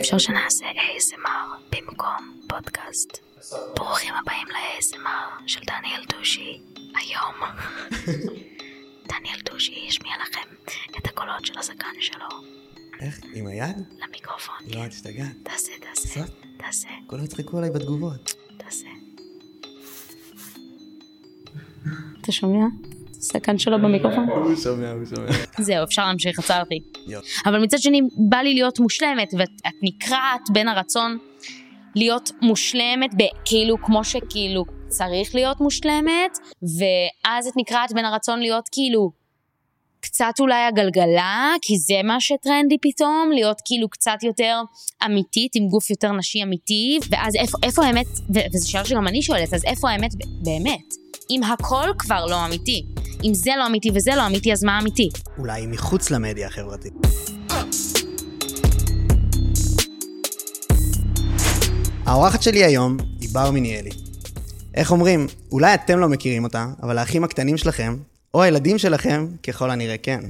אפשר 0.00 0.18
שנעשה 0.18 0.66
ASMR 0.70 1.76
במקום 1.76 2.40
פודקאסט. 2.48 3.18
ברוכים 3.76 4.14
הבאים 4.14 4.48
ל-ASMR 4.48 5.42
של 5.46 5.60
דניאל 5.66 6.04
דושי. 6.08 6.60
היום 6.76 7.34
דניאל 9.08 9.40
דושי 9.44 9.84
ישמיע 9.88 10.12
לכם 10.22 10.54
את 10.98 11.06
הקולות 11.06 11.46
של 11.46 11.58
הזקן 11.58 11.94
שלו 12.00 12.28
איך? 13.00 13.20
עם 13.34 13.46
היד? 13.46 13.76
למיקרופון. 13.98 14.56
לא. 14.66 14.86
את 14.86 14.92
השתגעת. 14.92 15.36
תעשה, 15.42 15.72
תעשה? 15.80 16.20
תעשה, 16.56 16.88
כולם 17.06 17.24
יצחקו 17.24 17.58
עליי 17.58 17.70
בתגובות. 17.70 18.34
תעשה. 18.56 18.86
אתה 22.20 22.32
שומע? 22.32 22.66
זקן 23.20 23.58
שלו 23.58 23.78
במיקרופון? 23.78 24.28
הוא 24.28 24.56
שומע, 24.56 24.90
הוא 24.90 25.04
שומע. 25.14 25.28
זהו, 25.58 25.84
אפשר 25.84 26.06
להמשיך, 26.06 26.38
עצרתי. 26.38 26.80
אבל 27.46 27.62
מצד 27.62 27.78
שני, 27.78 28.00
בא 28.28 28.38
לי 28.38 28.54
להיות 28.54 28.80
מושלמת, 28.80 29.34
ואת 29.38 29.48
את 29.66 29.74
נקרעת 29.82 30.50
בין 30.52 30.68
הרצון 30.68 31.18
להיות 31.94 32.30
מושלמת, 32.42 33.10
כאילו, 33.44 33.76
כמו 33.82 34.04
שכאילו 34.04 34.64
צריך 34.88 35.34
להיות 35.34 35.60
מושלמת, 35.60 36.38
ואז 36.62 37.46
את 37.46 37.52
נקרעת 37.56 37.92
בין 37.92 38.04
הרצון 38.04 38.40
להיות 38.40 38.64
כאילו 38.72 39.10
קצת 40.00 40.32
אולי 40.40 40.62
הגלגלה, 40.62 41.54
כי 41.62 41.78
זה 41.78 41.94
מה 42.04 42.20
שטרנדי 42.20 42.76
פתאום, 42.82 43.30
להיות 43.34 43.56
כאילו 43.64 43.88
קצת 43.88 44.22
יותר 44.22 44.60
אמיתית, 45.04 45.52
עם 45.54 45.68
גוף 45.68 45.90
יותר 45.90 46.12
נשי 46.12 46.42
אמיתי, 46.42 46.98
ואז 47.10 47.36
איפה, 47.36 47.58
איפה 47.62 47.84
האמת, 47.84 48.06
ו- 48.34 48.46
וזו 48.54 48.70
שאלה 48.70 48.84
שגם 48.84 49.08
אני 49.08 49.22
שואלת, 49.22 49.54
אז 49.54 49.64
איפה 49.64 49.90
האמת 49.90 50.10
באמת? 50.42 51.05
אם 51.30 51.42
הכל 51.42 51.88
כבר 51.98 52.26
לא 52.26 52.46
אמיתי, 52.46 52.86
אם 53.24 53.34
זה 53.34 53.50
לא 53.58 53.66
אמיתי 53.66 53.90
וזה 53.94 54.10
לא 54.16 54.26
אמיתי, 54.26 54.52
אז 54.52 54.64
מה 54.64 54.78
אמיתי? 54.80 55.08
אולי 55.38 55.66
מחוץ 55.66 56.10
למדיה 56.10 56.46
החברתית. 56.46 56.92
האורחת 62.06 62.42
שלי 62.42 62.64
היום 62.64 62.96
היא 63.20 63.28
בר 63.32 63.50
מיניאלי. 63.50 63.90
איך 64.74 64.92
אומרים, 64.92 65.26
אולי 65.52 65.74
אתם 65.74 65.98
לא 65.98 66.08
מכירים 66.08 66.44
אותה, 66.44 66.66
אבל 66.82 66.98
האחים 66.98 67.24
הקטנים 67.24 67.56
שלכם, 67.56 67.96
או 68.34 68.42
הילדים 68.42 68.78
שלכם, 68.78 69.26
ככל 69.42 69.70
הנראה 69.70 69.98
כן. 69.98 70.20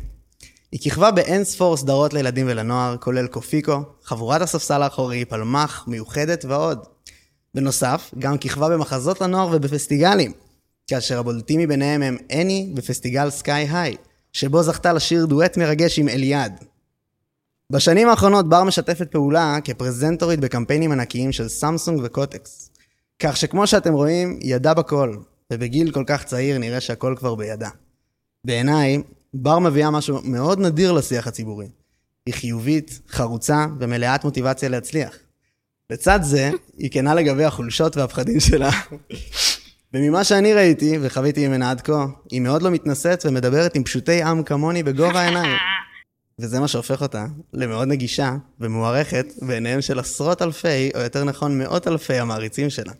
היא 0.73 0.81
כיכבה 0.81 1.11
באין 1.11 1.45
ספור 1.45 1.77
סדרות 1.77 2.15
לילדים 2.15 2.47
ולנוער, 2.49 2.97
כולל 2.97 3.27
קופיקו, 3.27 3.81
חבורת 4.05 4.43
הספסל 4.43 4.83
האחורי, 4.83 5.25
פלמח, 5.25 5.85
מיוחדת 5.87 6.45
ועוד. 6.45 6.79
בנוסף, 7.55 8.15
גם 8.19 8.39
כיכבה 8.39 8.69
במחזות 8.69 9.21
לנוער 9.21 9.49
ובפסטיגלים, 9.53 10.33
כאשר 10.87 11.19
הבולטים 11.19 11.61
מביניהם 11.61 12.03
הם 12.03 12.17
אני 12.31 12.71
בפסטיגל 12.75 13.31
סקאי 13.31 13.69
היי, 13.71 13.97
שבו 14.33 14.63
זכתה 14.63 14.93
לשיר 14.93 15.27
דואט 15.27 15.57
מרגש 15.57 15.99
עם 15.99 16.09
אליעד. 16.09 16.65
בשנים 17.73 18.09
האחרונות 18.09 18.49
בר 18.49 18.65
משתפת 18.65 19.11
פעולה 19.11 19.59
כפרזנטורית 19.65 20.41
בקמפיינים 20.41 20.93
ענקיים 20.93 21.33
של 21.33 21.49
סמסונג 21.49 22.01
וקוטקס. 22.05 22.71
כך 23.19 23.37
שכמו 23.37 23.67
שאתם 23.67 23.93
רואים, 23.93 24.39
ידעה 24.43 24.75
בכל, 24.75 25.17
ובגיל 25.53 25.91
כל 25.91 26.05
כך 26.07 26.25
צעיר 26.25 26.59
נראה 26.59 26.81
שהכל 26.81 27.15
כבר 27.19 27.35
בידה. 27.35 27.71
בעיניי, 28.45 29.03
בר 29.35 29.59
מביאה 29.59 29.91
משהו 29.91 30.21
מאוד 30.25 30.61
נדיר 30.61 30.93
לשיח 30.93 31.27
הציבורי. 31.27 31.69
היא 32.27 32.35
חיובית, 32.35 33.01
חרוצה 33.09 33.67
ומלאת 33.81 34.25
מוטיבציה 34.25 34.69
להצליח. 34.69 35.19
לצד 35.91 36.19
זה, 36.23 36.51
היא 36.79 36.91
כנה 36.91 37.15
לגבי 37.15 37.45
החולשות 37.45 37.97
והפחדים 37.97 38.41
שלה. 38.41 38.71
וממה 39.97 40.25
שאני 40.25 40.55
ראיתי 40.55 40.99
וחוויתי 41.03 41.49
ממנה 41.49 41.71
עד 41.71 41.81
כה, 41.81 42.07
היא 42.31 42.41
מאוד 42.41 42.63
לא 42.63 42.71
מתנשאת 42.71 43.27
ומדברת 43.27 43.75
עם 43.75 43.85
פשוטי 43.85 44.23
עם 44.23 44.43
כמוני 44.43 44.83
בגובה 44.83 45.21
העיניים. 45.21 45.57
וזה 46.41 46.61
מה 46.61 46.69
שהופך 46.69 47.03
אותה 47.03 47.27
למאוד 47.53 47.89
נגישה 47.89 48.37
ומוערכת 48.61 49.27
בעיניהם 49.43 49.81
של 49.81 49.99
עשרות 49.99 50.43
אלפי, 50.43 50.91
או 50.95 51.01
יותר 51.01 51.25
נכון 51.25 51.59
מאות 51.59 51.89
אלפי 51.89 52.19
המעריצים 52.19 52.71
שלה. 52.71 52.93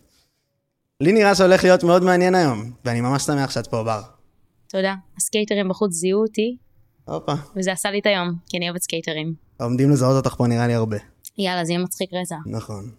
לי 1.01 1.11
נראה 1.11 1.35
שהולך 1.35 1.63
להיות 1.63 1.83
מאוד 1.83 2.03
מעניין 2.03 2.35
היום, 2.35 2.71
ואני 2.85 3.01
ממש 3.01 3.23
שמח 3.23 3.51
שאת 3.51 3.67
פה, 3.67 3.83
בר. 3.83 4.01
תודה. 4.67 4.95
הסקייטרים 5.17 5.69
בחוץ 5.69 5.91
זיהו 5.93 6.21
אותי, 6.21 6.57
הופה, 7.05 7.33
וזה 7.55 7.71
עשה 7.71 7.91
לי 7.91 7.99
את 7.99 8.05
היום, 8.05 8.33
כי 8.49 8.57
אני 8.57 8.69
אוהבת 8.69 8.81
סקייטרים. 8.81 9.33
עומדים 9.59 9.91
לזהות 9.91 10.25
אותך 10.25 10.35
פה 10.35 10.47
נראה 10.47 10.67
לי 10.67 10.73
הרבה. 10.73 10.97
יאללה, 11.37 11.65
זה 11.65 11.71
יהיה 11.71 11.83
מצחיק 11.83 12.09
רצח. 12.13 12.35
נכון. 12.45 12.91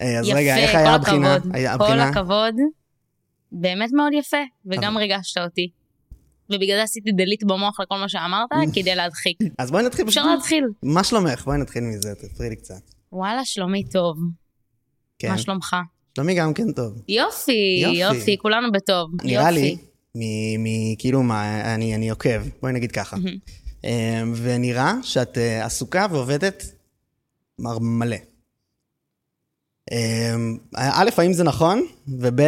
היי, 0.00 0.18
אז 0.18 0.28
יפה, 0.28 0.38
רגע, 0.38 0.56
איך 0.56 0.70
כל 0.70 0.76
היה 0.76 0.94
הבחינה? 0.94 1.34
הכבוד. 1.34 1.54
היה 1.54 1.78
כל 1.78 1.84
הבחינה? 1.84 2.08
הכבוד. 2.08 2.54
באמת 3.52 3.90
מאוד 3.92 4.12
יפה, 4.12 4.36
וגם 4.66 4.92
אבל- 4.92 5.00
ריגשת 5.02 5.38
אותי. 5.38 5.70
ובגלל 6.52 6.76
זה 6.76 6.82
עשיתי 6.82 7.12
דליט 7.12 7.42
במוח 7.42 7.80
לכל 7.80 7.96
מה 7.98 8.08
שאמרת, 8.08 8.48
כדי 8.74 8.94
להדחיק. 8.94 9.38
אז 9.58 9.70
בואי 9.70 9.82
נתחיל 9.84 10.08
אפשר. 10.08 10.26
להתחיל. 10.34 10.64
מה 10.82 11.04
שלומך? 11.04 11.44
בואי 11.44 11.58
נתחיל 11.58 11.82
מזה, 11.82 12.14
תפרי 12.14 12.48
לי 12.50 12.56
קצת. 12.56 12.80
וואלה, 13.12 13.44
שלומי 13.44 13.84
טוב. 13.84 14.16
כן. 15.18 15.28
מה 15.30 15.38
שלומך? 15.38 15.76
שלומי 16.16 16.34
גם 16.34 16.54
כן 16.54 16.72
טוב. 16.72 17.02
יופי, 17.08 17.80
יופי. 17.82 17.96
יופי, 17.96 18.38
כולנו 18.38 18.72
בטוב. 18.72 19.10
נראה 19.24 19.50
לי, 19.50 19.60
יופי. 19.60 19.84
מ- 20.14 20.62
מ- 20.64 20.96
כאילו 20.98 21.22
מה, 21.22 21.74
אני 21.74 21.94
אני 21.94 22.10
עוקב, 22.10 22.42
בואי 22.60 22.72
נגיד 22.72 22.92
ככה. 22.92 23.16
אה, 23.84 24.22
ונראה 24.36 24.94
שאת 25.02 25.38
אה, 25.38 25.64
עסוקה 25.64 26.06
ועובדת 26.10 26.64
מלא. 27.80 28.16
אה, 29.92 30.34
א', 30.76 31.10
האם 31.18 31.32
זה 31.32 31.44
נכון? 31.44 31.86
וב', 32.08 32.40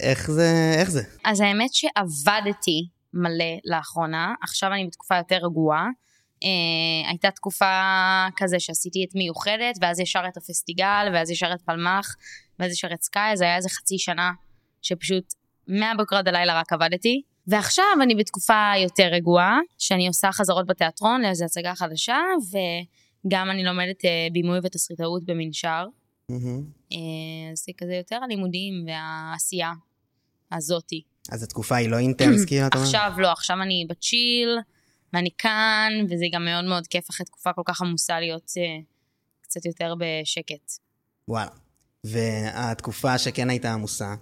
איך 0.00 0.30
זה, 0.30 0.74
איך 0.78 0.90
זה? 0.90 1.02
אז 1.24 1.40
האמת 1.40 1.70
שעבדתי 1.74 2.88
מלא 3.14 3.54
לאחרונה, 3.64 4.34
עכשיו 4.42 4.72
אני 4.72 4.86
בתקופה 4.86 5.16
יותר 5.16 5.38
רגועה. 5.42 5.86
אה, 6.44 7.08
הייתה 7.10 7.30
תקופה 7.30 7.80
כזה 8.36 8.60
שעשיתי 8.60 9.04
את 9.08 9.14
מיוחדת, 9.14 9.78
ואז 9.80 10.00
ישר 10.00 10.22
את 10.28 10.36
הפסטיגל, 10.36 11.10
ואז 11.14 11.30
ישר 11.30 11.50
את 11.54 11.62
פלמח, 11.62 12.16
ואז 12.58 12.72
ישר 12.72 12.88
את 12.94 13.02
סקאי, 13.02 13.32
אז 13.32 13.40
היה 13.40 13.56
איזה 13.56 13.68
חצי 13.68 13.98
שנה 13.98 14.32
שפשוט 14.82 15.24
מהבוקר 15.68 16.16
עד 16.16 16.28
הלילה 16.28 16.60
רק 16.60 16.72
עבדתי. 16.72 17.22
ועכשיו 17.46 17.84
אני 18.02 18.14
בתקופה 18.14 18.72
יותר 18.82 19.08
רגועה, 19.12 19.58
שאני 19.78 20.08
עושה 20.08 20.32
חזרות 20.32 20.66
בתיאטרון 20.66 21.22
לאיזו 21.22 21.44
הצגה 21.44 21.74
חדשה, 21.74 22.18
וגם 23.26 23.50
אני 23.50 23.64
לומדת 23.64 24.04
אה, 24.04 24.26
בימוי 24.32 24.58
ותסריטאות 24.62 25.24
במנשר. 25.24 25.84
מהמם. 26.28 26.62
אה, 26.92 27.52
אז 27.52 27.58
זה 27.66 27.72
כזה 27.78 27.94
יותר 27.94 28.18
הלימודים 28.24 28.86
והעשייה 28.86 29.72
הזאתי. 30.52 31.02
אז 31.32 31.42
התקופה 31.42 31.76
היא 31.76 31.88
לא 31.88 31.98
אינטנס, 31.98 32.44
כאילו? 32.44 32.66
עכשיו 32.72 33.12
לא, 33.18 33.32
עכשיו 33.32 33.56
אני 33.62 33.86
בצ'יל, 33.88 34.58
ואני 35.12 35.30
כאן, 35.38 35.92
וזה 36.04 36.24
גם 36.32 36.44
מאוד 36.44 36.64
מאוד 36.64 36.86
כיף 36.86 37.10
אחרי 37.10 37.26
תקופה 37.26 37.52
כל 37.52 37.62
כך 37.64 37.82
עמוסה 37.82 38.20
להיות 38.20 38.52
אה, 38.56 38.82
קצת 39.40 39.64
יותר 39.64 39.94
בשקט. 39.98 40.72
וואלה. 41.28 41.50
והתקופה 42.04 43.18
שכן 43.18 43.50
הייתה 43.50 43.72
עמוסה, 43.72 44.14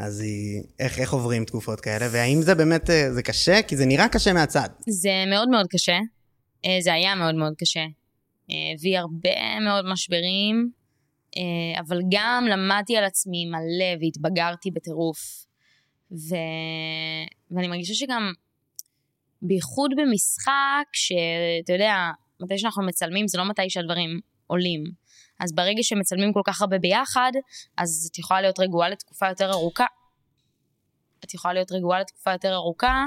אז 0.00 0.20
היא... 0.20 0.62
איך, 0.78 0.98
איך 0.98 1.12
עוברים 1.12 1.44
תקופות 1.44 1.80
כאלה? 1.80 2.06
והאם 2.12 2.42
זה 2.42 2.54
באמת, 2.54 2.90
אה, 2.90 3.12
זה 3.12 3.22
קשה? 3.22 3.62
כי 3.62 3.76
זה 3.76 3.86
נראה 3.86 4.08
קשה 4.08 4.32
מהצד. 4.32 4.68
זה 4.88 5.24
מאוד 5.30 5.48
מאוד 5.48 5.66
קשה, 5.70 5.98
זה 6.80 6.92
היה 6.92 7.14
מאוד 7.14 7.34
מאוד 7.34 7.54
קשה. 7.58 7.84
הביא 8.74 8.98
הרבה 8.98 9.60
מאוד 9.60 9.84
משברים, 9.92 10.70
אבל 11.80 11.98
גם 12.10 12.46
למדתי 12.50 12.96
על 12.96 13.04
עצמי 13.04 13.46
מלא 13.46 14.00
והתבגרתי 14.00 14.70
בטירוף. 14.70 15.46
ו... 16.12 16.34
ואני 17.50 17.68
מרגישה 17.68 17.94
שגם, 17.94 18.32
בייחוד 19.42 19.90
במשחק, 19.96 20.84
שאתה 20.92 21.72
יודע, 21.72 21.94
מתי 22.40 22.58
שאנחנו 22.58 22.86
מצלמים 22.86 23.28
זה 23.28 23.38
לא 23.38 23.44
מתי 23.44 23.70
שהדברים 23.70 24.20
עולים. 24.46 24.84
אז 25.40 25.54
ברגע 25.54 25.82
שמצלמים 25.82 26.32
כל 26.32 26.40
כך 26.44 26.60
הרבה 26.60 26.78
ביחד, 26.78 27.32
אז 27.78 28.08
את 28.12 28.18
יכולה 28.18 28.40
להיות 28.40 28.60
רגועה 28.60 28.88
לתקופה 28.88 29.28
יותר 29.28 29.50
ארוכה. 29.52 29.86
את 31.24 31.34
יכולה 31.34 31.54
להיות 31.54 31.72
רגועה 31.72 32.00
לתקופה 32.00 32.32
יותר 32.32 32.54
ארוכה, 32.54 33.04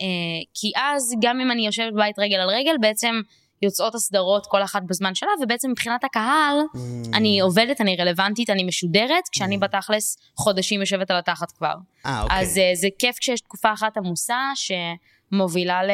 אה, 0.00 0.06
כי 0.54 0.72
אז 0.76 1.12
גם 1.22 1.40
אם 1.40 1.50
אני 1.50 1.66
יושבת 1.66 1.92
בבית 1.92 2.18
רגל 2.18 2.36
על 2.36 2.48
רגל, 2.48 2.74
בעצם 2.80 3.14
יוצאות 3.62 3.94
הסדרות 3.94 4.46
כל 4.46 4.62
אחת 4.62 4.82
בזמן 4.86 5.14
שלה, 5.14 5.30
ובעצם 5.42 5.70
מבחינת 5.70 6.04
הקהל, 6.04 6.58
Mm. 6.74 6.78
אני 7.16 7.40
עובדת, 7.40 7.80
אני 7.80 7.96
רלוונטית, 7.96 8.50
אני 8.50 8.64
משודרת, 8.64 9.28
כשאני 9.32 9.58
בתכלס 9.58 10.18
חודשים 10.36 10.80
יושבת 10.80 11.10
על 11.10 11.16
התחת 11.16 11.52
כבר. 11.52 11.74
אה, 12.06 12.22
אוקיי. 12.22 12.40
אז 12.40 12.58
אה, 12.58 12.70
זה 12.74 12.88
כיף 12.98 13.18
כשיש 13.18 13.40
תקופה 13.40 13.72
אחת 13.72 13.96
עמוסה, 13.96 14.38
שמובילה 14.54 15.82
ל... 15.82 15.90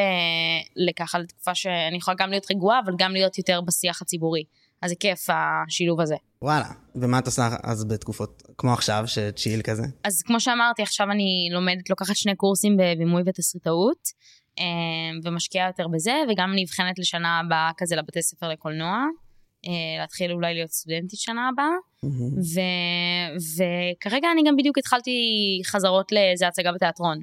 לככה 0.75 1.19
לתקופה 1.19 1.55
שאני 1.55 1.97
יכולה 1.97 2.17
גם 2.19 2.29
להיות 2.29 2.51
רגועה, 2.51 2.79
אבל 2.85 2.93
גם 2.97 3.11
להיות 3.11 3.37
יותר 3.37 3.61
בשיח 3.61 4.01
הציבורי. 4.01 4.43
אז 4.81 4.89
זה 4.89 4.95
כיף 4.99 5.27
השילוב 5.29 6.01
הזה. 6.01 6.15
וואלה. 6.41 6.65
ומה 6.95 7.19
את 7.19 7.25
עושה 7.25 7.49
אז 7.63 7.85
בתקופות 7.85 8.43
כמו 8.57 8.73
עכשיו, 8.73 9.03
שצ'יל 9.07 9.61
כזה? 9.61 9.83
אז 10.03 10.21
כמו 10.21 10.39
שאמרתי, 10.39 10.81
עכשיו 10.83 11.11
אני 11.11 11.49
לומדת, 11.51 11.89
לוקחת 11.89 12.15
שני 12.15 12.35
קורסים 12.35 12.77
בבימוי 12.77 13.23
ותסריטאות, 13.25 14.09
ומשקיעה 15.23 15.67
יותר 15.67 15.87
בזה, 15.87 16.13
וגם 16.29 16.51
נבחנת 16.55 16.99
לשנה 16.99 17.39
הבאה 17.39 17.71
כזה 17.77 17.95
לבתי 17.95 18.21
ספר 18.21 18.49
לקולנוע, 18.49 19.05
אה, 19.67 20.01
להתחיל 20.01 20.31
אולי 20.31 20.53
להיות 20.53 20.71
סטודנטית 20.71 21.19
שנה 21.19 21.49
הבאה. 21.53 21.75
ו... 22.53 22.59
וכרגע 23.55 24.27
אני 24.33 24.41
גם 24.47 24.55
בדיוק 24.55 24.77
התחלתי 24.77 25.11
חזרות 25.65 26.11
לאיזה 26.11 26.47
הצגה 26.47 26.71
בתיאטרון, 26.71 27.19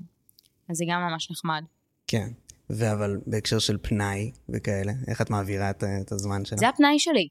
אז 0.69 0.77
זה 0.77 0.85
גם 0.89 1.01
ממש 1.01 1.31
נחמד. 1.31 1.63
כן. 2.07 2.29
ואבל 2.71 3.21
בהקשר 3.27 3.59
של 3.59 3.77
פנאי 3.83 4.31
וכאלה, 4.49 4.93
איך 5.09 5.21
את 5.21 5.31
מעבירה 5.31 5.71
את, 5.71 5.85
את 6.03 6.13
הזמן 6.13 6.45
שלך? 6.45 6.59
זה 6.59 6.69
הפנאי 6.69 6.99
שלי. 6.99 7.29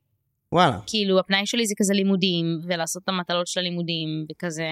וואלה. 0.52 0.80
כאילו, 0.88 1.20
הפנאי 1.20 1.46
שלי 1.46 1.66
זה 1.66 1.74
כזה 1.78 1.94
לימודים, 1.94 2.60
ולעשות 2.64 3.04
את 3.04 3.10
המטלות 3.10 3.48
של 3.48 3.60
הלימודים, 3.60 4.26
וכזה, 4.32 4.68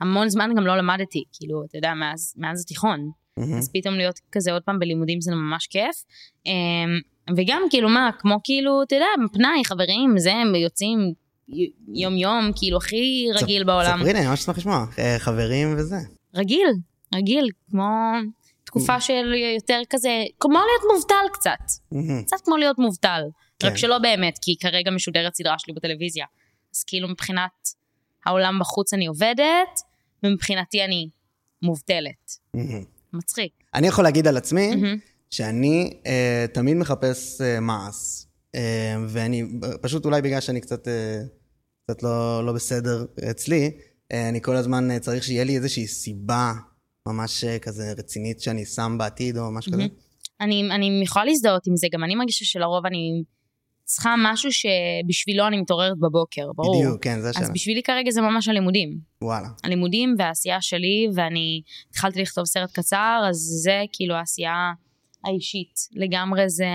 המון 0.00 0.28
זמן 0.28 0.50
גם 0.56 0.66
לא 0.66 0.76
למדתי, 0.76 1.24
כאילו, 1.32 1.64
אתה 1.64 1.78
יודע, 1.78 1.94
מאז, 1.94 2.34
מאז 2.36 2.62
התיכון. 2.62 3.10
מהמם. 3.36 3.58
אז 3.58 3.70
פתאום 3.72 3.94
להיות 3.94 4.20
כזה 4.32 4.52
עוד 4.52 4.62
פעם 4.62 4.78
בלימודים 4.78 5.20
זה 5.20 5.34
ממש 5.34 5.66
כיף. 5.66 6.04
אמ, 6.46 6.52
וגם 7.36 7.62
כאילו 7.70 7.88
מה, 7.88 8.10
כמו 8.18 8.36
כאילו, 8.44 8.82
אתה 8.82 8.94
יודע, 8.94 9.06
פנאי, 9.32 9.64
חברים, 9.64 10.18
זה, 10.18 10.32
הם 10.32 10.54
יוצאים 10.54 11.12
יום 11.94 12.16
יום, 12.16 12.50
כאילו 12.56 12.76
הכי 12.76 13.26
רגיל 13.34 13.64
בעולם. 13.64 13.98
ספרי 13.98 14.12
לי, 14.12 14.18
אני 14.18 14.28
ממש 14.28 14.40
אשמח 14.40 14.58
לשמוע. 14.58 14.86
אה, 14.98 15.16
חברים 15.18 15.74
וזה. 15.78 15.96
רגיל, 16.34 16.68
רגיל, 17.14 17.48
כמו 17.70 18.12
תקופה 18.64 19.00
של 19.00 19.34
יותר 19.54 19.80
כזה, 19.90 20.22
כמו 20.40 20.52
להיות 20.52 20.94
מובטל 20.94 21.24
קצת. 21.32 21.82
מהמם. 21.92 22.22
קצת 22.22 22.36
כמו 22.44 22.56
להיות 22.56 22.78
מובטל. 22.78 23.22
כן. 23.58 23.68
רק 23.68 23.76
שלא 23.76 23.98
באמת, 23.98 24.38
כי 24.42 24.56
כרגע 24.60 24.90
משודרת 24.90 25.34
סדרה 25.34 25.58
שלי 25.58 25.74
בטלוויזיה. 25.74 26.26
אז 26.74 26.84
כאילו 26.84 27.08
מבחינת 27.08 27.68
העולם 28.26 28.58
בחוץ 28.60 28.94
אני 28.94 29.06
עובדת, 29.06 29.80
ומבחינתי 30.22 30.84
אני 30.84 31.08
מובטלת. 31.62 32.38
מהמם. 32.54 32.91
מצחיק. 33.12 33.52
אני 33.74 33.86
יכול 33.86 34.04
להגיד 34.04 34.26
על 34.26 34.36
עצמי, 34.36 34.74
מהמם. 34.74 34.96
שאני 35.30 36.00
אה, 36.06 36.46
תמיד 36.52 36.76
מחפש 36.76 37.40
אה, 37.40 37.60
מעש, 37.60 38.26
אה, 38.54 38.96
ואני, 39.08 39.44
פשוט 39.80 40.04
אולי 40.04 40.22
בגלל 40.22 40.40
שאני 40.40 40.60
קצת, 40.60 40.88
אה, 40.88 41.22
קצת 41.84 42.02
לא, 42.02 42.46
לא 42.46 42.52
בסדר 42.52 43.04
אצלי, 43.30 43.70
אה, 44.12 44.28
אני 44.28 44.42
כל 44.42 44.56
הזמן 44.56 44.90
אה, 44.90 44.98
צריך 44.98 45.24
שיהיה 45.24 45.44
לי 45.44 45.56
איזושהי 45.56 45.86
סיבה 45.86 46.52
ממש 47.08 47.44
אה, 47.44 47.58
כזה 47.58 47.92
רצינית 47.98 48.40
שאני 48.40 48.64
שם 48.64 48.96
בעתיד 48.98 49.38
או 49.38 49.50
משהו 49.50 49.72
כזה. 49.72 49.82
אני, 50.40 50.68
אני 50.70 51.00
יכולה 51.04 51.24
להזדהות 51.24 51.66
עם 51.66 51.76
זה, 51.76 51.86
גם 51.92 52.04
אני 52.04 52.14
מרגישה 52.14 52.44
שלרוב 52.44 52.86
אני 52.86 53.22
צריכה 53.92 54.14
משהו 54.18 54.50
שבשבילו 54.52 55.46
אני 55.46 55.60
מתעוררת 55.60 55.98
בבוקר, 55.98 56.46
ברור. 56.56 56.82
בדיוק, 56.84 57.04
כן, 57.04 57.20
זה 57.20 57.28
אז 57.28 57.36
השאלה. 57.36 57.52
בשבילי 57.54 57.82
כרגע 57.82 58.10
זה 58.10 58.20
ממש 58.20 58.48
הלימודים. 58.48 58.98
וואלה. 59.22 59.48
הלימודים 59.64 60.14
והעשייה 60.18 60.60
שלי, 60.60 61.08
ואני 61.14 61.62
התחלתי 61.90 62.22
לכתוב 62.22 62.44
סרט 62.44 62.70
קצר, 62.72 63.22
אז 63.28 63.36
זה 63.36 63.82
כאילו 63.92 64.14
העשייה 64.14 64.72
האישית. 65.24 65.74
לגמרי 65.92 66.48
זה 66.48 66.66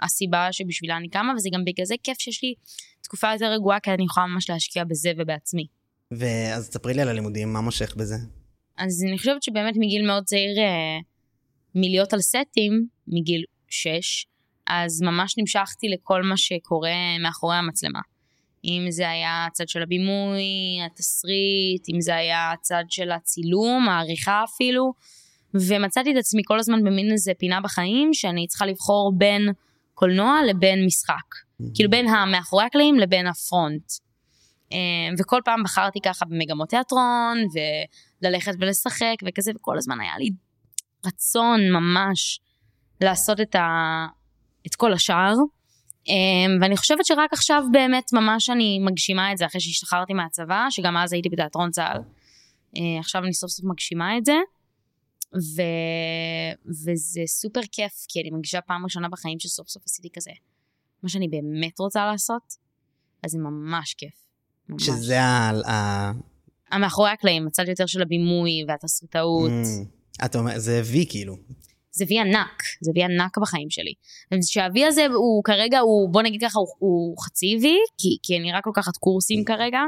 הסיבה 0.00 0.48
שבשבילה 0.52 0.96
אני 0.96 1.08
קמה, 1.08 1.32
וזה 1.36 1.48
גם 1.52 1.64
בגלל 1.64 1.86
זה 1.86 1.94
כיף 2.02 2.18
שיש 2.20 2.42
לי 2.42 2.54
תקופה 3.02 3.32
יותר 3.32 3.46
רגועה, 3.52 3.80
כי 3.80 3.90
אני 3.90 4.04
יכולה 4.04 4.26
ממש 4.26 4.50
להשקיע 4.50 4.84
בזה 4.84 5.12
ובעצמי. 5.18 5.66
ואז 6.10 6.68
תספרי 6.68 6.94
לי 6.94 7.02
על 7.02 7.08
הלימודים, 7.08 7.52
מה 7.52 7.60
מושך 7.60 7.96
בזה? 7.96 8.16
אז 8.76 9.04
אני 9.08 9.18
חושבת 9.18 9.42
שבאמת 9.42 9.74
מגיל 9.76 10.06
מאוד 10.06 10.24
צעיר, 10.24 10.58
אה, 10.58 10.98
מלהיות 11.74 12.12
על 12.12 12.20
סטים, 12.20 12.86
מגיל 13.06 13.44
6, 13.68 14.26
אז 14.68 15.02
ממש 15.02 15.34
נמשכתי 15.38 15.88
לכל 15.88 16.22
מה 16.22 16.36
שקורה 16.36 17.18
מאחורי 17.22 17.56
המצלמה. 17.56 18.00
אם 18.64 18.86
זה 18.90 19.10
היה 19.10 19.46
הצד 19.46 19.68
של 19.68 19.82
הבימוי, 19.82 20.42
התסריט, 20.86 21.88
אם 21.94 22.00
זה 22.00 22.16
היה 22.16 22.52
הצד 22.52 22.84
של 22.88 23.10
הצילום, 23.10 23.88
העריכה 23.88 24.44
אפילו, 24.44 24.92
ומצאתי 25.54 26.12
את 26.12 26.16
עצמי 26.16 26.42
כל 26.44 26.58
הזמן 26.58 26.84
במין 26.84 27.12
איזה 27.12 27.32
פינה 27.38 27.60
בחיים 27.60 28.10
שאני 28.12 28.46
צריכה 28.46 28.66
לבחור 28.66 29.12
בין 29.16 29.48
קולנוע 29.94 30.38
לבין 30.48 30.86
משחק. 30.86 31.34
כאילו 31.74 31.90
בין 31.90 32.08
המאחורי 32.08 32.64
הקלעים 32.64 32.98
לבין 32.98 33.26
הפרונט. 33.26 33.84
אה, 34.72 34.78
וכל 35.18 35.40
פעם 35.44 35.62
בחרתי 35.62 35.98
ככה 36.04 36.24
במגמות 36.24 36.68
תיאטרון, 36.68 37.38
וללכת 38.22 38.52
ולשחק 38.60 39.16
וכזה, 39.26 39.52
וכל 39.56 39.78
הזמן 39.78 40.00
היה 40.00 40.18
לי 40.18 40.30
רצון 41.06 41.60
ממש 41.70 42.40
לעשות 43.00 43.40
את, 43.40 43.54
ה... 43.54 44.06
את 44.66 44.74
כל 44.74 44.92
השאר. 44.92 45.34
אה, 46.08 46.14
ואני 46.60 46.76
חושבת 46.76 47.06
שרק 47.06 47.32
עכשיו 47.32 47.62
באמת 47.72 48.12
ממש 48.12 48.50
אני 48.50 48.78
מגשימה 48.78 49.32
את 49.32 49.38
זה, 49.38 49.46
אחרי 49.46 49.60
שהשתחררתי 49.60 50.12
מהצבא, 50.12 50.66
שגם 50.70 50.96
אז 50.96 51.12
הייתי 51.12 51.28
בתיאטרון 51.28 51.70
צה"ל. 51.70 52.00
אה, 52.76 53.00
עכשיו 53.00 53.24
אני 53.24 53.32
סוף 53.32 53.50
סוף 53.50 53.64
מגשימה 53.64 54.18
את 54.18 54.24
זה. 54.24 54.36
ו... 55.34 55.62
וזה 56.66 57.20
סופר 57.26 57.60
כיף, 57.72 57.92
כי 58.08 58.20
אני 58.20 58.30
מרגישה 58.30 58.60
פעם 58.60 58.84
ראשונה 58.84 59.08
בחיים 59.08 59.38
שסוף 59.40 59.68
סוף 59.68 59.82
עשיתי 59.86 60.08
כזה. 60.14 60.30
מה 61.02 61.08
שאני 61.08 61.28
באמת 61.28 61.78
רוצה 61.78 62.06
לעשות, 62.06 62.42
אז 63.24 63.30
זה 63.30 63.38
ממש 63.38 63.94
כיף. 63.94 64.14
ממש. 64.68 64.82
שזה 64.82 65.20
ה... 65.20 66.12
המאחורי 66.70 67.10
הקלעים, 67.10 67.46
הצד 67.46 67.68
יותר 67.68 67.86
של 67.86 68.02
הבימוי 68.02 68.50
והתסריטאות. 68.68 69.50
Mm, 69.50 70.24
את 70.24 70.36
אומרת, 70.36 70.60
זה 70.60 70.82
וי 70.84 71.06
כאילו. 71.08 71.36
זה 71.98 72.04
וי 72.08 72.20
ענק, 72.20 72.62
זה 72.80 72.90
וי 72.94 73.02
ענק 73.02 73.38
בחיים 73.38 73.70
שלי. 73.70 73.92
שהוי 74.42 74.84
הזה 74.84 75.06
הוא 75.06 75.44
כרגע, 75.44 75.78
הוא, 75.78 76.12
בוא 76.12 76.22
נגיד 76.22 76.40
ככה, 76.42 76.58
הוא, 76.58 76.68
הוא 76.78 77.16
חצי 77.24 77.58
וי, 77.62 77.76
כי, 77.98 78.16
כי 78.22 78.38
אני 78.38 78.52
רק 78.52 78.66
לוקחת 78.66 78.96
קורסים 78.96 79.44
כרגע, 79.44 79.80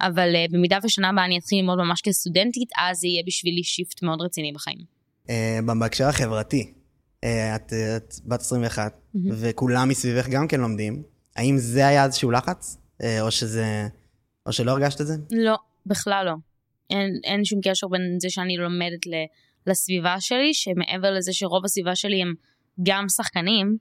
אבל 0.00 0.34
uh, 0.34 0.52
במידה 0.52 0.78
ושנה 0.84 1.08
הבאה 1.08 1.24
אני 1.24 1.38
אתחיל 1.38 1.58
ללמוד 1.58 1.78
ממש 1.78 2.00
כסטודנטית, 2.00 2.68
אז 2.78 2.98
זה 2.98 3.08
יהיה 3.08 3.22
בשבילי 3.26 3.62
shift 3.62 4.02
מאוד 4.02 4.20
רציני 4.22 4.52
בחיים. 4.52 4.78
אה, 5.30 5.58
בהקשר 5.80 6.04
החברתי, 6.08 6.72
אה, 7.24 7.56
את, 7.56 7.72
את 7.96 8.14
בת 8.24 8.40
21, 8.40 8.92
מהמם. 9.14 9.30
וכולם 9.40 9.88
מסביבך 9.88 10.28
גם 10.28 10.48
כן 10.48 10.60
לומדים. 10.60 11.02
האם 11.36 11.58
זה 11.58 11.86
היה 11.86 12.04
איזשהו 12.04 12.30
לחץ? 12.30 12.78
אה, 13.02 13.20
או 13.20 13.30
שזה... 13.30 13.88
או 14.46 14.52
שלא 14.52 14.70
הרגשת 14.70 15.00
את 15.00 15.06
זה? 15.06 15.14
לא, 15.30 15.56
בכלל 15.86 16.26
לא. 16.26 16.34
אין, 16.90 17.20
אין 17.24 17.44
שום 17.44 17.60
קשר 17.64 17.88
בין 17.88 18.16
זה 18.20 18.30
שאני 18.30 18.56
לומדת 18.56 19.06
ל, 19.06 19.14
לסביבה 19.66 20.20
שלי, 20.20 20.54
שמעבר 20.54 21.10
לזה 21.10 21.32
שרוב 21.32 21.64
הסביבה 21.64 21.96
שלי 21.96 22.22
הם 22.22 22.34
גם 22.82 23.08
שחקנים, 23.08 23.76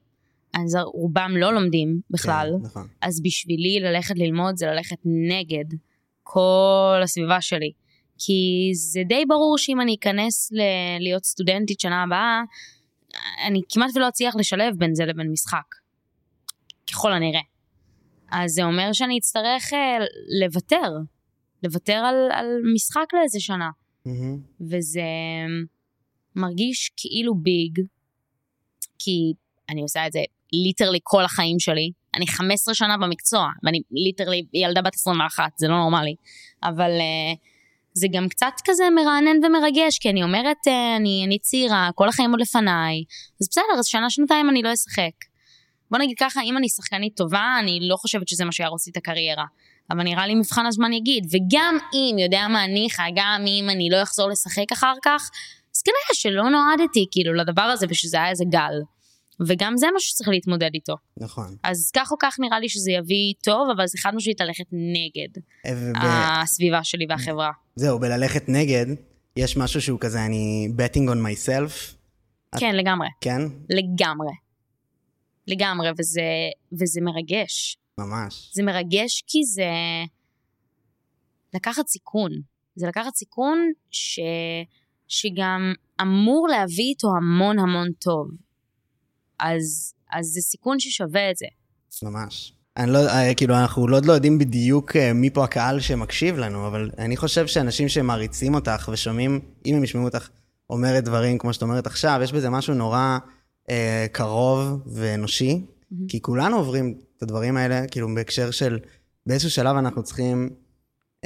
אז 0.54 0.78
רובם 0.94 1.32
לא 1.38 1.54
לומדים 1.54 2.02
בכלל. 2.10 2.52
כן, 2.60 2.66
נכון. 2.66 2.88
אז 3.02 3.22
בשבילי 3.24 3.80
ללכת 3.80 4.16
ללמוד 4.18 4.56
זה 4.56 4.66
ללכת 4.68 4.98
נגד 5.06 5.78
כל 6.24 7.00
הסביבה 7.04 7.42
שלי. 7.42 7.72
כי 8.18 8.72
זה 8.74 9.02
די 9.08 9.26
ברור 9.28 9.58
שאם 9.58 9.82
אני 9.82 9.96
אכנס 10.00 10.52
ל- 10.52 11.00
להיות 11.00 11.26
סטודנטית 11.26 11.80
שנה 11.80 12.04
הבאה, 12.04 12.42
אני 13.48 13.62
כמעט 13.70 13.90
ולא 13.96 14.08
אצליח 14.08 14.36
לשלב 14.36 14.76
בין 14.78 14.96
זה 14.96 15.06
לבין 15.06 15.32
משחק. 15.32 15.76
ככל 16.92 17.14
הנראה. 17.14 17.42
אז 18.32 18.52
זה 18.52 18.64
אומר 18.64 18.94
שאני 18.94 19.18
אצטרך 19.18 19.74
אה, 19.74 19.98
לוותר. 20.42 20.92
לוותר 21.64 21.94
על, 21.94 22.16
על 22.32 22.46
משחק 22.74 23.06
לאיזה 23.14 23.40
שנה. 23.40 23.70
מהמם. 24.14 24.38
וזה 24.62 25.02
מרגיש 26.36 26.92
כאילו 26.98 27.36
big, 27.36 27.80
כי 29.00 29.34
אני 29.70 29.82
עושה 29.82 30.08
את 30.08 30.12
זה 30.12 30.20
literally 30.54 31.00
כל 31.04 31.24
החיים 31.26 31.60
שלי. 31.60 31.92
אני 32.16 32.28
15 32.28 32.74
שנה 32.74 32.98
במקצוע, 32.98 33.48
ואני 33.64 33.82
literally 33.92 34.46
ילדה 34.54 34.82
בת 34.82 34.96
21, 34.96 35.44
זה 35.58 35.68
לא 35.68 35.78
נורמלי. 35.78 36.16
אבל 36.64 36.92
uh, 36.92 37.38
זה 37.94 38.08
גם 38.14 38.30
קצת 38.30 38.54
כזה 38.66 38.84
מרענן 38.96 39.46
ומרגש, 39.46 40.00
כי 40.00 40.10
אני 40.10 40.24
אומרת, 40.24 40.58
uh, 40.68 40.98
אני, 40.98 41.24
אני 41.26 41.40
צעירה, 41.40 41.90
כל 41.96 42.10
החיים 42.10 42.32
עוד 42.32 42.42
לפניי, 42.42 43.04
אז 43.42 43.48
בסדר, 43.50 43.80
אז 43.80 43.86
שנה-שנתיים 43.86 44.50
אני 44.50 44.62
לא 44.62 44.74
אשחק. 44.74 45.30
בוא 45.92 46.00
נגיד 46.00 46.18
ככה, 46.20 46.42
אם 46.42 46.58
אני 46.58 46.70
שחקנית 46.70 47.16
טובה, 47.16 47.56
אני 47.60 47.80
לא 47.82 47.96
חושבת 47.96 48.28
שזה 48.28 48.46
מה 48.46 48.52
שיהרוס 48.52 48.88
לי 48.88 48.92
את 48.92 48.98
הקריירה. 48.98 49.46
אבל 49.92 50.04
נראה 50.04 50.28
לי 50.28 50.36
מבחן 50.36 50.66
הזמן 50.66 50.94
יגיד, 50.94 51.26
וגם 51.26 51.78
אם, 51.94 52.16
יודע 52.20 52.48
מה 52.50 52.68
ניחא, 52.68 53.04
גם 53.16 53.44
אם 53.48 53.70
אני 53.70 53.90
לא 53.92 54.04
אחזור 54.04 54.30
לשחק 54.30 54.72
אחר 54.74 54.94
כך, 55.04 55.30
אז 55.76 55.82
כנראה 55.82 56.14
שלא 56.14 56.50
נועדתי 56.50 57.06
כאילו 57.12 57.34
לדבר 57.34 57.62
הזה 57.62 57.86
ושזה 57.90 58.18
היה 58.18 58.30
איזה 58.30 58.44
גל. 58.52 58.74
וגם 59.48 59.78
זה 59.78 59.88
משהו 59.96 60.10
שצריך 60.10 60.30
להתמודד 60.30 60.70
איתו. 60.74 60.94
נכון. 61.18 61.56
אז 61.64 61.92
כך 61.96 62.12
או 62.12 62.16
כך 62.20 62.36
נראה 62.40 62.60
לי 62.60 62.70
שזה 62.70 62.92
יביא 62.92 63.34
טוב, 63.44 63.68
אבל 63.76 63.88
זה 63.88 63.98
חד 63.98 64.16
משמעית 64.16 64.42
ללכת 64.42 64.66
נגד 64.72 65.42
אה, 65.66 65.72
וב- 65.76 65.96
הסביבה 66.44 66.84
שלי 66.84 67.06
והחברה. 67.10 67.52
זהו, 67.76 68.00
בללכת 68.00 68.44
נגד, 68.50 68.86
יש 69.38 69.58
משהו 69.58 69.82
שהוא 69.82 70.00
כזה, 70.00 70.26
אני 70.26 70.68
betting 70.78 71.10
on 71.10 71.18
myself, 71.28 71.94
את- 72.56 72.60
כן, 72.60 72.76
לגמרי. 72.76 73.08
כן? 73.22 73.42
לגמרי. 73.70 74.34
לגמרי, 75.48 75.90
וזה, 76.00 76.22
וזה 76.82 77.02
מרגש. 77.02 77.78
ממש. 78.00 78.52
זה 78.54 78.64
מרגש 78.64 79.24
כי 79.28 79.44
זה 79.44 79.70
לקחת 81.54 81.88
סיכון. 81.88 82.32
זה 82.76 82.88
לקחת 82.88 83.16
סיכון 83.16 83.72
ש... 83.92 84.20
שגם 85.08 85.74
אמור 86.02 86.48
להביא 86.52 86.86
איתו 86.86 87.08
המון 87.18 87.60
המון 87.60 87.88
טוב. 88.00 88.28
אז, 89.40 89.94
אז 90.12 90.26
זה 90.26 90.42
סיכון 90.42 90.80
ששווה 90.80 91.32
את 91.32 91.36
זה. 91.38 91.46
ממש. 92.04 92.54
אני 92.78 92.92
לא, 92.92 93.00
אה, 93.08 93.34
כאילו, 93.36 93.56
אנחנו 93.56 93.82
עוד 93.82 94.06
לא 94.06 94.14
יודעים 94.14 94.38
בדיוק 94.38 94.96
אה, 94.96 95.14
מי 95.14 95.30
פה 95.30 95.44
הקהל 95.44 95.80
שמקשיב 95.80 96.38
לנו, 96.38 96.68
אבל 96.68 96.90
אני 96.98 97.18
חושב 97.18 97.48
שאנשים 97.48 97.90
שמעריצים 97.90 98.56
אותך 98.56 98.90
ושומעים, 98.94 99.40
אם 99.66 99.76
הם 99.76 99.84
ישמעו 99.84 100.06
אותך 100.06 100.30
אומרת 100.70 101.04
דברים 101.04 101.38
כמו 101.38 101.54
שאת 101.54 101.62
אומרת 101.62 101.88
עכשיו, 101.88 102.20
יש 102.24 102.34
בזה 102.34 102.50
משהו 102.50 102.74
נורא 102.74 103.18
אה, 103.70 104.06
קרוב 104.12 104.82
ואנושי, 104.86 105.66
כי 106.08 106.22
כולנו 106.22 106.58
עוברים 106.58 106.94
את 107.18 107.24
הדברים 107.24 107.58
האלה, 107.58 107.88
כאילו, 107.88 108.16
בהקשר 108.16 108.52
של 108.52 108.80
באיזשהו 109.26 109.50
שלב 109.52 109.76
אנחנו 109.76 110.04
צריכים 110.04 110.50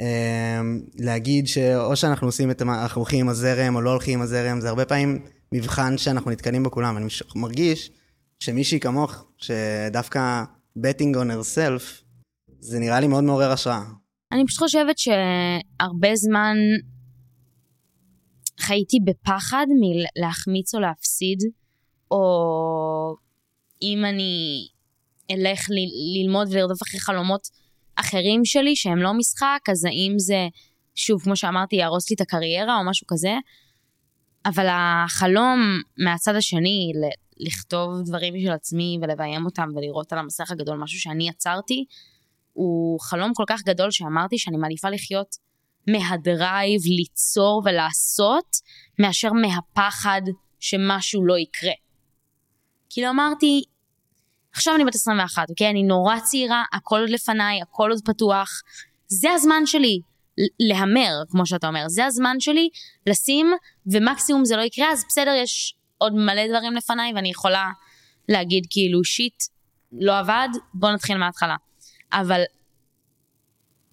אה, 0.00 0.60
להגיד 0.98 1.46
שאו 1.46 1.96
שאנחנו 1.96 2.26
עושים 2.26 2.50
את, 2.50 2.62
מה- 2.62 2.82
אנחנו 2.82 3.00
הולכים 3.00 3.20
עם 3.20 3.28
הזרם 3.28 3.74
או 3.76 3.80
לא 3.80 3.90
הולכים 3.90 4.18
עם 4.18 4.24
הזרם, 4.24 4.60
זה 4.60 4.68
הרבה 4.68 4.84
פעמים 4.84 5.24
מבחן 5.52 5.98
שאנחנו 5.98 6.30
נתקלים 6.30 6.62
בו 6.62 6.70
כולם. 6.70 6.96
אני 6.96 7.06
מרגיש 7.36 7.90
שמישהי 8.40 8.80
כמוך, 8.80 9.24
שדווקא 9.38 10.44
betting 10.78 11.14
on 11.14 11.28
herself, 11.30 12.02
זה 12.60 12.78
נראה 12.78 13.00
לי 13.00 13.06
מאוד 13.06 13.24
מעורר 13.24 13.50
השראה. 13.52 13.82
אני 14.32 14.46
פשוט 14.46 14.58
חושבת 14.58 14.98
שהרבה 14.98 16.08
זמן 16.14 16.56
חייתי 18.60 18.96
בפחד 19.04 19.66
מלהחמיץ 19.80 20.74
או 20.74 20.80
להפסיד, 20.80 21.38
או 22.10 23.16
אם 23.92 24.04
אני 24.04 24.66
אלך 25.30 25.60
ל- 25.70 26.22
ללמוד 26.22 26.48
ולרדוף 26.50 26.82
אחרי 26.82 27.00
חלומות 27.00 27.48
אחרים 27.96 28.44
שלי 28.44 28.76
שהם 28.76 28.98
לא 28.98 29.12
משחק, 29.12 29.60
אז 29.70 29.84
האם 29.84 30.14
זה, 30.18 30.48
שוב, 30.94 31.22
כמו 31.22 31.36
שאמרתי, 31.36 31.76
יהרוס 31.76 32.10
לי 32.10 32.14
את 32.16 32.20
הקריירה 32.20 32.76
או 32.78 32.90
משהו 32.90 33.06
כזה. 33.06 33.32
אבל 34.46 34.66
החלום 34.70 35.80
מהצד 35.98 36.34
השני, 36.34 36.92
ל- 36.94 37.46
לכתוב 37.46 37.90
דברים 38.06 38.34
בשביל 38.34 38.52
עצמי 38.52 38.98
ולביים 39.02 39.44
אותם 39.44 39.68
ולראות 39.76 40.12
על 40.12 40.18
המסך 40.18 40.50
הגדול 40.50 40.78
משהו 40.78 41.00
שאני 41.00 41.28
יצרתי, 41.28 41.84
הוא 42.52 43.00
חלום 43.00 43.32
כל 43.34 43.44
כך 43.46 43.62
גדול 43.62 43.90
שאמרתי 43.90 44.38
שאני 44.38 44.56
מעדיפה 44.56 44.90
לחיות 44.90 45.36
מהדרייב 45.88 46.80
ליצור 46.98 47.62
ולעשות, 47.64 48.46
מאשר 48.98 49.32
מהפחד 49.32 50.22
שמשהו 50.60 51.26
לא 51.26 51.38
יקרה. 51.38 51.72
כאילו 52.90 53.10
אמרתי, 53.10 53.62
עכשיו 54.54 54.74
אני 54.74 54.84
בת 54.84 54.94
21, 54.94 55.50
אוקיי? 55.50 55.70
אני 55.70 55.82
נורא 55.82 56.18
צעירה, 56.18 56.64
הכל 56.72 57.00
עוד 57.00 57.10
לפניי, 57.10 57.62
הכל 57.62 57.90
עוד 57.90 58.00
פתוח. 58.04 58.48
זה 59.06 59.30
הזמן 59.32 59.66
שלי 59.66 60.00
להמר, 60.60 61.22
כמו 61.30 61.46
שאתה 61.46 61.66
אומר. 61.66 61.88
זה 61.88 62.04
הזמן 62.04 62.36
שלי 62.40 62.68
לשים, 63.06 63.52
ומקסימום 63.92 64.44
זה 64.44 64.56
לא 64.56 64.62
יקרה, 64.62 64.92
אז 64.92 65.04
בסדר, 65.08 65.30
יש 65.42 65.74
עוד 65.98 66.14
מלא 66.14 66.48
דברים 66.48 66.72
לפניי, 66.72 67.12
ואני 67.14 67.30
יכולה 67.30 67.66
להגיד 68.28 68.64
כאילו, 68.70 69.04
שיט, 69.04 69.42
לא 69.92 70.18
עבד, 70.18 70.48
בוא 70.74 70.90
נתחיל 70.90 71.16
מההתחלה. 71.16 71.56
אבל 72.12 72.40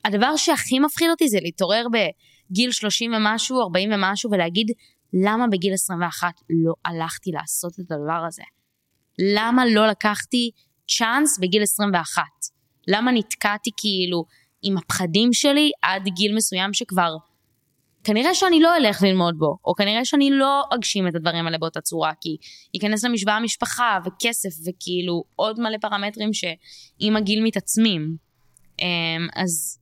הדבר 0.06 0.36
שהכי 0.36 0.80
מפחיד 0.80 1.10
אותי 1.10 1.30
זה 1.30 1.38
להתעורר 1.42 1.86
בגיל 1.94 2.72
30 2.72 3.14
ומשהו, 3.14 3.62
40 3.62 3.90
ומשהו, 3.94 4.32
ולהגיד, 4.32 4.68
למה 5.26 5.48
בגיל 5.52 5.74
21 5.74 6.28
לא 6.50 6.74
הלכתי 6.86 7.32
לעשות 7.32 7.74
את 7.80 7.92
הדבר 7.92 8.26
הזה? 8.28 8.44
למה 9.22 9.66
לא 9.66 9.88
לקחתי 9.88 10.52
צ'אנס 10.98 11.40
בגיל 11.40 11.64
21? 11.64 12.24
למה 12.88 13.12
נתקעתי 13.12 13.70
כאילו 13.78 14.26
עם 14.62 14.78
הפחדים 14.78 15.34
שלי 15.34 15.72
עד 15.82 16.04
גיל 16.16 16.36
מסוים 16.36 16.74
שכבר 16.74 17.16
כנראה 18.04 18.34
שאני 18.34 18.60
לא 18.60 18.78
אלך 18.78 19.02
ללמוד 19.02 19.38
בו, 19.38 19.58
או 19.66 19.76
כנראה 19.76 20.06
שאני 20.06 20.32
לא 20.32 20.64
אגשים 20.76 21.08
את 21.08 21.16
הדברים 21.16 21.46
האלה 21.46 21.58
באותה 21.58 21.82
צורה, 21.82 22.12
כי 22.22 22.38
ייכנס 22.74 23.04
למשוואה 23.04 23.40
משפחה 23.40 24.00
וכסף 24.06 24.50
וכאילו 24.50 25.24
עוד 25.36 25.60
מלא 25.60 25.78
פרמטרים 25.82 26.30
שעם 26.34 27.16
הגיל 27.18 27.44
מתעצמים. 27.44 28.16
אמ, 28.80 29.28
אז 29.36 29.80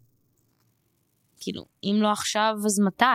כאילו, 1.39 1.65
אם 1.83 1.95
לא 2.01 2.11
עכשיו, 2.11 2.53
אז 2.65 2.79
מתי? 2.79 3.05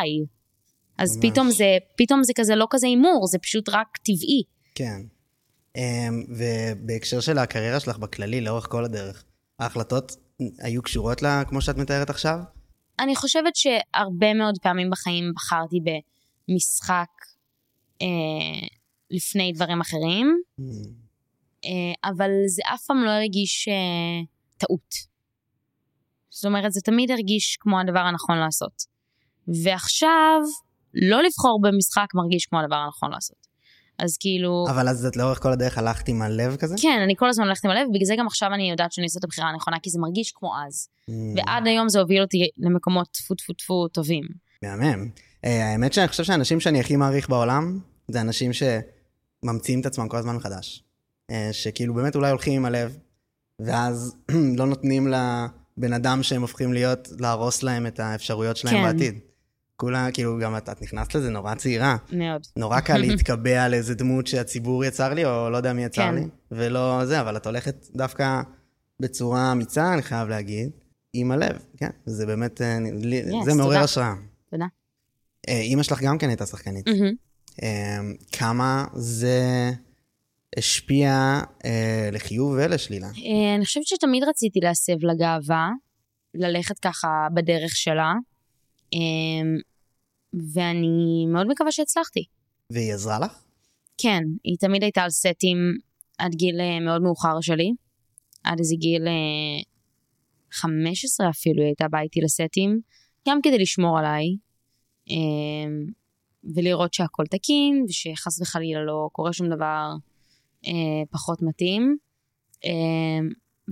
אז 0.99 1.16
ממש. 1.16 1.26
פתאום 1.26 1.50
זה, 1.50 1.76
פתאום 1.99 2.23
זה 2.23 2.33
כזה 2.37 2.54
לא 2.54 2.66
כזה 2.71 2.87
הימור, 2.87 3.26
זה 3.26 3.38
פשוט 3.38 3.69
רק 3.69 3.97
טבעי. 3.97 4.43
כן. 4.75 5.13
אמ, 5.76 6.25
ובהקשר 6.28 7.21
של 7.21 7.38
הקריירה 7.38 7.81
שלך 7.81 7.99
בכללי, 7.99 8.40
לאורך 8.40 8.66
כל 8.71 8.85
הדרך, 8.85 9.25
ההחלטות 9.59 10.16
היו 10.59 10.83
קשורות 10.83 11.23
לה, 11.23 11.43
כמו 11.49 11.61
שאת 11.61 11.76
מתארת 11.76 12.11
עכשיו? 12.11 12.38
אני 13.00 13.16
חושבת 13.16 13.57
שהרבה 13.57 14.35
מאוד 14.35 14.54
פעמים 14.62 14.90
בחיים 14.90 15.33
בחרתי 15.37 15.76
במשחק 15.81 17.11
אה, 18.02 18.69
לפני 19.11 19.52
דברים 19.52 19.81
אחרים, 19.81 20.40
אה, 21.64 22.11
אבל 22.11 22.31
זה 22.47 22.62
אף 22.75 22.85
פעם 22.87 23.04
לא 23.04 23.11
הרגיש 23.11 23.69
אה, 23.69 24.25
טעות. 24.59 25.14
זאת 26.31 26.45
אומרת, 26.45 26.73
זה 26.73 26.81
תמיד 26.81 27.11
הרגיש 27.11 27.57
כמו 27.61 27.81
הדבר 27.81 27.99
הנכון 27.99 28.38
לעשות. 28.38 28.83
ועכשיו, 29.64 30.40
לא 30.95 31.23
לבחור 31.23 31.61
במשחק 31.62 32.07
מרגיש 32.14 32.47
כמו 32.47 32.61
הדבר 32.61 32.76
הנכון 32.76 33.11
לעשות. 33.11 33.43
אז 33.98 34.16
כאילו... 34.16 34.66
אבל 34.70 34.88
אז 34.88 35.06
את 35.06 35.16
לאורך 35.16 35.42
כל 35.42 35.52
הדרך 35.52 35.78
הלכת 35.78 36.08
עם 36.08 36.22
הלב 36.22 36.56
כזה? 36.56 36.74
כן, 36.82 37.00
אני 37.04 37.14
כל 37.16 37.28
הזמן 37.28 37.44
הולכת 37.44 37.64
עם 37.64 37.70
הלב, 37.70 37.88
ובגלל 37.88 38.04
זה 38.04 38.14
גם 38.18 38.26
עכשיו 38.26 38.54
אני 38.54 38.70
יודעת 38.70 38.92
שאני 38.92 39.04
עושה 39.04 39.18
את 39.18 39.24
הבחירה 39.24 39.48
הנכונה, 39.48 39.76
כי 39.82 39.90
זה 39.90 39.98
מרגיש 39.98 40.32
כמו 40.32 40.50
אז. 40.66 40.88
ועד 41.36 41.66
היום 41.66 41.88
זה 41.88 42.00
הוביל 42.00 42.22
אותי 42.22 42.48
למקומות 42.58 43.08
טפו 43.12 43.34
טפו 43.34 43.52
טפו 43.52 43.88
טובים. 43.88 44.24
מהמם. 44.62 45.08
אה, 45.44 45.72
האמת 45.72 45.92
שאני 45.92 46.08
חושב 46.08 46.24
שהאנשים 46.24 46.60
שאני 46.60 46.80
הכי 46.80 46.96
מעריך 46.96 47.28
בעולם, 47.28 47.78
זה 48.08 48.20
אנשים 48.20 48.50
שממציאים 48.52 49.80
את 49.80 49.86
עצמם 49.86 50.08
כל 50.08 50.16
הזמן 50.16 50.36
מחדש. 50.36 50.84
אה, 51.30 51.48
שכאילו 51.52 51.94
באמת 51.94 52.16
אולי 52.16 52.30
הולכים 52.30 52.52
עם 52.52 52.64
הלב, 52.64 52.96
ואז 53.60 54.16
לא 54.58 54.66
נותנים 54.66 55.06
לבן 55.06 55.92
אדם 55.92 56.22
שהם 56.22 56.42
הופכים 56.42 56.72
להיות, 56.72 57.08
להרוס 57.18 57.62
להם 57.62 57.86
את 57.86 58.00
האפשרויות 58.00 58.56
שלהם 58.56 58.74
כן. 58.74 58.82
בעתיד. 58.82 59.18
כולה, 59.76 60.09
כאילו, 60.12 60.38
גם 60.38 60.57
את, 60.57 60.69
את 60.69 60.83
נכנסת 60.83 61.14
לזה 61.14 61.31
נורא 61.31 61.54
צעירה. 61.54 61.97
מאוד. 62.12 62.43
נורא 62.57 62.81
קל 62.81 62.97
להתקבע 62.99 63.64
על 63.64 63.75
איזה 63.75 63.95
דמות 63.95 64.26
שהציבור 64.26 64.85
יצר 64.85 65.14
לי, 65.14 65.25
או 65.25 65.50
לא 65.50 65.57
יודע 65.57 65.73
מי 65.73 65.85
יצר 65.85 66.02
כן. 66.02 66.14
לי, 66.14 66.23
ולא 66.50 67.07
זה, 67.07 67.21
אבל 67.21 67.37
את 67.37 67.47
הולכת 67.47 67.87
דווקא 67.97 68.40
בצורה 69.00 69.52
אמיצה, 69.52 69.95
אני 69.95 70.02
חייב 70.02 70.28
להגיד, 70.28 70.71
עם 71.12 71.31
הלב, 71.31 71.59
כן? 71.76 71.90
זה 72.07 72.26
באמת, 72.26 72.61
אה, 72.62 72.78
לי- 72.93 73.23
Yes, 73.23 73.45
זה 73.45 73.54
מעורר. 73.54 73.78
השראה. 73.78 74.14
תודה. 74.50 74.64
אה, 75.49 75.61
אימא 75.61 75.83
שלך 75.83 76.02
גם 76.02 76.19
כן 76.19 76.28
הייתה 76.28 76.47
שחקנית. 76.47 76.87
אה, 77.62 77.99
כמה 78.33 78.85
זה 78.95 79.71
השפיע 80.59 81.40
אה, 81.64 82.09
לחיוב 82.12 82.52
ולשלילה? 82.59 83.07
אה, 83.07 83.54
אני 83.54 83.64
חושבת 83.64 83.87
שתמיד 83.87 84.25
רציתי 84.25 84.61
להסב 84.62 84.93
לגאווה, 85.04 85.71
ללכת 86.35 86.78
ככה 86.78 87.09
בדרך 87.35 87.76
שלה, 87.76 88.12
ואני 90.54 91.26
מאוד 91.32 91.46
מקווה 91.46 91.72
שהצלחתי. 91.72 92.24
והיא 92.70 92.92
עזרה 92.92 93.18
לך? 93.18 93.42
כן, 93.98 94.22
היא 94.44 94.56
תמיד 94.60 94.82
הייתה 94.82 95.02
על 95.02 95.10
סטים 95.10 95.58
עד 96.18 96.34
גיל 96.34 96.60
אה, 96.60 96.80
מאוד 96.80 97.02
מאוחר 97.02 97.40
שלי, 97.40 97.72
עד 98.44 98.58
איזה 98.58 98.74
גיל 98.78 99.08
אה, 99.08 99.62
15 100.52 101.30
אפילו 101.30 101.62
היא 101.62 101.66
הייתה 101.66 101.88
באה 101.88 102.02
איתי 102.02 102.20
לסטים, 102.20 102.80
גם 103.28 103.38
כדי 103.42 103.58
לשמור 103.58 103.98
עליי, 103.98 104.36
אה, 105.10 105.70
ולראות 106.54 106.94
שהכל 106.94 107.24
תקין, 107.30 107.84
ושחס 107.88 108.40
וחלילה 108.40 108.84
לא 108.84 109.08
קורה 109.12 109.32
שום 109.32 109.46
דבר 109.46 109.88
אה, 110.66 111.02
פחות 111.10 111.42
מתאים. 111.42 111.96
אה, 112.64 113.28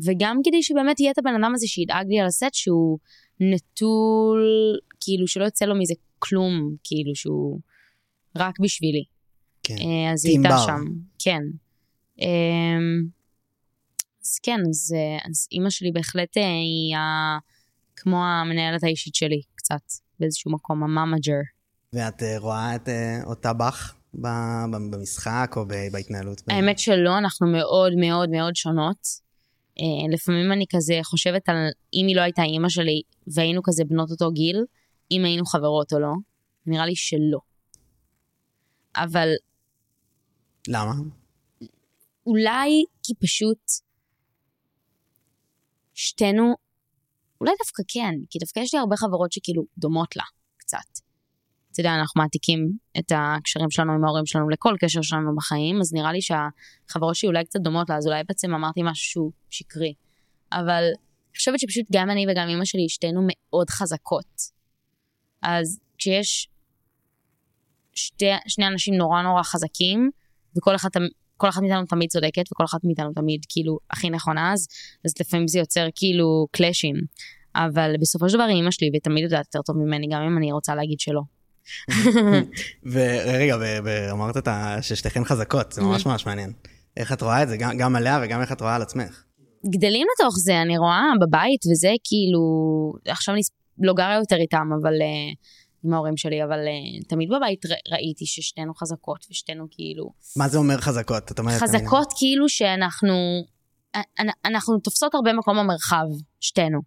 וגם 0.07 0.41
כדי 0.45 0.63
שבאמת 0.63 1.01
יהיה 1.01 1.11
את 1.13 1.19
הבן 1.19 1.35
אדם 1.35 1.53
הזה 1.55 1.67
שידאג 1.67 2.07
לי 2.09 2.21
על 2.21 2.27
הסט 2.27 2.55
שהוא 2.55 2.99
נטול, 3.41 4.43
כאילו 5.05 5.29
שלא 5.29 5.45
יוצא 5.45 5.65
לו 5.65 5.75
מזה 5.75 5.95
כלום, 6.19 6.75
כאילו 6.85 7.15
שהוא 7.15 7.61
רק 8.37 8.61
בשבילי. 8.61 9.05
כן. 9.63 9.75
אה, 9.75 10.13
אז 10.13 10.27
היא 10.27 10.39
הייתה. 10.39 10.59
שם, 10.67 10.85
כן. 11.19 11.43
אמ, 12.21 13.07
אז 14.25 14.39
כן, 14.43 14.61
אז, 14.71 14.95
אה, 14.97 15.31
אז 15.31 15.49
אימא 15.53 15.71
שלי 15.71 15.93
בהחלט 15.93 16.37
אה, 16.37 16.43
היא 16.43 16.97
ה... 16.97 17.39
כמו 17.97 18.25
המנהלת 18.25 18.85
האישית 18.85 19.15
שלי, 19.15 19.41
קצת, 19.55 19.83
באיזשהו 20.21 20.53
מקום, 20.53 20.83
המאמג'ר. 20.83 21.41
ואת 21.93 22.23
אה, 22.23 22.39
רואה 22.39 22.75
את 22.75 22.89
אותה 23.25 23.53
בך 23.53 23.95
במשחק 24.91 25.55
או 25.57 25.65
בהתנהלות? 25.93 26.43
האמת 26.49 26.79
שלא, 26.79 27.19
אנחנו 27.19 27.47
מאוד 27.47 27.93
מאוד 27.97 28.31
מאוד 28.31 28.57
שונות. 28.57 29.23
לפעמים 30.13 30.53
אני 30.53 30.65
כזה 30.71 30.99
חושבת 31.03 31.49
על 31.49 31.57
אם 31.95 32.07
היא 32.07 32.17
לא 32.17 32.21
הייתה 32.21 32.43
אימא 32.43 32.69
שלי 32.69 33.03
והיינו 33.27 33.63
כזה 33.63 33.85
בנות 33.85 34.11
אותו 34.11 34.31
גיל, 34.31 34.65
אם 35.13 35.25
היינו 35.25 35.45
חברות 35.47 35.93
או 35.93 35.99
לא. 36.01 36.13
נראה 36.67 36.87
לי 36.87 36.97
שלא. 36.97 37.39
אבל 38.97 39.29
למה? 40.69 40.93
אולי 42.27 42.85
כי 43.03 43.15
פשוט 43.15 43.59
שתינו, 45.95 46.55
אולי 47.41 47.53
דווקא 47.59 47.83
כן, 47.89 48.15
כי 48.31 48.39
דווקא 48.39 48.61
יש 48.61 48.75
לי 48.75 48.81
הרבה 48.81 48.97
חברות 48.97 49.33
שכאילו 49.33 49.63
דומות 49.79 50.17
לה, 50.17 50.25
קצת. 50.57 50.79
אתה 51.73 51.81
יודע, 51.81 51.95
אנחנו 51.95 52.23
מעתיקים 52.23 52.73
את 52.99 53.13
הקשרים 53.15 53.71
שלנו 53.71 53.93
עם 53.93 54.05
ההורים 54.05 54.27
שלנו 54.27 54.49
לכל 54.49 54.75
קשר 54.81 55.03
שלנו 55.03 55.37
בחיים, 55.37 55.81
אז 55.81 55.93
נראה 55.93 56.13
לי 56.13 56.21
שהחברות 56.23 57.15
שלי 57.15 57.29
אולי 57.29 57.45
קצת 57.45 57.61
דומות 57.61 57.91
לה, 57.91 57.97
אז 57.97 58.07
אולי 58.07 58.23
בעצם 58.29 58.55
אמרתי 58.55 58.81
משהו 58.83 59.11
שהוא 59.11 59.33
שקרי. 59.51 59.95
אבל 60.53 60.85
אני 61.33 61.37
חושבת 61.37 61.61
שפשוט 61.61 61.87
גם 61.93 62.11
אני 62.11 62.27
וגם 62.29 62.49
אמא 62.49 62.65
שלי, 62.65 62.89
שתינו 62.89 63.21
מאוד 63.27 63.71
חזקות. 63.71 64.62
אז 65.43 65.81
כשיש 65.99 66.49
שתי, 67.95 68.27
שני 68.47 68.67
אנשים 68.67 68.95
נורא 68.95 69.23
נורא 69.23 69.43
חזקים, 69.43 70.11
וכל 70.57 70.75
אחד, 70.75 70.89
כל 71.37 71.49
אחת 71.49 71.61
מאיתנו 71.63 71.87
תמיד 71.87 72.11
צודקת, 72.11 72.53
וכל 72.53 72.65
אחת 72.65 72.81
מאיתנו 72.85 73.13
תמיד 73.15 73.41
כאילו 73.49 73.79
הכי 73.91 74.11
נכונה, 74.11 74.53
אז, 74.53 74.69
אז 75.05 75.15
לפעמים 75.21 75.49
זה 75.49 75.59
יוצר 75.59 75.87
כאילו 75.95 76.47
קלאשים. 76.51 76.95
אבל 77.55 77.95
בסופו 78.01 78.29
של 78.29 78.35
דבר 78.35 78.45
היא 78.45 78.57
אימא 78.57 78.71
שלי, 78.71 78.91
ותמיד 78.97 79.25
יודעת 79.25 79.45
יותר 79.47 79.63
טוב 79.63 79.77
ממני, 79.77 80.07
גם 80.11 80.23
אם 80.23 80.39
אני 80.39 80.53
רוצה 80.53 80.75
להגיד 80.75 81.01
שלא. 81.01 81.21
ורגע, 82.93 83.57
ואמרת 83.85 84.49
ששתיכן 84.81 85.25
חזקות, 85.25 85.73
זה 85.73 85.83
ממש 85.83 86.07
ממש 86.07 86.27
מעניין. 86.27 86.53
איך 86.97 87.13
את 87.13 87.23
רואה 87.23 87.43
את 87.43 87.49
זה, 87.49 87.57
גם- 87.57 87.77
גם 87.79 87.97
עליה 87.97 88.21
וגם 88.25 88.41
איך 88.41 88.53
את 88.53 88.61
רואה 88.61 88.75
על 88.75 88.83
עצמך. 88.83 89.23
גדלים 89.67 90.07
לתוך 90.15 90.35
זה, 90.39 90.63
אני 90.63 90.79
רואה 90.79 91.03
בבית 91.21 91.61
וזה 91.73 91.91
כאילו, 92.05 92.43
עכשיו 93.09 93.35
אני 93.35 93.43
לא 93.83 93.93
גרה 93.95 94.15
יותר 94.15 94.37
איתם, 94.37 94.69
אבל 94.83 94.93
uh, 94.93 95.37
עם 95.85 95.95
ההורים 95.95 96.17
שלי, 96.17 96.45
אבל 96.45 96.59
uh, 96.59 97.09
תמיד 97.09 97.29
בבית 97.29 97.67
ר, 97.67 97.75
ראיתי 97.93 98.27
ששתינו 98.27 98.75
חזקות 98.75 99.27
ושתינו 99.31 99.67
כאילו... 99.71 100.11
מה 100.37 100.49
זה 100.49 100.59
אומר 100.59 100.81
חזקות? 100.81 101.33
את 101.33 101.39
אומרת... 101.39 101.63
חזקות 101.63 102.07
אני... 102.07 102.19
כאילו 102.19 102.49
שאנחנו, 102.49 103.15
אנחנו 104.45 104.79
תופסות 104.79 105.15
הרבה 105.15 105.33
מקום 105.33 105.59
במרחב, 105.59 106.05
שתינו. 106.41 106.81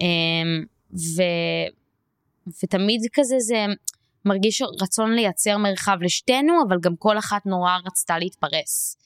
Um, 0.00 0.66
ו, 0.92 1.22
ותמיד 2.62 3.00
כזה 3.12 3.36
זה 3.38 3.66
מרגיש 4.24 4.62
רצון 4.82 5.12
לייצר 5.12 5.56
מרחב 5.58 5.96
לשתינו, 6.00 6.52
אבל 6.68 6.76
גם 6.82 6.96
כל 6.98 7.18
אחת 7.18 7.46
נורא 7.46 7.72
רצתה 7.86 8.18
להתפרס. 8.18 8.96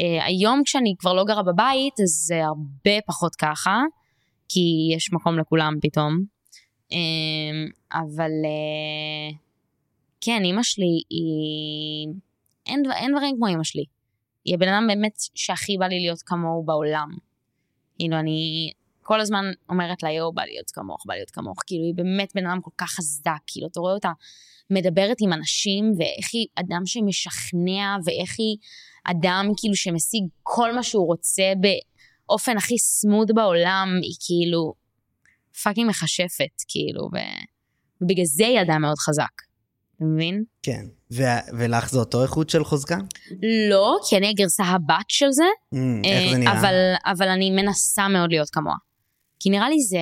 Uh, 0.00 0.24
היום 0.24 0.62
כשאני 0.64 0.94
כבר 0.98 1.12
לא 1.12 1.24
גרה 1.24 1.42
בבית, 1.42 2.00
אז 2.02 2.10
זה 2.26 2.44
הרבה 2.44 3.00
פחות 3.06 3.34
ככה, 3.34 3.80
כי 4.48 4.94
יש 4.96 5.12
מקום 5.12 5.38
לכולם 5.38 5.74
פתאום. 5.82 6.33
Uh, 6.94 7.72
אבל 7.92 8.30
uh, 8.44 9.36
כן, 10.20 10.44
אימא 10.44 10.62
שלי 10.62 11.02
היא... 11.10 12.08
אין, 12.66 12.82
אין 12.96 13.12
דברים 13.12 13.36
כמו 13.36 13.46
אימא 13.46 13.64
שלי. 13.64 13.84
היא 14.44 14.54
הבן 14.54 14.68
אדם 14.68 14.86
באמת 14.88 15.14
שהכי 15.34 15.78
בא 15.78 15.86
לי 15.86 16.00
להיות 16.00 16.22
כמוהו 16.22 16.64
בעולם. 16.64 17.08
כאילו, 17.98 18.18
אני 18.18 18.70
כל 19.02 19.20
הזמן 19.20 19.44
אומרת 19.68 20.02
לה, 20.02 20.12
יואו, 20.12 20.32
בא 20.32 20.44
להיות 20.44 20.70
כמוך, 20.70 21.06
בא 21.06 21.14
להיות 21.14 21.30
כמוך. 21.30 21.58
כאילו, 21.66 21.84
היא 21.84 21.94
באמת 21.94 22.32
בן 22.34 22.46
אדם 22.46 22.60
כל 22.62 22.70
כך 22.78 22.90
חזק, 22.90 23.38
כאילו, 23.46 23.66
אתה 23.66 23.80
רואה 23.80 23.92
אותה 23.92 24.12
מדברת 24.70 25.16
עם 25.20 25.32
אנשים, 25.32 25.92
ואיך 25.98 26.28
היא 26.32 26.46
אדם 26.54 26.86
שמשכנע, 26.86 27.96
ואיך 28.04 28.34
היא 28.38 28.56
אדם 29.04 29.46
כאילו 29.56 29.76
שמשיג 29.76 30.24
כל 30.42 30.74
מה 30.74 30.82
שהוא 30.82 31.06
רוצה 31.06 31.52
באופן 31.60 32.56
הכי 32.56 32.78
smooth 32.78 33.30
בעולם, 33.34 33.88
היא 34.02 34.14
כאילו 34.26 34.74
fucking 35.62 35.88
מכשפת, 35.88 36.62
כאילו, 36.68 37.08
ובגלל 38.02 38.24
זה 38.24 38.46
היא 38.46 38.60
אדם 38.60 38.82
מאוד 38.82 38.98
חזק. 38.98 39.42
אתה 39.96 40.04
מבין? 40.04 40.44
כן. 40.62 40.84
ו- 41.12 41.58
ולך 41.58 41.90
זה 41.90 41.98
אותו 41.98 42.22
איכות 42.22 42.50
של 42.50 42.64
חוזקה? 42.64 42.98
לא, 43.70 43.98
כי 44.08 44.16
אני 44.16 44.28
הגרסה 44.28 44.64
הבת 44.64 45.04
של 45.08 45.30
זה. 45.30 45.44
Mm, 45.74 45.78
איך 46.04 46.32
זה 46.32 46.38
נראה? 46.38 46.60
אבל, 46.60 46.74
אבל 47.04 47.28
אני 47.28 47.50
מנסה 47.50 48.08
מאוד 48.08 48.30
להיות 48.30 48.50
כמוה. 48.50 48.74
כי 49.40 49.50
נראה 49.50 49.68
לי 49.68 49.80
זה, 49.80 49.98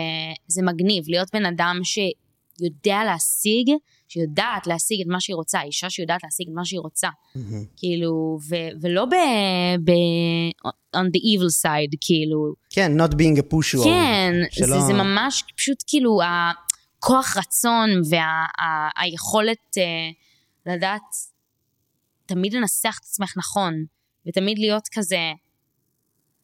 זה 0.46 0.62
מגניב 0.62 1.04
להיות 1.08 1.28
בן 1.32 1.46
אדם 1.46 1.80
שיודע 1.84 3.04
להשיג 3.04 3.70
שיודעת 4.12 4.66
להשיג 4.66 5.00
את 5.00 5.06
מה 5.06 5.20
שהיא 5.20 5.36
רוצה, 5.36 5.62
אישה 5.62 5.90
שיודעת 5.90 6.20
להשיג 6.24 6.48
את 6.48 6.54
מה 6.54 6.64
שהיא 6.64 6.80
רוצה. 6.80 7.08
Mm-hmm. 7.08 7.40
כאילו, 7.76 8.38
ו- 8.48 8.70
ולא 8.80 9.04
ב... 9.04 9.14
ב- 9.84 10.68
on 10.96 11.06
the 11.06 11.20
evil 11.20 11.64
side, 11.64 11.96
כאילו. 12.00 12.54
כן, 12.70 13.00
not 13.00 13.10
being 13.10 13.38
a 13.38 13.52
pusher. 13.52 13.84
כן, 13.84 14.32
שלא... 14.50 14.66
זה, 14.66 14.86
זה 14.86 14.92
ממש 14.92 15.42
פשוט 15.56 15.84
כאילו 15.86 16.18
הכוח 16.22 17.36
רצון 17.36 17.90
והיכולת 18.10 19.76
וה- 19.76 19.82
uh, 20.70 20.72
לדעת 20.76 21.02
תמיד 22.26 22.52
לנסח 22.52 22.98
את 23.00 23.04
עצמך 23.04 23.34
נכון, 23.36 23.84
ותמיד 24.26 24.58
להיות 24.58 24.88
כזה 24.92 25.32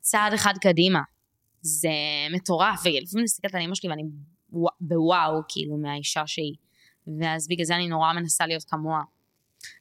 צעד 0.01 0.33
אחד 0.33 0.55
קדימה. 0.61 1.01
זה 1.63 1.89
מטורף, 2.35 2.79
ולפעמים 2.79 3.07
אני 3.15 3.23
מסתכלת 3.23 3.55
על 3.55 3.61
אמא 3.63 3.75
שלי 3.75 3.91
ואני 3.91 4.03
בוואו, 4.81 5.41
כאילו, 5.49 5.77
מהאישה 5.77 6.23
שהיא. 6.27 6.55
ואז 7.21 7.49
בגלל 7.49 7.65
זה 7.65 7.75
אני 7.75 7.89
נורא 7.89 8.13
מנסה 8.13 8.47
להיות 8.47 8.65
כמוה. 8.65 9.03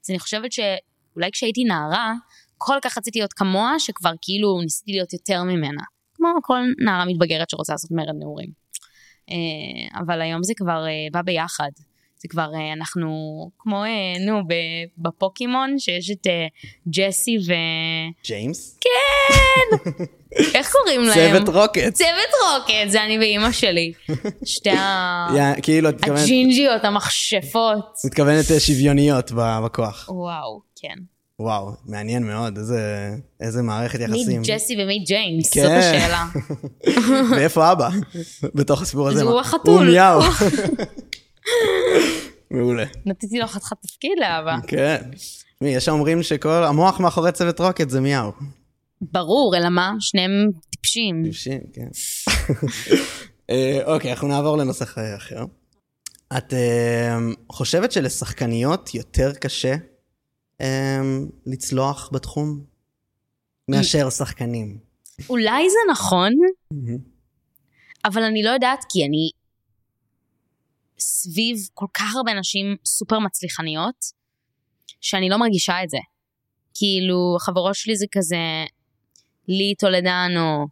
אז 0.06 0.10
אני 0.10 0.20
חושבת 0.20 0.52
שאולי 0.52 1.32
כשהייתי 1.32 1.64
נערה, 1.64 2.14
כל 2.58 2.78
כך 2.82 2.98
רציתי 2.98 3.20
להיות 3.20 3.34
כמוה, 3.34 3.80
שכבר 3.80 4.12
כאילו 4.22 4.62
ניסיתי 4.62 4.92
להיות 4.92 5.14
יותר 5.14 5.44
ממנה. 5.44 5.82
כמו 6.14 6.28
כל 6.44 6.60
נערה 6.86 7.06
מתבגרת 7.06 7.50
שרוצה 7.50 7.74
לעשות 7.74 7.92
מרד 7.92 8.16
נעורים. 8.20 8.50
אה, 9.30 10.00
אבל 10.00 10.22
היום 10.22 10.44
זה 10.44 10.54
כבר 10.58 10.86
אה, 10.88 11.08
בא 11.12 11.22
ביחד. 11.22 11.72
זה 12.20 12.28
כבר, 12.28 12.50
אה, 12.56 12.74
אנחנו 12.74 13.10
כמו, 13.60 13.84
נו, 14.26 14.42
בפוקימון, 14.98 15.80
שיש 15.80 16.12
את 16.12 16.28
ג'סי 16.88 17.38
ו... 17.48 17.54
ג'יימס? 18.26 18.80
כן! 18.82 19.78
איך 20.56 20.72
קוראים 20.72 21.02
להם? 21.02 21.44
צוות 21.44 21.56
רוקט. 21.56 21.94
צוות 21.94 22.32
רוקט, 22.44 22.90
זה 22.90 23.04
אני 23.04 23.18
ואימא 23.18 23.52
שלי. 23.52 23.94
שתי 24.46 24.70
ה... 24.70 25.54
כאילו, 25.62 25.90
את 25.90 25.96
מתכוונת... 25.96 26.24
הג'ינג'יות, 26.24 26.84
המכשפות. 26.84 27.98
מתכוונת 28.06 28.46
שוויוניות 28.60 29.32
בכוח. 29.36 30.10
וואו, 30.10 30.62
כן. 30.82 30.96
וואו, 31.40 31.72
מעניין 31.86 32.24
מאוד, 32.24 32.58
איזה, 32.58 33.10
איזה 33.42 33.62
מערכת 33.62 34.00
יחסים. 34.00 34.42
מי 34.42 34.48
ג'סי 34.48 34.84
ומי 34.84 35.00
ג'יימס, 35.00 35.54
כן. 35.54 35.62
זאת 35.62 35.72
השאלה. 35.72 36.26
ואיפה 37.36 37.72
אבא? 37.72 37.90
בתוך 38.56 38.82
הסיפור 38.82 39.08
הזה. 39.08 39.24
הוא 39.24 39.40
החתול. 39.40 39.74
הוא 39.74 39.84
מיאו. 39.84 40.22
מעולה. 42.52 42.86
נתתי 43.06 43.40
לו 43.40 43.48
חתיכת 43.48 43.78
תפקיד 43.82 44.12
לאבא. 44.20 44.56
כן. 44.68 45.02
מי, 45.62 45.70
יש 45.70 45.88
האומרים 45.88 46.24
שכל 46.24 46.64
המוח 46.64 47.00
מאחורי 47.00 47.32
צוות 47.32 47.60
רוקט 47.60 47.90
זה 47.90 48.02
מיהו. 48.02 48.32
ברור, 49.02 49.56
אלא 49.58 49.70
מה? 49.70 49.94
שניהם 50.00 50.32
טיפשים. 50.70 51.24
טיפשים, 51.24 51.62
כן. 51.74 51.88
אה, 53.50 53.80
אוקיי, 53.86 54.12
אנחנו 54.12 54.28
נעבור 54.28 54.58
לנושא 54.58 54.84
אחר. 54.84 55.46
את 56.38 56.54
אה, 56.54 57.18
חושבת 57.52 57.92
שלשחקניות 57.92 58.96
יותר 58.96 59.34
קשה 59.34 59.76
אה, 60.62 61.02
לצלוח 61.46 62.10
בתחום 62.14 62.60
מאשר 63.68 64.10
שחקנים? 64.10 64.78
אולי 65.30 65.70
זה 65.70 65.78
נכון, 65.92 66.32
אבל 68.06 68.24
אני 68.24 68.44
לא 68.44 68.50
יודעת, 68.50 68.86
כי 68.90 69.06
אני 69.06 69.30
סביב 71.00 71.58
כל 71.74 71.86
כך 71.94 72.16
הרבה 72.16 72.34
נשים 72.34 72.76
סופר 72.86 73.20
מצליחניות, 73.20 73.96
שאני 75.02 75.30
לא 75.30 75.38
מרגישה 75.38 75.84
את 75.84 75.90
זה. 75.90 75.98
כאילו, 76.74 77.36
החברות 77.36 77.76
שלי 77.76 77.96
זה 77.96 78.06
כזה, 78.12 78.66
לי 79.48 79.74
טולדנו, 79.80 80.68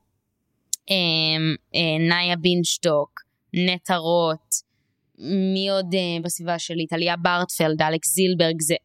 אמ, 0.89 1.55
אה, 1.75 2.07
נאיה 2.09 2.35
בינשטוק, 2.35 3.21
נטע 3.53 3.95
רוט, 3.95 4.65
מי 5.53 5.69
עוד 5.69 5.93
אה, 5.93 6.23
בסביבה 6.23 6.59
שלי? 6.59 6.87
טליה 6.87 7.17
ברטפלד, 7.17 7.81
אלכס 7.81 8.13
זילברג, 8.13 8.61
זה 8.61 8.75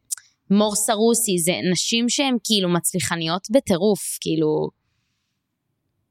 מור 0.49 0.75
סרוסי, 0.75 1.37
זה 1.37 1.53
נשים 1.71 2.09
שהן 2.09 2.35
כאילו 2.43 2.69
מצליחניות 2.69 3.47
בטירוף, 3.51 4.17
כאילו... 4.21 4.69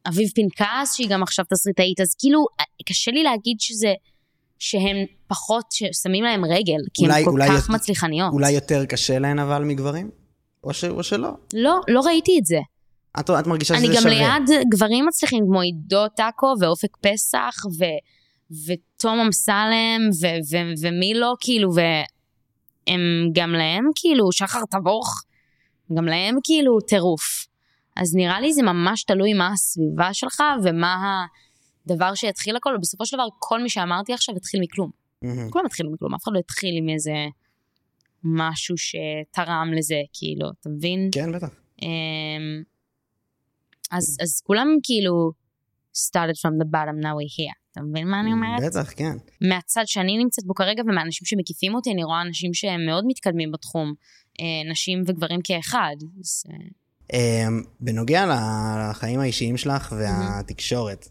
אביב 0.09 0.29
פנקס, 0.35 0.97
שהיא 0.97 1.09
גם 1.11 1.23
עכשיו 1.23 1.45
תסריטאית, 1.45 2.01
אז 2.01 2.15
כאילו, 2.19 2.45
קשה 2.89 3.11
לי 3.11 3.23
להגיד 3.23 3.57
שזה, 3.61 3.93
שהן 4.61 4.97
פחות, 5.27 5.65
ששמים 5.73 6.25
להם 6.25 6.45
רגל, 6.45 6.81
כי 6.95 7.07
הן 7.07 7.25
כל 7.25 7.41
כך 7.43 7.55
יותר, 7.55 7.73
מצליחניות. 7.73 8.33
אולי 8.33 8.51
יותר 8.51 8.85
קשה 8.85 9.19
להן 9.19 9.39
אבל 9.39 9.65
מגברים? 9.65 10.11
או, 10.65 10.75
ש, 10.75 10.85
או 10.85 11.03
שלא? 11.03 11.31
לא, 11.55 11.81
לא 11.89 12.01
ראיתי 12.01 12.39
את 12.39 12.47
זה. 12.47 12.59
את, 13.21 13.31
את 13.31 13.47
מרגישה 13.47 13.75
שזה 13.77 13.87
שווה. 13.87 14.01
אני 14.01 14.21
גם 14.21 14.47
ליד 14.47 14.65
גברים 14.73 15.07
מצליחים 15.07 15.45
כמו 15.47 15.61
עידו 15.61 16.09
טאקו 16.09 16.55
ואופק 16.61 16.97
פסח 16.97 17.55
ו, 17.79 17.85
ותום 18.67 19.21
אמסלם 19.21 20.01
ו, 20.23 20.27
ו, 20.27 20.57
ומי 20.83 21.15
לא, 21.15 21.35
כאילו, 21.41 21.71
והם 21.75 23.01
גם 23.33 23.53
להם 23.53 23.85
כאילו, 23.95 24.33
שחר 24.33 24.61
תבוך, 24.71 25.23
גם 25.97 26.05
להם 26.05 26.37
כאילו 26.45 26.81
טירוף. 26.81 27.47
אז 27.97 28.15
נראה 28.15 28.41
לי 28.41 28.53
זה 28.53 28.63
ממש 28.63 29.05
תלוי 29.05 29.33
מה 29.33 29.53
הסביבה 29.53 30.15
שלך 30.15 30.43
ומה 30.65 30.97
הדבר 31.87 32.15
שיתחיל 32.15 32.57
הכל, 32.57 32.75
ובסופו 32.77 33.07
של 33.07 33.17
דבר 33.17 33.27
כל 33.39 33.63
מי 33.63 33.69
שאמרתי 33.69 34.13
עכשיו 34.13 34.37
התחיל 34.37 34.61
מכלום. 34.61 34.91
Mm-hmm. 35.25 35.51
כולם 35.51 35.67
התחילו 35.67 35.93
מכלום, 35.93 36.15
אף 36.15 36.23
אחד 36.25 36.33
לא 36.35 36.39
התחיל 36.39 36.75
עם 36.79 36.89
איזה 36.89 37.13
משהו 38.25 38.75
שתרם 38.79 39.71
לזה, 39.79 40.01
כאילו, 40.13 40.51
אתה 40.61 40.69
מבין? 40.69 41.09
כן, 41.13 41.33
בטח. 41.33 41.49
Um, 41.81 41.85
אז, 43.91 44.17
אז 44.23 44.41
כולם 44.41 44.67
כאילו 44.83 45.33
started 45.97 46.37
from 46.43 46.63
the 46.63 46.67
bottom, 46.67 47.05
now 47.05 47.15
we're 47.17 47.35
here. 47.39 47.61
אתה 47.73 47.81
מבין 47.81 48.09
מה 48.09 48.21
אני 48.21 48.33
אומרת? 48.33 48.63
בטח, 48.71 48.93
כן. 48.97 49.17
מהצד 49.49 49.83
שאני 49.87 50.19
נמצאת 50.19 50.45
בו 50.45 50.55
כרגע 50.55 50.83
ומהאנשים 50.87 51.27
שמקיפים 51.27 51.75
אותי, 51.75 51.91
אני 51.93 52.05
רואה 52.05 52.23
אנשים 52.23 52.55
שהם 52.55 52.87
מאוד 52.87 53.05
מתקדמים 53.07 53.53
בתחום, 53.53 53.95
אה, 54.41 54.71
נשים 54.71 55.03
וגברים 55.07 55.41
כאחד. 55.45 55.97
אז... 56.21 56.45
אה, 57.13 57.49
בנוגע 57.81 58.27
לחיים 58.27 59.21
האישיים 59.21 59.57
שלך 59.57 59.95
והתקשורת, 59.99 61.09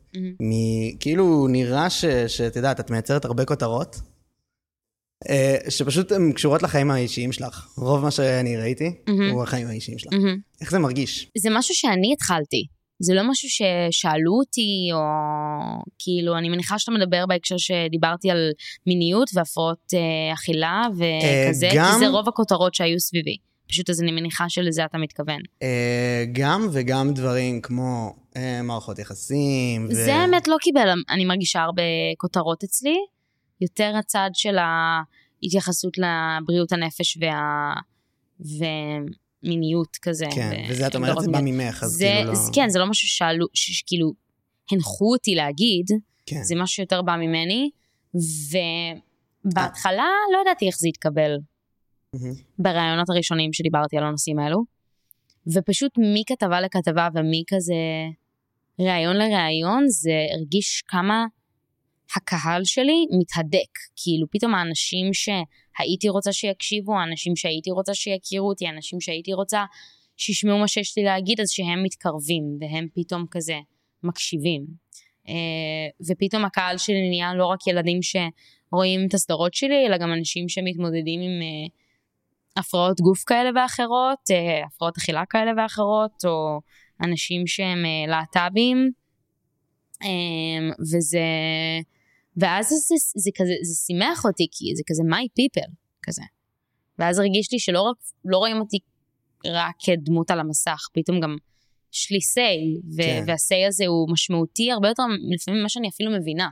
כאילו 0.99 1.47
נראה 1.49 1.89
שאת 2.27 2.55
יודעת, 2.55 2.79
את 2.79 2.91
מייצרת 2.91 3.25
הרבה 3.25 3.45
כותרות, 3.45 4.01
אה, 5.29 5.57
שפשוט 5.69 6.11
הן 6.11 6.31
קשורות 6.31 6.63
לחיים 6.63 6.91
האישיים 6.91 7.31
שלך. 7.31 7.67
רוב 7.77 8.03
מה 8.03 8.11
שאני 8.11 8.57
ראיתי 8.57 8.95
הוא 9.31 9.43
החיים 9.43 9.67
האישיים 9.67 9.97
שלך. 9.97 10.13
איך 10.61 10.71
זה 10.71 10.79
מרגיש? 10.79 11.27
זה 11.37 11.49
משהו 11.51 11.75
שאני 11.75 12.13
התחלתי. 12.13 12.65
זה 13.01 13.13
לא 13.13 13.21
משהו 13.31 13.49
ששאלו 13.49 14.33
אותי, 14.33 14.89
או 14.93 14.99
כאילו, 15.99 16.37
אני 16.37 16.49
מניחה 16.49 16.79
שאתה 16.79 16.91
מדבר 16.91 17.25
בהקשר 17.25 17.57
שדיברתי 17.57 18.31
על 18.31 18.51
מיניות 18.87 19.29
והפרעות 19.33 19.93
אה, 19.93 20.33
אכילה 20.33 20.81
וכזה, 20.91 21.67
אה, 21.67 21.75
גם... 21.75 21.91
כי 21.93 21.99
זה 21.99 22.07
רוב 22.07 22.27
הכותרות 22.27 22.75
שהיו 22.75 22.99
סביבי. 22.99 23.37
פשוט 23.69 23.89
אז 23.89 24.01
אני 24.01 24.11
מניחה 24.11 24.49
שלזה 24.49 24.85
אתה 24.85 24.97
מתכוון. 24.97 25.41
אה, 25.63 26.25
גם 26.31 26.67
וגם 26.73 27.13
דברים 27.13 27.61
כמו 27.61 28.15
אה, 28.37 28.61
מערכות 28.61 28.99
יחסים. 28.99 29.85
ו... 29.89 29.93
זה 29.93 30.15
האמת 30.15 30.47
לא 30.47 30.55
קיבל, 30.61 30.89
אני 31.09 31.25
מרגישה 31.25 31.61
הרבה 31.61 31.83
כותרות 32.17 32.63
אצלי. 32.63 32.97
יותר 33.61 33.93
הצד 33.99 34.29
של 34.33 34.55
ההתייחסות 34.57 35.93
לבריאות 35.97 36.71
הנפש 36.71 37.17
וה... 37.21 37.73
ומיניות 39.43 39.97
כזה. 40.01 40.25
כן, 40.35 40.51
ו- 40.51 40.71
וזה 40.71 40.87
את 40.87 40.95
אומרת, 40.95 41.21
זה 41.21 41.31
בא 41.31 41.39
ממך, 41.41 41.83
אז 41.83 41.91
זה, 41.91 42.11
כאילו 42.15 42.31
לא... 42.31 42.39
כן, 42.53 42.69
זה 42.69 42.79
לא 42.79 42.85
משהו 42.85 43.07
ששאלו, 43.07 43.45
שכאילו 43.53 44.13
הנחו 44.71 45.13
אותי 45.13 45.35
להגיד, 45.35 45.85
כן. 46.25 46.43
זה 46.43 46.55
משהו 46.55 46.75
שיותר 46.75 47.01
בא 47.01 47.15
ממני, 47.15 47.69
ובהתחלה 49.45 50.07
לא 50.33 50.41
ידעתי 50.41 50.67
איך 50.67 50.77
זה 50.77 50.87
יתקבל 50.87 51.37
מהמם. 52.15 52.33
בראיונות 52.59 53.09
הראשונים 53.09 53.53
שדיברתי 53.53 53.97
על 53.97 54.03
הנושאים 54.03 54.39
האלו, 54.39 54.63
ופשוט 55.53 55.91
מכתבה 56.15 56.61
לכתבה 56.61 57.07
ומכזה 57.13 57.73
ראיון 58.79 59.15
לראיון, 59.15 59.83
זה 59.87 60.11
הרגיש 60.33 60.83
כמה 60.87 61.25
הקהל 62.15 62.61
שלי 62.63 63.05
מתהדק. 63.19 63.73
כאילו 63.95 64.27
פתאום 64.31 64.55
האנשים 64.55 65.13
שהייתי 65.13 66.09
רוצה 66.09 66.33
שיקשיבו, 66.33 66.99
האנשים 66.99 67.35
שהייתי 67.35 67.71
רוצה 67.71 67.93
שיכירו 67.93 68.49
אותי, 68.49 68.67
האנשים 68.67 69.01
שהייתי 69.01 69.33
רוצה 69.33 69.65
שישמעו 70.17 70.59
מה 70.59 70.67
שיש 70.67 70.97
לי 70.97 71.03
להגיד, 71.03 71.41
אז 71.41 71.49
שהם 71.49 71.83
מתקרבים, 71.83 72.43
והם 72.59 72.87
פתאום 72.95 73.25
כזה 73.31 73.55
מקשיבים. 74.03 74.65
אה, 75.27 75.33
ופתאום 76.09 76.45
הקהל 76.45 76.77
שלי 76.77 77.09
נהיה 77.09 77.33
לא 77.33 77.45
רק 77.45 77.67
ילדים 77.67 77.99
שרואים 78.01 79.07
את 79.07 79.13
הסדרות 79.13 79.53
שלי, 79.53 79.87
אלא 79.87 79.97
גם 79.97 80.13
אנשים 80.13 80.49
שמתמודדים 80.49 81.21
עם 81.21 81.41
אה, 81.41 81.78
הפרעות 82.57 82.99
גוף 83.01 83.23
כאלה 83.23 83.49
ואחרות, 83.55 84.19
אה, 84.31 84.65
הפרעות 84.65 84.97
אכילה 84.97 85.23
כאלה 85.29 85.51
ואחרות, 85.57 86.25
או 86.25 86.59
אנשים 87.03 87.47
שהם 87.47 87.85
אה, 87.85 88.07
להט"בים. 88.07 88.91
אה, 90.03 90.69
וזה... 90.93 91.27
ואז 92.37 92.69
זה, 92.69 92.75
זה, 92.75 92.95
זה 93.15 93.31
כזה, 93.35 93.53
זה 93.63 93.75
שימח 93.85 94.25
אותי, 94.25 94.47
כי 94.51 94.65
זה 94.75 94.83
כזה 94.87 95.03
my 95.03 95.25
people, 95.39 95.71
כזה. 96.03 96.21
ואז 96.99 97.19
הרגיש 97.19 97.51
לי 97.51 97.59
שלא 97.59 97.81
רק, 97.81 97.97
לא 98.25 98.37
רואים 98.37 98.59
אותי 98.59 98.77
רק 99.45 99.75
כדמות 99.85 100.31
על 100.31 100.39
המסך, 100.39 100.79
פתאום 100.93 101.19
גם 101.19 101.35
יש 101.93 102.11
לי 102.11 102.17
say, 102.17 102.87
ו- 102.95 103.03
כן. 103.03 103.23
וה-say 103.27 103.67
הזה 103.67 103.85
הוא 103.87 104.11
משמעותי 104.11 104.71
הרבה 104.71 104.87
יותר 104.87 105.03
לפעמים 105.35 105.59
ממה 105.59 105.69
שאני 105.69 105.89
אפילו 105.89 106.11
מבינה. 106.11 106.49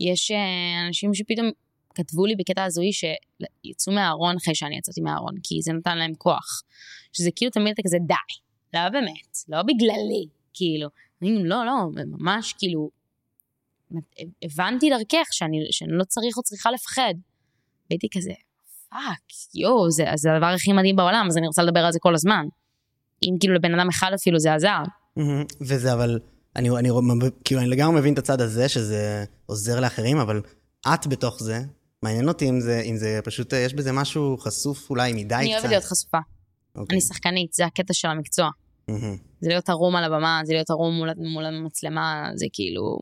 יש 0.00 0.30
אה, 0.30 0.86
אנשים 0.86 1.14
שפתאום 1.14 1.50
כתבו 1.96 2.26
לי 2.26 2.36
בקטע 2.36 2.64
הזוי 2.64 2.90
שיצאו 2.92 3.92
מהארון 3.92 4.36
אחרי 4.36 4.54
שאני 4.54 4.78
יצאתי 4.78 5.00
מהארון, 5.00 5.34
כי 5.42 5.62
זה 5.62 5.72
נתן 5.72 5.98
להם 5.98 6.14
כוח. 6.18 6.62
שזה 7.12 7.30
כאילו 7.36 7.50
תמיד 7.50 7.72
אתה 7.72 7.82
כזה 7.84 7.96
די, 8.06 8.14
לא 8.74 8.88
באמת, 8.88 9.36
לא 9.48 9.62
בגללי, 9.62 10.26
כאילו. 10.54 10.88
לא, 11.22 11.66
לא, 11.66 12.04
ממש 12.06 12.54
כאילו, 12.58 12.90
הבנתי 14.42 14.90
דרכך 14.90 15.26
שאני, 15.30 15.56
שאני 15.70 15.92
לא 15.92 16.04
צריך 16.04 16.36
או 16.36 16.42
צריכה 16.42 16.70
לפחד. 16.70 17.14
והייתי 17.90 18.08
כזה, 18.14 18.32
fuck, 18.90 19.54
יואו, 19.54 19.90
זה, 19.90 20.04
זה 20.14 20.32
הדבר 20.32 20.46
הכי 20.46 20.72
מדהים 20.72 20.96
בעולם, 20.96 21.26
אז 21.28 21.36
אני 21.36 21.46
רוצה 21.46 21.62
לדבר 21.62 21.80
על 21.80 21.92
זה 21.92 21.98
כל 21.98 22.14
הזמן. 22.14 22.46
אם 23.22 23.36
כאילו 23.40 23.54
לבן 23.54 23.74
אדם 23.78 23.88
אחד 23.88 24.10
אפילו 24.14 24.38
זה 24.38 24.54
עזר. 24.54 24.82
וזה 25.60 25.92
אבל, 25.92 26.18
אני, 26.56 26.70
אני, 26.70 26.88
כאילו, 27.44 27.60
אני 27.60 27.68
לגמרי 27.68 28.00
מבין 28.00 28.14
את 28.14 28.18
הצד 28.18 28.40
הזה, 28.40 28.68
שזה 28.68 29.24
עוזר 29.46 29.80
לאחרים, 29.80 30.18
אבל 30.18 30.42
את 30.94 31.06
בתוך 31.06 31.42
זה, 31.42 31.58
מעניין 32.02 32.28
אותי 32.28 32.48
אם 32.48 32.60
זה, 32.60 32.80
אם 32.80 32.96
זה 32.96 33.20
פשוט, 33.24 33.52
יש 33.52 33.74
בזה 33.74 33.92
משהו 33.92 34.36
חשוף 34.38 34.90
אולי 34.90 35.12
מדי 35.12 35.24
קצת. 35.24 35.34
אני 35.40 35.54
אוהבת 35.54 35.68
להיות 35.70 35.84
חשופה. 35.84 36.18
אוקיי. 36.74 36.94
אני 36.94 37.00
שחקנית, 37.00 37.52
זה 37.52 37.66
הקטע 37.66 37.94
של 37.94 38.08
המקצוע. 38.08 38.48
מהמם. 38.88 39.16
זה 39.40 39.48
להיות 39.48 39.68
ערום 39.68 39.96
על 39.96 40.04
הבמה, 40.04 40.40
זה 40.44 40.52
להיות 40.52 40.70
ערום 40.70 40.94
מול, 40.94 41.08
מול 41.16 41.44
המצלמה, 41.44 42.30
זה 42.34 42.46
כאילו... 42.52 42.98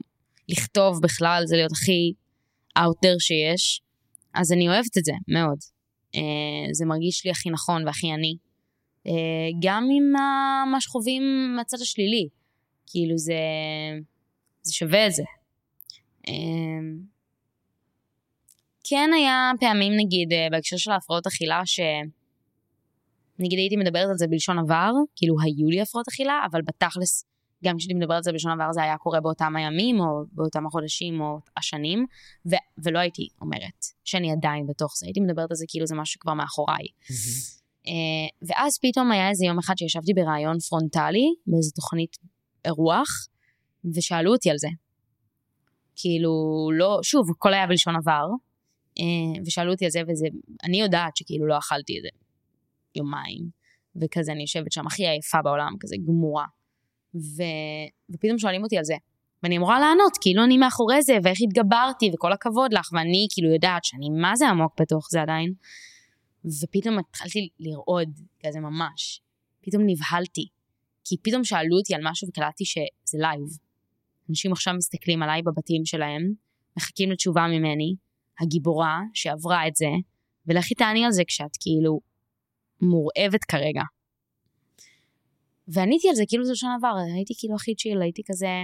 לכתוב 0.49 1.03
בכלל, 1.03 1.43
זה 1.47 1.57
להיות 1.57 1.73
הכי 1.73 2.13
out 2.79 3.07
there 3.07 3.19
שיש. 3.19 3.81
אז 4.35 4.53
אני 4.53 4.69
אוהבת 4.69 4.99
את 4.99 5.05
זה, 5.05 5.13
מאוד. 5.29 5.59
אה, 6.15 6.21
זה 6.73 6.85
מרגיש 6.87 7.25
לי 7.25 7.31
הכי 7.31 7.51
נכון 7.51 7.87
והכי 7.87 8.13
אני. 8.13 8.35
אה, 9.07 9.13
גם 9.63 9.85
עם 9.97 10.17
ה- 10.17 10.65
מה 10.73 10.81
שחווים 10.81 11.23
מהצד 11.57 11.77
השלילי. 11.83 12.29
כאילו 12.87 13.19
זה... 13.19 13.35
זה 14.63 14.73
שווה 14.73 15.07
את 15.07 15.13
זה. 15.13 15.23
אה, 16.29 16.33
כן 18.85 19.11
היה 19.17 19.53
פעמים, 19.61 19.93
נגיד, 19.97 20.33
אה, 20.33 20.47
בהקשר 20.51 20.77
של 20.77 20.91
ההפרעות 20.91 21.27
אכילה, 21.27 21.61
ש... 21.65 21.81
נגיד 23.39 23.59
הייתי 23.59 23.77
מדברת 23.77 24.09
על 24.11 24.17
זה 24.17 24.27
בלשון 24.27 24.59
עבר, 24.59 24.91
כאילו 25.17 25.35
היו 25.43 25.69
לי 25.71 25.81
הפרעות 25.81 26.09
אכילה, 26.09 26.41
אבל 26.51 26.63
בתכלס, 26.63 27.25
גם 27.65 27.77
כשהייתי 27.77 27.95
מדברת 27.95 28.17
על 28.17 28.23
זה 28.23 28.33
בלשון 28.33 28.53
עבר, 28.53 28.73
זה 28.73 28.83
היה 28.83 28.97
קורה 28.99 29.21
באותם 29.21 29.57
הימים, 29.57 30.01
או 30.01 30.07
באותם 30.33 30.67
החודשים, 30.67 31.21
או 31.21 31.39
השנים, 31.57 32.07
ו- 32.51 32.65
ולא 32.85 32.99
הייתי 32.99 33.29
אומרת 33.41 33.81
שאני 34.05 34.33
עדיין 34.33 34.67
בתוך 34.67 34.93
זה, 34.99 35.07
הייתי 35.07 35.21
מדברת 35.21 35.51
על 35.51 35.57
זה 35.57 35.65
כאילו 35.69 35.87
זה 35.87 35.95
משהו 35.95 36.13
שכבר 36.13 36.35
מאחוריי. 36.35 36.87
אה, 37.87 38.47
ואז 38.49 38.79
פתאום 38.83 39.13
היה 39.13 39.29
איזה 39.29 39.47
יום 39.47 39.59
אחד 39.59 39.75
שישבתי 39.79 40.13
בראיון 40.15 40.59
פרונטלי, 40.59 41.27
באיזו 41.47 41.71
תוכנית 41.71 42.17
אירוח, 42.65 43.09
ושאלו 43.95 44.33
אותי 44.33 44.51
על 44.51 44.59
זה. 44.59 44.69
כאילו, 45.97 46.33
לא, 46.73 46.99
שוב, 47.03 47.31
הכל 47.31 47.55
היה 47.55 47.67
בלשון 47.67 47.97
עבר, 47.97 48.27
ושאלו 49.47 49.73
אותי 49.73 49.85
על 49.85 49.91
זה, 49.91 50.03
וזה, 50.09 50.27
אני 50.65 50.81
יודעת 50.81 51.17
שכאילו 51.17 51.47
לא 51.47 51.59
אכלתי 51.59 51.99
את 51.99 52.03
זה 52.03 52.09
יומיים, 52.97 53.49
וכזה 53.97 54.33
אני 54.33 54.41
יושבת 54.41 54.73
שם 54.73 54.87
הכי 54.87 55.07
עייפה 55.07 55.43
בעולם, 55.43 55.73
כזה 55.81 55.97
גמורה. 56.07 56.45
ו... 57.15 57.43
ופתאום 58.11 58.39
שואלים 58.39 58.63
אותי 58.63 58.79
על 58.79 58.85
זה. 58.85 58.95
ואני 59.43 59.57
אמורה 59.57 59.81
לענות, 59.81 60.13
כאילו 60.21 60.45
אני 60.45 60.59
מאחורי 60.59 61.03
זה, 61.03 61.17
ואיך 61.23 61.39
התגברתי, 61.43 62.11
וכל 62.15 62.33
הכבוד 62.33 62.73
לך, 62.73 62.89
ואני 62.93 63.27
כאילו 63.31 63.53
יודעת 63.53 63.85
שאני 63.85 64.11
מה 64.11 64.37
זה 64.37 64.49
עמוק 64.49 64.81
בתוך 64.81 65.09
זה 65.11 65.23
עדיין. 65.23 65.53
ופתאום 66.63 66.99
התחלתי 66.99 67.49
לרעוד, 67.61 68.09
כזה 68.47 68.61
ממש. 68.61 69.21
פתאום 69.61 69.83
נבהלתי. 69.87 70.47
כי 71.05 71.17
פתאום 71.23 71.45
שאלו 71.45 71.77
אותי 71.79 71.95
על 71.95 72.01
משהו 72.05 72.29
וקלטתי 72.29 72.65
שזה 72.65 73.19
live. 73.19 73.59
אנשים 74.31 74.53
עכשיו 74.53 74.75
מסתכלים 74.75 75.23
עליי 75.23 75.43
בבתים 75.43 75.85
שלהם, 75.85 76.33
מחכים 76.77 77.11
לתשובה 77.11 77.47
ממני, 77.47 77.95
הגיבורה 78.41 79.01
שעברה 79.15 79.69
את 79.69 79.77
זה, 79.77 79.91
ולכי 80.47 80.75
תעני 80.75 81.05
על 81.05 81.13
זה 81.13 81.23
כשאת 81.27 81.57
כאילו 81.61 82.01
מורעבת 82.81 83.45
כרגע. 83.45 83.83
ועניתי 85.69 86.09
על 86.09 86.15
זה 86.15 86.25
כאילו 86.29 86.45
זה 86.45 86.53
לשון 86.53 86.71
עבר, 86.79 86.97
הייתי 87.15 87.35
כאילו 87.39 87.55
הכי 87.55 87.75
צ'יל, 87.75 88.03
הייתי 88.03 88.23
כזה, 88.27 88.63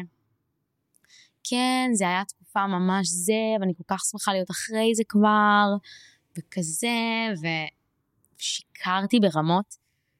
כן, 1.44 1.90
זה 1.92 2.04
היה 2.09 2.22
תקופה 2.24 2.66
ממש 2.66 3.09
זה, 3.09 3.42
ואני 3.61 3.72
כל 3.76 3.85
כך 3.87 4.04
שמחה 4.11 4.33
להיות 4.33 4.50
אחרי 4.50 4.94
זה 4.94 5.02
כבר, 5.09 5.66
וכזה, 6.38 6.88
ושיקרתי 8.38 9.20
ברמות, 9.20 9.74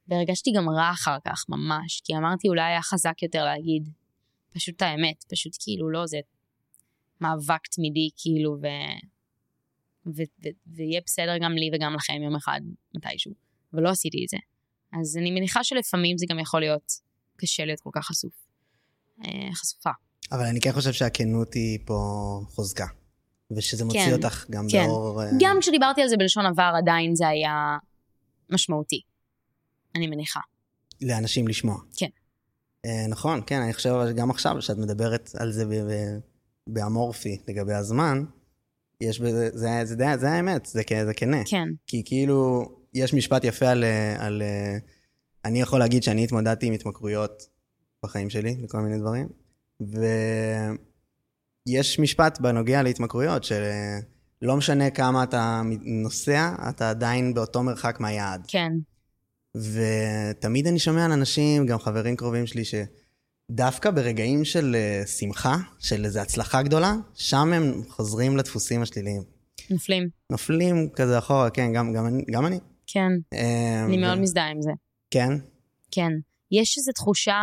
והרגשתי 0.09 0.53
גם 0.57 0.69
רע 0.69 0.91
אחר 0.91 1.17
כך, 1.25 1.45
ממש, 1.49 2.01
כי 2.05 2.17
אמרתי 2.17 2.49
אולי 2.49 2.63
היה 2.63 2.83
חזק 2.83 3.23
יותר 3.23 3.45
להגיד 3.45 3.89
פשוט 4.53 4.77
את 4.77 4.83
האמת, 4.83 5.25
פשוט 5.29 5.53
כאילו 5.61 5.91
לא, 5.91 6.07
זה 6.07 6.19
מאבק 7.21 7.67
תמידי, 7.67 8.09
כאילו, 8.17 8.57
ו... 8.63 8.67
ו- 10.07 10.23
ו- 10.45 10.49
ויהיה 10.67 11.01
בסדר 11.07 11.39
גם 11.43 11.53
לי 11.53 11.71
וגם 11.75 11.95
לכם 11.95 12.23
יום 12.25 12.37
אחד, 12.37 12.61
מתישהו. 12.95 13.33
ולא 13.73 13.89
עשיתי 13.91 14.25
את 14.25 14.29
זה. 14.29 14.37
אז 15.01 15.17
אני 15.17 15.31
מניחה 15.31 15.65
שלפעמים 15.65 16.19
זה 16.19 16.27
גם 16.29 16.39
יכול 16.39 16.61
להיות 16.61 16.93
קשה 17.37 17.65
להיות 17.65 17.81
כל 17.81 17.91
כך 17.93 18.07
חשוף. 18.07 18.33
אה, 19.25 19.55
חשופה. 19.55 19.91
אבל 20.33 20.45
אני 20.45 20.61
כן 20.61 20.73
חושב 20.73 20.93
שהכנות 20.93 21.55
היא 21.55 21.79
פה 21.85 22.01
חוזקה. 22.49 22.87
ושזה 23.57 23.85
מוציא 23.85 24.01
כן, 24.07 24.13
אותך 24.13 24.47
גם 24.51 24.67
כן. 24.71 24.87
באור... 24.87 25.23
אה, 25.23 25.31
גם 25.41 25.57
כשדיברתי 25.61 26.03
על 26.03 26.09
זה 26.09 26.17
בלשון 26.17 26.47
עבר, 26.47 26.73
עדיין 26.77 27.15
זה 27.15 27.29
היה 27.29 27.77
משמעותי. 28.51 29.01
אני 29.97 30.07
מניחה. 30.07 30.41
לאנשים 31.03 31.49
לשמוע. 31.49 31.77
כן. 31.97 32.09
אה, 32.87 33.07
נכון, 33.09 33.41
כן, 33.47 33.61
אני 33.61 33.73
חושב 33.73 33.95
גם 34.17 34.31
עכשיו, 34.31 34.63
שאת 34.63 34.77
מדברת 34.79 35.31
על 35.39 35.53
זה 35.53 35.65
באמורפי 36.67 37.39
לגבי 37.49 37.75
הזמן, 37.75 38.25
יש 39.01 39.21
בזה, 39.21 39.51
זה, 39.53 39.69
זה, 39.85 39.97
זה, 39.97 40.17
זה 40.17 40.31
האמת, 40.31 40.67
זה, 40.67 40.83
זה 41.05 41.15
כנה. 41.15 41.43
כן. 41.47 41.69
כי 41.87 42.03
כאילו, 42.05 42.65
יש 42.95 43.15
משפט 43.15 43.45
יפה 43.45 43.69
על, 43.69 43.85
אה, 43.85 44.27
על... 44.27 44.43
אה, 44.43 44.77
אני 45.45 45.61
יכול 45.61 45.79
להגיד 45.79 46.03
שאני 46.03 46.25
התמודדתי 46.25 46.67
עם 46.67 46.73
התמכרויות 46.73 47.43
בחיים 48.03 48.31
שלי, 48.31 48.55
בכל 48.55 48.79
מיני 48.79 48.99
דברים, 48.99 49.29
ויש 51.67 51.99
משפט 51.99 52.41
בנוגע 52.41 52.83
להתמכרויות, 52.83 53.45
שלא 53.45 54.57
משנה 54.57 54.91
כמה 54.91 55.23
אתה 55.23 55.63
נוסע, 55.83 56.55
אתה 56.69 56.91
עדיין 56.91 57.35
באותו 57.35 57.63
מרחק 57.63 58.01
מהיעד. 58.01 58.45
כן. 58.49 58.73
ותמיד 59.55 60.67
אני 60.67 60.79
שומע 60.79 61.05
על 61.05 61.13
אנשים, 61.13 61.67
גם 61.67 61.79
חברים 61.79 62.17
קרובים 62.17 62.47
שלי, 62.47 62.65
שדווקא 63.51 63.91
ברגעים 63.91 64.45
של 64.45 64.75
אה, 64.79 65.07
שמחה, 65.07 65.57
של 65.79 66.05
איזו 66.05 66.21
הצלחה 66.21 66.63
גדולה, 66.63 66.93
שם 67.15 67.53
הם 67.53 67.83
חוזרים 67.89 68.37
לדפוסים 68.37 68.83
השליליים. 68.83 69.23
נופלים. 69.71 70.09
נופלים 70.31 70.89
כזה 70.95 71.19
אחורה, 71.19 71.51
כן, 71.51 71.73
גם, 71.73 71.93
גם, 71.93 72.07
אני- 72.07 72.25
גם 72.31 72.47
אני. 72.47 72.59
כן, 72.87 73.09
אה, 73.33 73.85
אני 73.85 73.97
מאוד 73.97 74.19
מזדהה 74.19 74.51
עם 74.51 74.63
זה. 74.63 74.71
כן? 75.11 75.31
כן. 75.91 76.11
יש 76.53 76.79
איזו 76.79 76.93
תחושה 76.93 77.37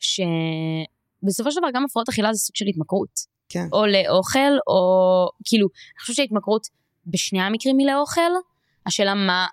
שבסופו 0.00 1.50
של 1.52 1.60
דבר 1.60 1.68
גם 1.74 1.84
הפרעות 1.84 2.08
אכילה 2.08 2.32
זה 2.32 2.38
סוג 2.38 2.56
של 2.56 2.66
התמכרות. 2.66 3.20
כן. 3.48 3.66
או 3.72 3.86
לאוכל, 3.86 4.52
או 4.68 4.80
כאילו, 5.44 5.66
אני 5.66 6.00
חושבת 6.00 6.16
שההתמכרות 6.16 6.66
בשני 7.06 7.40
המקרים 7.42 7.78
היא 7.78 7.86
לאוכל, 7.86 8.30
השאלה 8.86 9.14
מה 9.14 9.46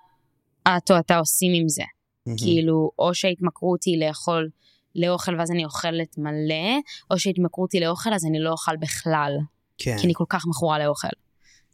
את 0.67 0.91
או 0.91 0.99
אתה 0.99 1.17
עושים 1.17 1.51
עם 1.61 1.69
זה. 1.69 1.83
מהמם. 2.25 2.37
כאילו, 2.37 2.91
או 2.99 3.13
שההתמכרות 3.13 3.83
היא 3.83 4.07
לאכול 4.07 4.49
לאוכל 4.95 5.39
ואז 5.39 5.51
אני 5.51 5.65
אוכלת 5.65 6.17
מלא, 6.17 6.79
או 7.11 7.19
שההתמכרות 7.19 7.71
היא 7.71 7.81
לאוכל 7.81 8.13
אז 8.13 8.25
אני 8.25 8.39
לא 8.39 8.49
אוכל 8.49 8.77
בכלל, 8.77 9.31
כן. 9.77 9.97
כי 9.97 10.05
אני 10.05 10.13
כל 10.15 10.25
כך 10.29 10.45
מכורה 10.47 10.79
לאוכל. 10.79 11.07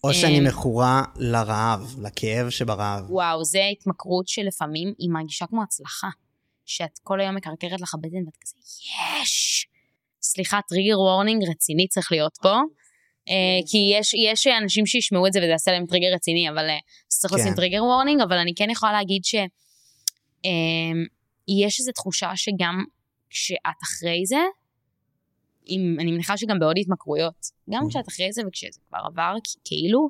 או 0.03 0.13
שאני 0.13 0.39
אמ, 0.39 0.47
מכורה 0.47 1.03
לרעב, 1.15 1.95
לכאב 2.01 2.49
שברעב. 2.49 3.11
וואו, 3.11 3.43
זה 3.43 3.61
התמכרות 3.71 4.27
שלפעמים 4.27 4.93
היא 4.97 5.09
מרגישה 5.09 5.45
כמו 5.45 5.63
הצלחה. 5.63 6.09
שאת 6.65 6.99
כל 7.03 7.21
היום 7.21 7.35
מקרקרת 7.35 7.81
לך 7.81 7.95
בטן 8.01 8.25
ואת 8.25 8.37
כזה, 8.41 8.55
יש! 9.21 9.67
סליחה, 10.21 10.59
טריגר 10.69 10.99
וורנינג 10.99 11.43
רציני 11.49 11.87
צריך 11.87 12.11
להיות 12.11 12.37
פה. 12.41 12.55
Uh, 13.29 13.71
כי 13.71 13.77
יש, 13.99 14.13
יש 14.13 14.47
אנשים 14.47 14.85
שישמעו 14.85 15.27
את 15.27 15.33
זה 15.33 15.39
וזה 15.39 15.47
יעשה 15.47 15.71
להם 15.71 15.85
טריגר 15.85 16.07
רציני, 16.15 16.49
אבל 16.49 16.69
uh, 16.69 16.71
צריך 17.07 17.33
כן. 17.33 17.39
לשים 17.39 17.53
טריגר 17.55 17.83
וורנינג, 17.83 18.21
אבל 18.21 18.37
אני 18.37 18.53
כן 18.55 18.69
יכולה 18.69 18.91
להגיד 18.91 19.23
שיש 19.23 19.49
איזו 21.79 21.91
תחושה 21.91 22.31
שגם 22.35 22.83
כשאת 23.33 23.79
אחרי 23.83 24.25
זה, 24.25 24.39
אם, 25.67 25.95
אני 25.99 26.11
מניחה 26.11 26.37
שגם 26.37 26.59
בעוד 26.59 26.75
התמכרויות, 26.77 27.45
גם 27.69 27.81
Mhm. 27.83 27.89
כשאת 27.89 28.07
אחרי 28.07 28.33
זה 28.33 28.41
וכשזה 28.47 28.79
כבר 28.87 28.99
עבר, 29.05 29.35
כאילו, 29.65 30.09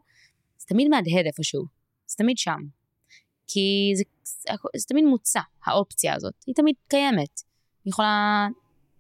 זה 0.58 0.66
תמיד 0.68 0.88
מהדהד 0.88 1.26
איפשהו, 1.26 1.66
זה 2.06 2.16
תמיד 2.18 2.38
שם. 2.38 2.60
כי 3.48 3.92
זה, 3.96 4.04
זה, 4.24 4.50
זה 4.78 4.86
תמיד 4.88 5.06
מוצע, 5.06 5.42
האופציה 5.66 6.16
הזאת, 6.16 6.34
היא 6.48 6.56
תמיד 6.56 6.76
קיימת. 6.88 7.42
אני 7.86 7.90
יכולה 7.90 8.48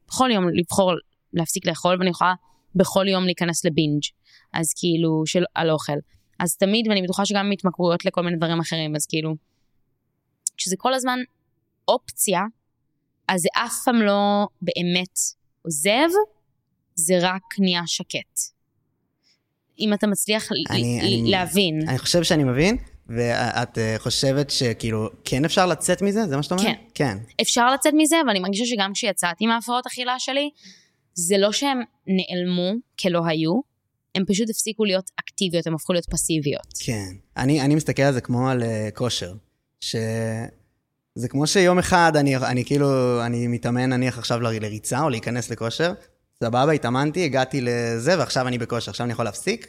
בכל 0.07 0.29
יום 0.33 0.49
לבחור 0.53 0.93
להפסיק 1.33 1.67
לאכול, 1.67 1.95
ואני 1.99 2.09
יכולה 2.09 2.33
בכל 2.75 3.05
יום 3.07 3.23
להיכנס 3.23 3.65
לבינג', 3.65 4.01
אז 4.53 4.73
כאילו, 4.79 5.23
של, 5.25 5.43
על 5.55 5.71
אוכל. 5.71 5.97
אז 6.39 6.57
תמיד, 6.57 6.87
ואני 6.87 7.01
בטוחה 7.01 7.25
שגם 7.25 7.51
התמכרויות 7.51 8.05
לכל 8.05 8.21
מיני 8.21 8.37
דברים 8.37 8.59
אחרים, 8.59 8.95
אז 8.95 9.05
כאילו, 9.05 9.35
כשזה 10.57 10.75
כל 10.79 10.93
הזמן 10.93 11.19
אופציה, 11.87 12.41
אז 13.27 13.41
זה 13.41 13.47
אף 13.65 13.73
פעם 13.85 14.01
לא 14.01 14.47
באמת 14.61 15.17
עוזב, 15.61 16.09
זה 16.95 17.13
רק 17.21 17.41
נהיה 17.59 17.81
שקט. 17.85 18.39
אם 19.79 19.93
אתה 19.93 20.07
מצליח 20.07 20.49
אני- 20.69 20.99
אני- 21.01 21.31
להבין. 21.31 21.89
אני 21.89 21.97
חושב 21.97 22.23
שאני 22.23 22.43
מבין, 22.43 22.77
ואת 23.07 23.77
אה, 23.77 23.95
חושבת 23.97 24.49
שכאילו, 24.49 25.09
כן 25.25 25.45
אפשר 25.45 25.65
לצאת 25.65 26.01
מזה? 26.01 26.27
זה 26.27 26.35
מה 26.35 26.43
שאת 26.43 26.51
אומרת? 26.51 26.65
כן. 26.65 26.73
כן. 26.93 27.17
אפשר 27.41 27.73
לצאת 27.73 27.93
מזה, 27.97 28.15
ואני 28.27 28.39
מרגישה 28.39 28.65
שגם 28.65 28.91
כשיצאתי 28.93 29.45
מהפרעות 29.47 29.85
אכילה 29.87 30.15
שלי, 30.19 30.49
זה 31.13 31.37
לא 31.37 31.51
שהם 31.51 31.79
נעלמו 32.07 32.71
כלא 33.01 33.21
היו, 33.27 33.61
הם 34.15 34.23
פשוט 34.27 34.49
הפסיקו 34.49 34.85
להיות 34.85 35.11
אקטיביות, 35.19 35.67
הם 35.67 35.75
הפכו 35.75 35.93
להיות 35.93 36.05
פסיביות. 36.09 36.67
כן. 36.85 37.13
אני, 37.37 37.61
אני 37.61 37.75
מסתכל 37.75 38.01
על 38.01 38.13
זה 38.13 38.21
כמו 38.21 38.49
על 38.49 38.61
uh, 38.63 38.65
כושר. 38.95 39.33
ש... 39.81 39.95
זה 41.15 41.27
כמו 41.27 41.47
שיום 41.47 41.79
אחד 41.79 42.11
אני, 42.15 42.35
אני 42.37 42.65
כאילו, 42.65 42.87
אני 43.25 43.47
מתאמן 43.47 43.89
נניח 43.93 44.17
עכשיו 44.17 44.39
ל- 44.39 44.47
לריצה 44.59 45.01
או 45.01 45.09
להיכנס 45.09 45.49
לכושר, 45.49 45.93
סבבה, 46.43 46.71
התאמנתי, 46.71 47.25
הגעתי 47.25 47.61
לזה, 47.61 48.19
ועכשיו 48.19 48.47
אני 48.47 48.57
בכושר. 48.57 48.91
עכשיו 48.91 49.03
אני 49.05 49.13
יכול 49.13 49.25
להפסיק? 49.25 49.67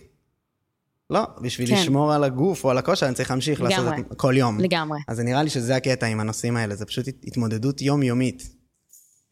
לא, 1.11 1.23
בשביל 1.43 1.69
כן. 1.69 1.75
לשמור 1.75 2.13
על 2.13 2.25
הגוף 2.25 2.65
או 2.65 2.71
על 2.71 2.79
הכושר, 2.79 3.07
אני 3.07 3.15
צריך 3.15 3.31
להמשיך 3.31 3.61
לעשות 3.63 3.79
לגמרי. 3.85 4.01
את 4.01 4.09
זה 4.09 4.15
כל 4.17 4.35
יום. 4.37 4.61
לגמרי. 4.61 4.99
אז 5.09 5.17
זה 5.17 5.23
נראה 5.23 5.43
לי 5.43 5.51
שזה 5.51 5.77
הקטע 5.77 6.07
עם 6.07 6.21
הנושאים 6.21 6.57
האלה, 6.57 6.75
זה 6.75 6.87
פשוט 6.87 7.09
הת- 7.09 7.25
התמודדות 7.27 7.83
יומיומית. 7.83 8.55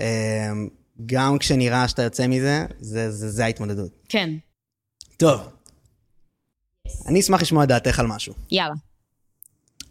אמ, 0.00 0.04
גם 1.06 1.38
כשנראה 1.38 1.88
שאתה 1.88 2.02
יוצא 2.02 2.26
מזה, 2.26 2.64
זה, 2.80 3.10
זה, 3.10 3.30
זה 3.30 3.44
ההתמודדות. 3.44 3.92
כן, 4.08 4.30
טוב, 5.16 5.40
אני 7.06 7.20
אשמח 7.20 7.42
לשמוע 7.42 7.64
את 7.64 7.68
דעתך 7.68 7.98
על 8.00 8.06
משהו. 8.06 8.34
יאללה. 8.50 8.74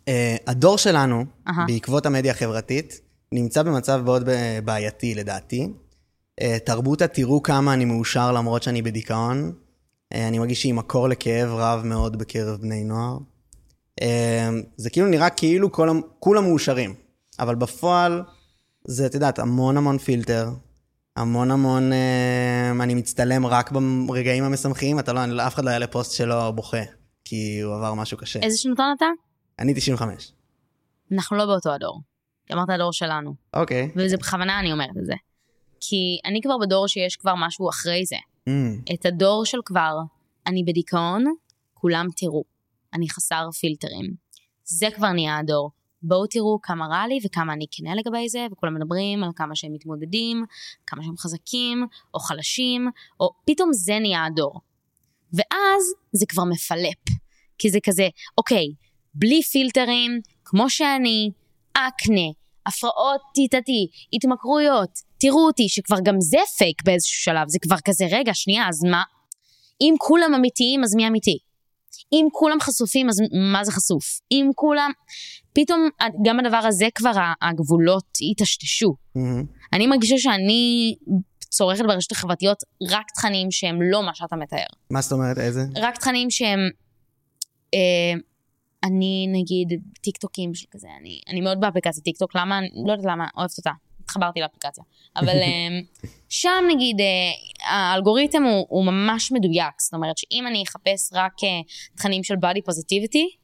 Uh, 0.05 0.11
הדור 0.47 0.77
שלנו, 0.77 1.25
אהה. 1.47 1.65
בעקבות 1.67 2.05
המדיה 2.05 2.31
החברתית, 2.31 3.01
נמצא 3.31 3.63
במצב 3.63 4.01
מאוד 4.05 4.29
בעייתי 4.65 5.15
לדעתי. 5.15 5.67
Uh, 6.41 6.43
תרבות 6.65 7.01
התראו 7.01 7.43
כמה 7.43 7.73
אני 7.73 7.85
מאושר 7.85 8.31
למרות 8.31 8.63
שאני 8.63 8.81
בדיכאון. 8.81 9.51
Uh, 10.13 10.17
אני 10.17 10.39
מרגיש 10.39 10.61
שהיא 10.61 10.73
מקור 10.73 11.09
לכאב 11.09 11.49
רב 11.49 11.81
מאוד 11.85 12.17
בקרב 12.19 12.59
בני 12.61 12.83
נוער. 12.83 13.17
Uh, 14.01 14.03
זה 14.77 14.89
כאילו 14.89 15.07
נראה 15.07 15.29
כאילו 15.29 15.71
כל, 15.71 15.89
כולם 16.19 16.43
מאושרים, 16.43 16.93
אבל 17.39 17.55
בפועל 17.55 18.23
זה, 18.87 19.05
את 19.05 19.13
יודעת, 19.13 19.39
המון 19.39 19.77
המון 19.77 19.97
פילטר, 19.97 20.49
המון 21.15 21.51
המון, 21.51 21.91
uh, 21.91 22.83
אני 22.83 22.95
מצטלם 22.95 23.45
רק 23.45 23.71
ברגעים 24.07 24.43
המשמחים, 24.43 24.99
אתה 24.99 25.13
לא, 25.13 25.23
אני- 25.23 25.47
אף 25.47 25.53
אחד 25.55 25.65
לא 25.65 25.69
יעלה 25.69 25.87
פוסט 25.87 26.11
שלו 26.11 26.53
בוכה, 26.55 26.81
כי 27.25 27.59
הוא 27.63 27.75
עבר 27.75 27.93
משהו 27.93 28.17
קשה. 28.17 28.39
איזה 28.39 28.57
שנתון 28.57 28.85
אתה? 28.97 29.05
אני 29.61 29.73
95. 29.73 30.31
אנחנו 31.11 31.37
לא 31.37 31.45
באותו 31.45 31.73
הדור. 31.73 32.01
אמרת 32.53 32.69
הדור 32.69 32.93
שלנו. 32.93 33.35
אוקיי. 33.53 33.91
וזה 33.95 34.17
בכוונה 34.17 34.59
אני 34.59 34.71
אומרת 34.71 34.97
את 34.97 35.05
זה. 35.05 35.13
כי 35.79 36.19
אני 36.25 36.41
כבר 36.41 36.57
בדור 36.57 36.87
שיש 36.87 37.15
כבר 37.15 37.33
משהו 37.37 37.69
אחרי 37.69 38.05
זה. 38.05 38.15
Mm, 38.49 38.93
את 38.93 39.05
הדור 39.05 39.45
של 39.45 39.57
כבר, 39.65 39.97
אני 40.47 40.63
בדיכאון, 40.63 41.25
כולם 41.73 42.07
תראו. 42.15 42.43
אני 42.93 43.09
חסר 43.09 43.49
פילטרים. 43.59 44.13
זה 44.63 44.87
כבר 44.95 45.11
נהיה 45.11 45.37
הדור. 45.37 45.71
בואו 46.03 46.27
תראו 46.27 46.59
כמה 46.63 46.87
רע 46.87 47.07
לי 47.07 47.19
וכמה 47.25 47.53
אני 47.53 47.65
כנה 47.71 47.95
לגבי 47.95 48.29
זה, 48.29 48.47
וכולם 48.51 48.75
מדברים 48.75 49.23
על 49.23 49.29
כמה 49.35 49.55
שהם 49.55 49.73
מתמודדים, 49.73 50.45
כמה 50.87 51.03
שהם 51.03 51.17
חזקים, 51.17 51.87
או 52.13 52.19
חלשים, 52.19 52.89
או 53.19 53.29
פתאום 53.45 53.73
זה 53.73 53.99
נהיה 53.99 54.25
הדור. 54.25 54.61
ואז 55.33 55.83
זה 56.11 56.25
כבר 56.25 56.43
מפלפ. 56.43 57.21
כי 57.57 57.69
זה 57.69 57.79
כזה, 57.83 58.07
אוקיי, 58.37 58.65
בלי 59.13 59.41
פילטרים, 59.43 60.19
כמו 60.45 60.69
שאני, 60.69 61.31
אקנה, 61.73 62.29
הפרעות 62.65 63.21
טיטטי, 63.33 63.87
התמכרויות, 64.13 64.89
תראו 65.19 65.47
אותי, 65.47 65.69
שכבר 65.69 65.97
גם 66.03 66.15
זה 66.19 66.37
פייק 66.57 66.83
באיזשהו 66.85 67.23
שלב, 67.23 67.47
זה 67.47 67.59
כבר 67.61 67.75
כזה, 67.85 68.05
רגע, 68.11 68.33
שנייה, 68.33 68.67
אז 68.69 68.83
מה? 68.83 69.03
אם 69.81 69.93
כולם 69.97 70.33
אמיתיים, 70.33 70.83
אז 70.83 70.95
מי 70.95 71.07
אמיתי? 71.07 71.37
אם 72.13 72.27
כולם 72.31 72.59
חשופים, 72.61 73.09
אז 73.09 73.15
מה 73.53 73.63
זה 73.63 73.71
חשוף? 73.71 74.19
אם 74.31 74.49
כולם... 74.55 74.91
פתאום 75.53 75.89
גם 76.25 76.39
הדבר 76.39 76.57
הזה 76.57 76.85
כבר 76.95 77.11
הגבולות 77.41 78.05
היטשטשו. 78.19 78.95
mhm. 79.17 79.19
אני 79.73 79.87
מרגישה 79.87 80.17
שאני 80.17 80.95
צורכת 81.39 81.85
ברשתות 81.85 82.17
החברתיות 82.17 82.57
רק 82.89 83.05
תכנים 83.15 83.51
שהם 83.51 83.81
לא 83.81 84.03
מה 84.03 84.11
שאתה 84.13 84.35
מתאר. 84.35 84.65
מה 84.89 85.01
זאת 85.01 85.11
אומרת, 85.11 85.37
איזה? 85.37 85.61
רק 85.75 85.97
תכנים 85.97 86.29
שהם... 86.29 86.59
אה, 87.73 88.19
אני 88.83 89.27
נגיד 89.29 89.81
טיקטוקים 90.01 90.53
של 90.53 90.65
כזה, 90.71 90.87
אני, 90.99 91.21
אני 91.27 91.41
מאוד 91.41 91.59
באפליקציה 91.59 92.03
טיקטוק, 92.03 92.35
למה? 92.35 92.59
לא 92.85 92.91
יודעת 92.91 93.05
למה, 93.11 93.27
אוהבת 93.37 93.57
אותה. 93.57 93.71
התחברתי 94.03 94.39
לאפליקציה. 94.39 94.83
אבל 95.15 95.37
אה, 95.45 95.79
שם 96.29 96.63
נגיד 96.75 97.01
אה, 97.01 97.71
האלגוריתם 97.71 98.43
הוא, 98.43 98.65
הוא 98.69 98.85
ממש 98.85 99.31
מדויק, 99.31 99.81
זאת 99.81 99.93
אומרת 99.93 100.17
שאם 100.17 100.47
אני 100.47 100.63
אחפש 100.63 101.09
רק 101.13 101.33
אה, 101.43 101.49
תכנים 101.95 102.23
של 102.23 102.33
body 102.33 102.59
positivity, 102.69 103.37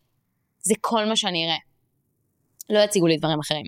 זה 0.62 0.74
כל 0.82 1.06
מה 1.06 1.16
שאני 1.16 1.46
אראה. 1.46 1.58
לא 2.70 2.80
יציגו 2.80 3.08
לי 3.08 3.18
דברים 3.18 3.40
אחרים. 3.40 3.66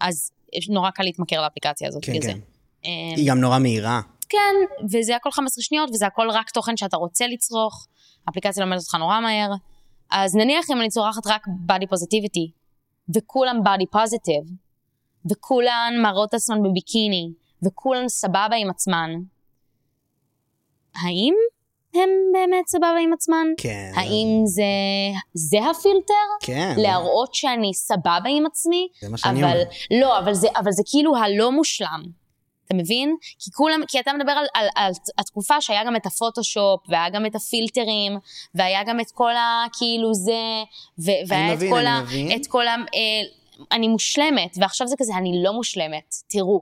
אז 0.00 0.30
נורא 0.68 0.90
קל 0.90 1.02
להתמכר 1.02 1.42
לאפליקציה 1.42 1.88
הזאת 1.88 2.04
כן, 2.04 2.22
זה. 2.22 2.32
כן. 2.32 2.38
אה, 2.84 2.90
היא 3.16 3.30
גם 3.30 3.40
נורא 3.40 3.58
מהירה. 3.58 4.00
כן, 4.28 4.54
וזה 4.92 5.16
הכל 5.16 5.30
15 5.30 5.62
שניות, 5.62 5.90
וזה 5.90 6.06
הכל 6.06 6.30
רק 6.30 6.50
תוכן 6.50 6.76
שאתה 6.76 6.96
רוצה 6.96 7.26
לצרוך, 7.26 7.86
האפליקציה 8.26 8.64
לומדת 8.64 8.80
אותך 8.80 8.94
נורא 8.94 9.20
מהר. 9.20 9.50
אז 10.10 10.36
נניח 10.36 10.70
אם 10.70 10.80
אני 10.80 10.88
צורחת 10.88 11.26
רק 11.26 11.46
body 11.46 11.84
positivity, 11.84 12.50
וכולם 13.14 13.60
body 13.64 13.96
positive, 13.96 14.52
וכולן 15.30 15.94
מראות 16.02 16.34
עצמן 16.34 16.62
בביקיני, 16.62 17.30
וכולן 17.62 18.08
סבבה 18.08 18.56
עם 18.58 18.70
עצמן, 18.70 19.10
האם 20.94 21.34
הם 21.94 22.10
באמת 22.32 22.68
סבבה 22.68 22.98
עם 23.02 23.12
עצמן? 23.12 23.46
כן. 23.56 23.92
האם 23.94 24.42
זה, 24.44 24.62
זה 25.34 25.58
הפילטר? 25.70 26.14
כן. 26.40 26.74
להראות 26.76 27.34
שאני 27.34 27.74
סבבה 27.74 28.28
עם 28.36 28.46
עצמי? 28.46 28.88
זה 29.00 29.08
מה 29.08 29.16
שאני 29.18 29.40
אבל, 29.40 29.50
אומר. 29.50 29.64
לא, 30.00 30.18
אבל 30.18 30.34
זה, 30.34 30.48
אבל 30.56 30.72
זה 30.72 30.82
כאילו 30.86 31.16
הלא 31.16 31.52
מושלם. 31.52 32.02
אתה 32.68 32.76
מבין? 32.76 33.16
כי 33.38 33.50
כולם, 33.52 33.80
כי 33.88 34.00
אתה 34.00 34.12
מדבר 34.12 34.32
על, 34.32 34.46
על, 34.54 34.66
על 34.76 34.92
התקופה 35.18 35.60
שהיה 35.60 35.84
גם 35.86 35.96
את 35.96 36.06
הפוטושופ, 36.06 36.80
והיה 36.88 37.10
גם 37.10 37.26
את 37.26 37.34
הפילטרים, 37.34 38.18
והיה 38.54 38.84
גם 38.86 39.00
את 39.00 39.10
כל 39.14 39.36
ה... 39.36 39.64
כאילו 39.78 40.14
זה, 40.14 40.32
ו, 40.98 41.10
והיה 41.28 41.54
מבין, 41.54 41.68
את 41.68 41.74
כל 41.74 41.78
אני 41.78 41.88
ה... 41.88 42.00
מבין. 42.02 42.40
את 42.40 42.46
כל 42.46 42.68
ה... 42.68 42.70
אה, 42.74 43.66
אני 43.72 43.88
מושלמת, 43.88 44.56
ועכשיו 44.60 44.86
זה 44.88 44.94
כזה, 44.98 45.12
אני 45.18 45.40
לא 45.44 45.52
מושלמת. 45.52 46.14
תראו. 46.28 46.60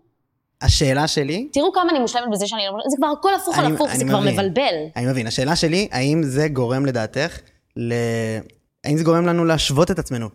השאלה 0.63 1.09
שלי, 1.09 1.49
תראו 1.53 1.73
כמה 1.73 1.91
אני 1.91 1.99
מושלמת 1.99 2.31
בזה 2.33 2.47
שאני 2.47 2.63
לא 2.67 2.73
מושלמת. 2.73 2.91
זה 2.91 2.97
כבר 2.97 3.07
הכל 3.19 3.35
הפוך 3.35 3.59
על 3.59 3.65
אני- 3.65 3.75
הפוך, 3.75 3.91
אני 3.91 3.99
זה 3.99 4.05
כבר 4.05 4.21
מבין. 4.21 4.33
מבלבל. 4.35 4.75
אני 4.97 5.07
מבין, 5.07 5.27
השאלה 5.27 5.57
שלי, 5.57 5.89
האם 5.93 6.23
זה 6.23 6.49
גורם 6.49 6.87
לדעתך, 6.87 7.39
ל... 7.77 7.93
האם 8.85 8.97
זה 8.97 9.05
גורם 9.05 9.27
לנו 9.27 9.45
להשוות 9.45 9.91
את 9.91 9.99
עצמנו 9.99 10.29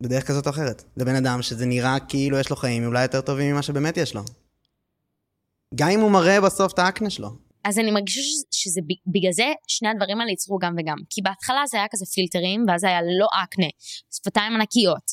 בדרך 0.00 0.26
כזאת 0.26 0.46
או 0.46 0.50
אחרת. 0.50 0.84
לבן 0.96 1.14
אדם 1.14 1.42
שזה 1.42 1.66
נראה 1.66 1.96
כאילו 2.08 2.38
יש 2.38 2.50
לו 2.50 2.56
חיים 2.56 2.86
אולי 2.86 3.02
יותר 3.02 3.20
טובים 3.20 3.52
ממה 3.52 3.62
שבאמת 3.62 3.96
יש 3.96 4.14
לו. 4.14 4.20
גם 5.74 5.88
אם 5.90 6.00
הוא 6.00 6.10
מראה 6.10 6.40
בסוף 6.40 6.72
את 6.72 6.78
האקנה 6.78 7.10
שלו. 7.10 7.28
אז 7.64 7.78
אני 7.78 7.90
מרגישה 7.90 8.20
שזה, 8.20 8.44
שזה 8.50 8.80
בגלל 9.06 9.32
זה 9.32 9.52
שני 9.66 9.88
הדברים 9.88 10.20
האלה 10.20 10.30
ייצרו 10.30 10.58
גם 10.58 10.74
וגם. 10.78 10.96
כי 11.10 11.22
בהתחלה 11.22 11.62
זה 11.66 11.76
היה 11.76 11.86
כזה 11.90 12.06
פילטרים, 12.06 12.64
ואז 12.68 12.84
היה 12.84 13.02
לא 13.02 13.26
אקנה, 13.44 13.66
שפתיים 14.14 14.54
ענקיות, 14.54 15.10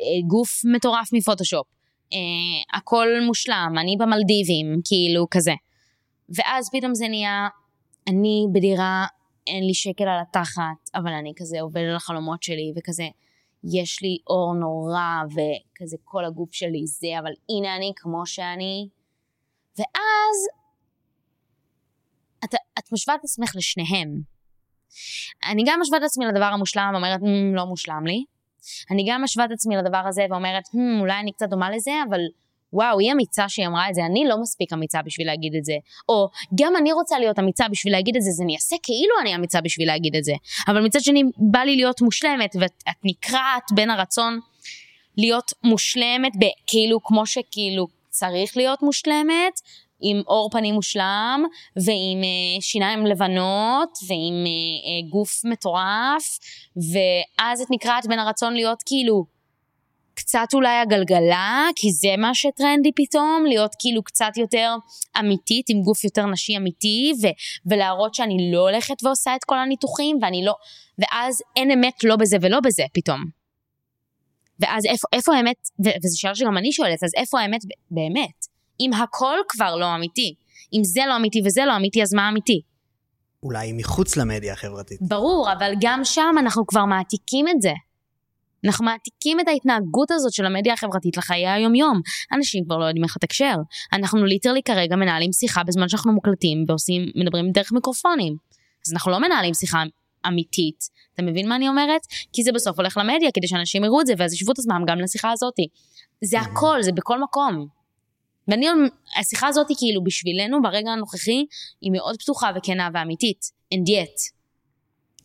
אה, 0.00 0.04
גוף 0.26 0.60
מטורף 0.74 1.12
מפוטושופ, 1.12 1.66
אה, 2.12 2.78
הכל 2.78 3.08
מושלם, 3.26 3.74
אני 3.80 3.96
במלדיבים, 3.98 4.80
כאילו 4.84 5.26
כזה. 5.30 5.54
ואז 6.36 6.70
פתאום 6.72 6.94
זה 6.94 7.08
נהיה, 7.08 7.48
אני 8.08 8.46
בדירה, 8.52 9.06
אין 9.46 9.66
לי 9.66 9.74
שקל 9.74 10.04
על 10.04 10.20
התחת, 10.20 10.90
אבל 10.94 11.12
אני 11.12 11.32
כזה 11.36 11.60
עובד 11.60 11.80
על 11.80 11.96
החלומות 11.96 12.42
שלי, 12.42 12.72
וכזה, 12.76 13.08
יש 13.64 14.02
לי 14.02 14.18
אור 14.26 14.54
נורא, 14.54 15.22
וכזה 15.30 15.96
כל 16.04 16.24
הגוף 16.24 16.52
שלי 16.52 16.86
זה, 16.86 17.18
אבל 17.18 17.30
הנה 17.48 17.76
אני 17.76 17.92
כמו 17.96 18.26
שאני. 18.26 18.97
ואז 19.78 20.36
את, 22.44 22.54
את 22.78 22.92
משווה 22.92 23.14
את 23.14 23.20
עצמך 23.24 23.52
לשניהם. 23.56 24.08
אני 25.50 25.62
גם 25.66 25.80
משווה 25.80 25.98
את 25.98 26.02
עצמי 26.02 26.26
לדבר 26.26 26.44
המושלם 26.44 26.90
ואומרת, 26.92 27.20
mm, 27.20 27.56
לא 27.56 27.66
מושלם 27.66 28.06
לי. 28.06 28.24
אני 28.90 29.04
גם 29.08 29.22
משווה 29.22 29.44
את 29.44 29.50
עצמי 29.50 29.76
לדבר 29.76 30.02
הזה 30.06 30.26
ואומרת, 30.30 30.66
hmm, 30.66 31.00
אולי 31.00 31.20
אני 31.20 31.32
קצת 31.32 31.48
דומה 31.48 31.70
לזה, 31.70 31.92
אבל 32.08 32.20
וואו, 32.72 32.98
היא 32.98 33.12
אמיצה 33.12 33.48
שהיא 33.48 33.66
אמרה 33.66 33.88
את 33.88 33.94
זה, 33.94 34.06
אני 34.06 34.24
לא 34.28 34.40
מספיק 34.40 34.72
אמיצה 34.72 35.02
בשביל 35.02 35.26
להגיד 35.26 35.54
את 35.58 35.64
זה. 35.64 35.72
או, 36.08 36.28
גם 36.60 36.76
אני 36.76 36.92
רוצה 36.92 37.18
להיות 37.18 37.38
אמיצה 37.38 37.68
בשביל 37.70 37.92
להגיד 37.92 38.16
את 38.16 38.22
זה, 38.22 38.30
אז 38.30 38.40
אני 38.40 38.54
אעשה 38.54 38.76
כאילו 38.82 39.14
אני 39.20 39.34
אמיצה 39.34 39.60
בשביל 39.60 39.86
להגיד 39.86 40.16
את 40.16 40.24
זה. 40.24 40.32
אבל 40.68 40.84
מצד 40.84 41.00
שני, 41.00 41.22
בא 41.36 41.60
לי 41.60 41.76
להיות 41.76 42.00
מושלמת, 42.00 42.56
ואת 42.60 42.84
נקרעת 43.04 43.64
בין 43.74 43.90
הרצון 43.90 44.40
להיות 45.16 45.52
מושלמת, 45.64 46.32
כאילו 46.66 47.02
כמו 47.02 47.26
שכאילו 47.26 47.86
צריך 48.18 48.56
להיות 48.56 48.82
מושלמת, 48.82 49.60
עם 50.00 50.22
עור 50.26 50.50
פנים 50.50 50.74
מושלם, 50.74 51.44
ועם 51.76 52.22
אה, 52.22 52.60
שיניים 52.60 53.06
לבנות, 53.06 53.98
ועם 54.08 54.44
אה, 54.46 54.50
אה, 54.88 55.10
גוף 55.10 55.44
מטורף, 55.44 56.38
ואז 56.76 57.60
את 57.60 57.66
נקרעת 57.70 58.06
בין 58.06 58.18
הרצון 58.18 58.54
להיות 58.54 58.82
כאילו 58.86 59.24
קצת 60.14 60.46
אולי 60.54 60.76
הגלגלה, 60.76 61.66
כי 61.76 61.92
זה 61.92 62.16
מה 62.18 62.34
שטרנדי 62.34 62.90
פתאום, 62.96 63.44
להיות 63.48 63.72
כאילו 63.78 64.02
קצת 64.02 64.36
יותר 64.36 64.74
אמיתית, 65.18 65.66
עם 65.68 65.82
גוף 65.82 66.04
יותר 66.04 66.26
נשי 66.26 66.56
אמיתי, 66.56 67.12
ו- 67.22 67.70
ולהראות 67.70 68.14
שאני 68.14 68.50
לא 68.52 68.60
הולכת 68.60 69.04
ועושה 69.04 69.34
את 69.36 69.44
כל 69.44 69.58
הניתוחים, 69.58 70.18
ואני 70.22 70.44
לא... 70.44 70.54
ואז 70.98 71.42
אין 71.56 71.70
אמת 71.70 72.04
לא 72.04 72.16
בזה 72.16 72.36
ולא 72.40 72.60
בזה 72.60 72.82
פתאום. 72.94 73.37
ואז 74.60 74.82
איפה, 74.86 75.08
איפה 75.12 75.36
האמת, 75.36 75.56
וזו 76.04 76.20
שאלה 76.20 76.34
שגם 76.34 76.58
אני 76.58 76.72
שואלת, 76.72 77.02
אז 77.04 77.10
איפה 77.16 77.40
האמת 77.40 77.60
באמת? 77.90 78.46
אם 78.80 78.90
הכל 78.92 79.36
כבר 79.48 79.76
לא 79.76 79.94
אמיתי. 79.94 80.34
אם 80.72 80.84
זה 80.84 81.00
לא 81.08 81.16
אמיתי 81.16 81.42
וזה 81.44 81.64
לא 81.66 81.76
אמיתי, 81.76 82.02
אז 82.02 82.14
מה 82.14 82.28
אמיתי? 82.28 82.60
אולי 83.42 83.72
מחוץ 83.72 84.16
למדיה 84.16 84.52
החברתית. 84.52 84.98
ברור, 85.02 85.52
אבל 85.52 85.72
גם 85.80 86.00
שם 86.04 86.34
אנחנו 86.38 86.66
כבר 86.66 86.84
מעתיקים 86.84 87.48
את 87.48 87.62
זה. 87.62 87.72
אנחנו 88.64 88.84
מעתיקים 88.84 89.40
את 89.40 89.48
ההתנהגות 89.48 90.10
הזאת 90.10 90.32
של 90.32 90.46
המדיה 90.46 90.72
החברתית 90.72 91.16
לחיי 91.16 91.48
היומיום. 91.48 92.00
אנשים 92.36 92.64
כבר 92.64 92.76
לא 92.76 92.84
יודעים 92.84 93.04
איך 93.04 93.16
לתקשר. 93.16 93.54
אנחנו 93.92 94.24
ליטרלי 94.24 94.62
כרגע 94.62 94.96
מנהלים 94.96 95.32
שיחה 95.32 95.62
בזמן 95.64 95.88
שאנחנו 95.88 96.12
מוקלטים 96.12 96.64
ועושים, 96.68 97.02
מדברים 97.14 97.50
דרך 97.50 97.72
מיקרופונים. 97.72 98.36
אז 98.86 98.92
אנחנו 98.92 99.10
לא 99.10 99.18
מנהלים 99.18 99.54
שיחה 99.54 99.82
אמיתית. 100.26 100.84
אתה 101.14 101.22
מבין 101.22 101.48
מה 101.48 101.56
אני 101.56 101.68
אומרת? 101.68 102.00
כי 102.32 102.42
זה 102.42 102.52
בסוף 102.52 102.78
הולך 102.78 102.96
למדיה 102.96 103.30
כדי 103.34 103.48
שאנשים 103.48 103.84
יראו 103.84 104.00
את 104.00 104.06
זה 104.06 104.12
ואז 104.18 104.32
ישבו 104.32 104.52
את 104.52 104.58
עצמם 104.58 104.84
גם 104.86 104.98
לשיחה 104.98 105.32
הזאתי. 105.32 105.68
זה 106.24 106.40
הכל, 106.40 106.82
זה 106.82 106.92
בכל 106.92 107.22
מקום. 107.22 107.66
ואני, 108.48 108.66
השיחה 109.20 109.48
הזאת 109.48 109.68
היא 109.68 109.76
כאילו 109.80 110.04
בשבילנו 110.04 110.62
ברגע 110.62 110.90
הנוכחי, 110.90 111.44
היא 111.80 111.92
מאוד 111.92 112.16
פתוחה 112.18 112.50
וכנה 112.56 112.88
ואמיתית. 112.94 113.50
And 113.74 113.88
yet. 113.88 114.38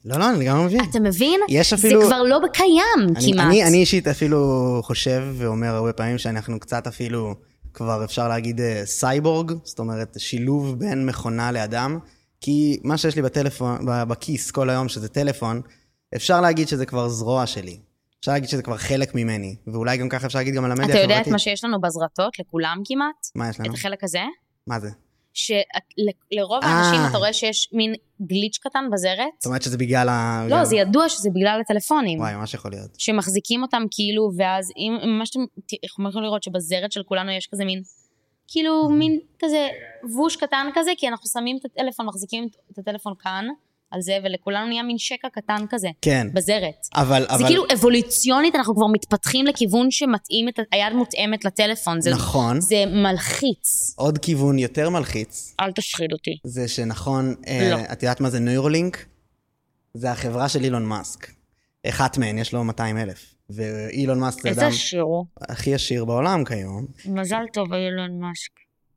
לא, 0.06 0.19
לא, 0.19 0.29
אני 0.29 0.45
גם 0.45 0.58
לא 0.58 0.63
מבין. 0.63 0.82
אתה 0.89 0.99
מבין? 0.99 1.39
יש 1.49 1.73
אפילו... 1.73 2.01
זה 2.01 2.08
כבר 2.08 2.23
לא 2.23 2.39
קיים 2.53 2.77
אני, 2.99 3.34
כמעט. 3.34 3.47
אני, 3.47 3.63
אני 3.63 3.77
אישית 3.77 4.08
אפילו 4.08 4.39
חושב 4.84 5.23
ואומר 5.38 5.67
הרבה 5.67 5.93
פעמים 5.93 6.17
שאנחנו 6.17 6.60
קצת 6.60 6.88
אפילו, 6.88 7.36
כבר 7.73 8.03
אפשר 8.03 8.27
להגיד 8.27 8.62
אה, 8.62 8.82
סייבורג, 8.86 9.51
זאת 9.63 9.79
אומרת 9.79 10.15
שילוב 10.17 10.79
בין 10.79 11.06
מכונה 11.06 11.51
לאדם, 11.51 11.99
כי 12.43 12.79
מה 12.84 12.97
שיש 12.97 13.15
לי 13.15 13.21
בטלפון, 13.21 13.86
בכיס 14.08 14.51
כל 14.51 14.69
היום, 14.69 14.89
שזה 14.89 15.10
טלפון, 15.10 15.62
אפשר 16.15 16.41
להגיד 16.41 16.67
שזה 16.67 16.86
כבר 16.86 17.10
זרוע 17.10 17.45
שלי. 17.45 17.79
אפשר 18.19 18.32
להגיד 18.32 18.49
שזה 18.49 18.63
כבר 18.63 18.77
חלק 18.77 19.15
ממני, 19.15 19.56
ואולי 19.67 19.97
גם 19.97 20.10
ככה 20.10 20.27
אפשר 20.27 20.39
להגיד 20.39 20.53
גם 20.56 20.65
על 20.65 20.71
המדיה 20.71 20.86
החברתית. 20.86 21.06
אתה 21.06 21.13
יודע 21.13 21.21
את 21.21 21.27
מה 21.27 21.39
שיש 21.39 21.63
לנו 21.63 21.82
בזרטות, 21.82 22.39
לכולם 22.39 22.82
כמעט? 22.86 23.27
מה 23.36 23.49
יש 23.49 23.60
לנו? 23.60 23.69
את 23.69 23.73
החלק 23.73 24.03
הזה? 24.03 24.19
מה 24.67 24.79
זה? 24.79 24.89
שלרוב 25.34 26.60
האנשים 26.63 26.99
אתה 27.10 27.17
רואה 27.17 27.34
שיש 27.34 27.69
מין 27.73 27.93
גליץ' 28.21 28.58
קטן 28.58 28.86
בזרת. 28.91 29.34
זאת 29.39 29.45
אומרת 29.45 29.62
שזה 29.62 29.77
בגלל 29.77 30.10
ה... 30.10 30.45
לא, 30.49 30.65
זה 30.65 30.75
ידוע 30.75 31.10
שזה 31.10 31.29
בגלל 31.29 31.60
הטלפונים. 31.62 32.19
וואי, 32.19 32.36
ממש 32.36 32.53
יכול 32.53 32.71
להיות. 32.71 32.89
שמחזיקים 32.97 33.62
אותם 33.62 33.84
כאילו, 33.91 34.32
ואז 34.38 34.71
אם 34.77 34.97
ממש 35.03 35.29
אתם 35.29 35.39
יכולים 35.84 36.23
לראות 36.23 36.43
שבזרת 36.43 36.91
של 36.91 37.03
כולנו 37.03 37.32
יש 37.32 37.47
כזה 37.51 37.65
מין, 37.65 37.82
כאילו 38.47 38.89
מין 38.89 39.19
כזה 39.39 39.69
ווש 40.03 40.36
קטן 40.36 40.67
כזה, 40.73 40.91
כי 40.97 41.08
אנחנו 41.08 41.29
שמים 41.29 41.58
את 41.60 41.65
הטלפון, 41.65 42.06
מחזיקים 42.06 42.47
את 42.71 42.77
הטלפון 42.77 43.13
כאן. 43.19 43.47
על 43.93 44.01
זה, 44.01 44.17
ולכולנו 44.23 44.67
נהיה 44.67 44.84
מין 44.84 44.97
שקע 44.97 45.27
קטן 45.29 45.65
כזה. 45.69 45.88
כן. 46.01 46.27
בזרת. 46.34 46.88
אבל... 46.95 47.25
זה 47.29 47.36
אבל... 47.36 47.47
כאילו 47.47 47.63
אבולוציונית, 47.73 48.56
אנחנו 48.56 48.75
כבר 48.75 48.88
מתפתחים 48.88 49.45
לכיוון 49.45 49.91
שמתאים 49.91 50.49
את... 50.49 50.60
היד 50.71 50.93
מותאמת 50.93 51.45
לטלפון. 51.45 52.01
זה, 52.01 52.12
נכון. 52.12 52.62
זה 52.62 52.84
מלחיץ. 52.88 53.93
עוד 53.95 54.17
כיוון 54.17 54.60
יותר 54.60 54.89
מלחיץ. 54.89 55.56
אל 55.60 55.71
תשחיד 55.71 56.13
אותי. 56.13 56.38
זה 56.43 56.67
שנכון, 56.67 57.36
אה, 57.47 57.69
לא. 57.71 57.75
אה, 57.75 57.93
את 57.93 58.03
יודעת 58.03 58.21
מה 58.21 58.29
זה 58.29 58.39
נוירולינק? 58.39 59.06
זה 59.93 60.12
החברה 60.12 60.49
של 60.49 60.63
אילון 60.63 60.86
מאסק. 60.86 61.32
אחת 61.88 62.17
מהן, 62.17 62.38
יש 62.38 62.53
לו 62.53 62.63
200 62.63 62.97
אלף. 62.97 63.33
ואילון 63.49 64.19
מאסק 64.19 64.41
זה 64.41 64.49
אדם... 64.49 64.58
איזה 64.58 64.67
עשיר 64.67 65.01
הוא? 65.01 65.25
הכי 65.41 65.73
עשיר 65.73 66.06
בעולם 66.06 66.45
כיום. 66.45 66.86
מזל 67.06 67.43
טוב, 67.53 67.73
אילון 67.73 68.19
מאסק. 68.19 68.51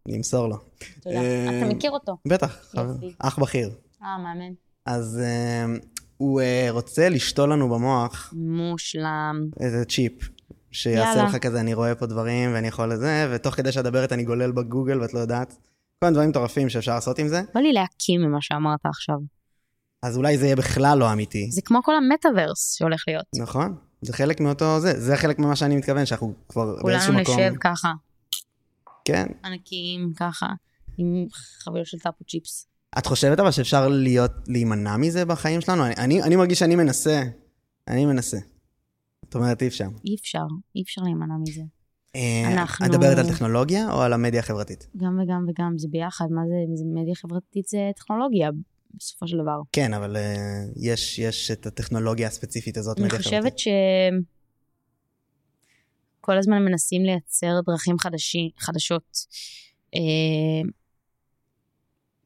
נמסור 0.09 0.48
לו. 0.48 0.56
תודה. 1.00 1.16
אה, 1.16 1.59
אתה 1.59 1.74
מכיר 1.74 1.90
אותו? 1.90 2.16
בטח, 2.28 2.74
אח 3.18 3.38
בכיר. 3.38 3.70
אה, 4.02 4.18
מאמן. 4.18 4.52
אז 4.87 5.20
uh, 5.22 5.87
הוא 6.16 6.40
uh, 6.40 6.70
רוצה 6.70 7.09
לשתול 7.09 7.52
לנו 7.52 7.68
במוח... 7.68 8.35
מושלם. 8.37 9.48
איזה 9.61 9.85
צ'יפ. 9.85 10.12
שיעשה. 10.72 11.24
לך 11.24 11.37
כזה, 11.37 11.61
אני 11.61 11.74
רואה 11.74 11.94
פה 11.94 12.06
דברים 12.06 12.54
ואני 12.54 12.68
יכול 12.68 12.92
לזה, 12.92 13.28
ותוך 13.35 13.54
כדי 13.54 13.72
שאת 13.72 13.85
מדברת 13.85 14.12
אני 14.12 14.24
גולל 14.24 14.52
בגוגל 14.52 15.00
ואת 15.00 15.14
לא 15.14 15.18
יודעת. 15.18 15.54
כל 16.00 16.06
מיני 16.06 16.14
דברים 16.14 16.30
מטורפים 16.30 16.68
שאפשר 16.68 16.94
לעשות 16.94 17.18
עם 17.18 17.28
זה. 17.28 17.42
בא 17.54 17.61
לי 17.61 17.72
להקים 17.72 18.20
ממה 18.20 18.38
שאמרת 18.40 18.87
עכשיו. 18.87 19.16
אז 20.02 20.16
אולי 20.16 20.38
זה 20.38 20.46
יהיה 20.46 20.56
בכלל 20.56 20.98
לא 20.98 21.12
אמיתי. 21.12 21.50
זה 21.50 21.62
כמו 21.64 21.82
כל 21.82 21.92
המטאוורס 21.96 22.76
שהולך 22.78 23.04
להיות. 23.09 23.24
נכון, 23.37 23.76
זה 24.02 24.12
חלק 24.12 24.40
מאותו 24.40 24.80
זה, 24.80 25.00
זה 25.00 25.16
חלק 25.16 25.38
ממה 25.38 25.56
שאני 25.56 25.76
מתכוון, 25.76 26.06
שאנחנו 26.06 26.35
כבר 26.48 26.76
באיזשהו 26.82 27.12
מקום... 27.12 27.24
כולנו 27.24 27.50
נשב 27.50 27.59
ככה. 27.61 27.92
כן. 29.04 29.26
ענקיים 29.44 30.12
ככה, 30.16 30.46
עם 30.98 31.26
חבילות 31.64 31.87
של 31.87 31.98
טאפו 31.98 32.24
צ'יפס. 32.24 32.66
את 32.98 33.06
חושבת 33.06 33.40
אבל 33.40 33.50
שאפשר 33.50 33.88
להיות, 33.88 34.32
להימנע 34.48 34.96
מזה 34.96 35.24
בחיים 35.24 35.61
שלנו? 35.61 35.85
אני, 35.87 35.94
אני, 35.94 36.22
אני 36.22 36.37
מרגיש 36.37 36.59
שאני 36.59 36.76
מנסה. 36.76 37.22
אני 37.88 38.06
מנסה. 38.06 38.38
את 39.28 39.35
אומרת 39.35 39.62
אי 39.62 39.68
אפשר. 39.68 39.88
אי 40.04 40.16
אפשר, 40.20 40.46
אי 40.76 40.82
אפשר 40.82 41.02
להימנע 41.02 41.35
מזה. 41.40 41.62
אה, 42.16 42.52
אנחנו... 42.52 42.87
את 42.87 42.90
מדברת 42.90 43.18
על 43.18 43.28
טכנולוגיה 43.28 43.92
או 43.92 44.02
על 44.02 44.12
המדיה 44.12 44.40
החברתית? 44.40 44.87
גם 44.96 45.18
וגם 45.22 45.44
וגם, 45.48 45.78
זה 45.78 45.88
ביחד. 45.90 46.24
מה 46.30 46.42
זה, 46.46 46.76
זה 46.76 46.85
מדיה 46.94 47.14
חברתית 47.14 47.66
זה 47.68 47.78
טכנולוגיה, 47.96 48.50
בסופו 48.96 49.28
של 49.28 49.37
דבר. 49.42 49.61
כן, 49.72 49.94
אבל 49.94 50.16
uh, 50.16 50.20
יש, 50.76 51.18
יש 51.18 51.50
את 51.50 51.66
הטכנולוגיה 51.66 52.26
הספציפית 52.26 52.76
הזאת. 52.76 52.99
אני 52.99 53.11
חושבת 53.11 53.59
ש... 53.59 53.68
כל 56.20 56.38
הזמן 56.38 56.64
מנסים 56.64 57.03
לייצר 57.03 57.61
דרכים 57.66 57.99
חדשי, 57.99 58.51
חדשות. 58.59 59.16
Uh, 59.97 60.70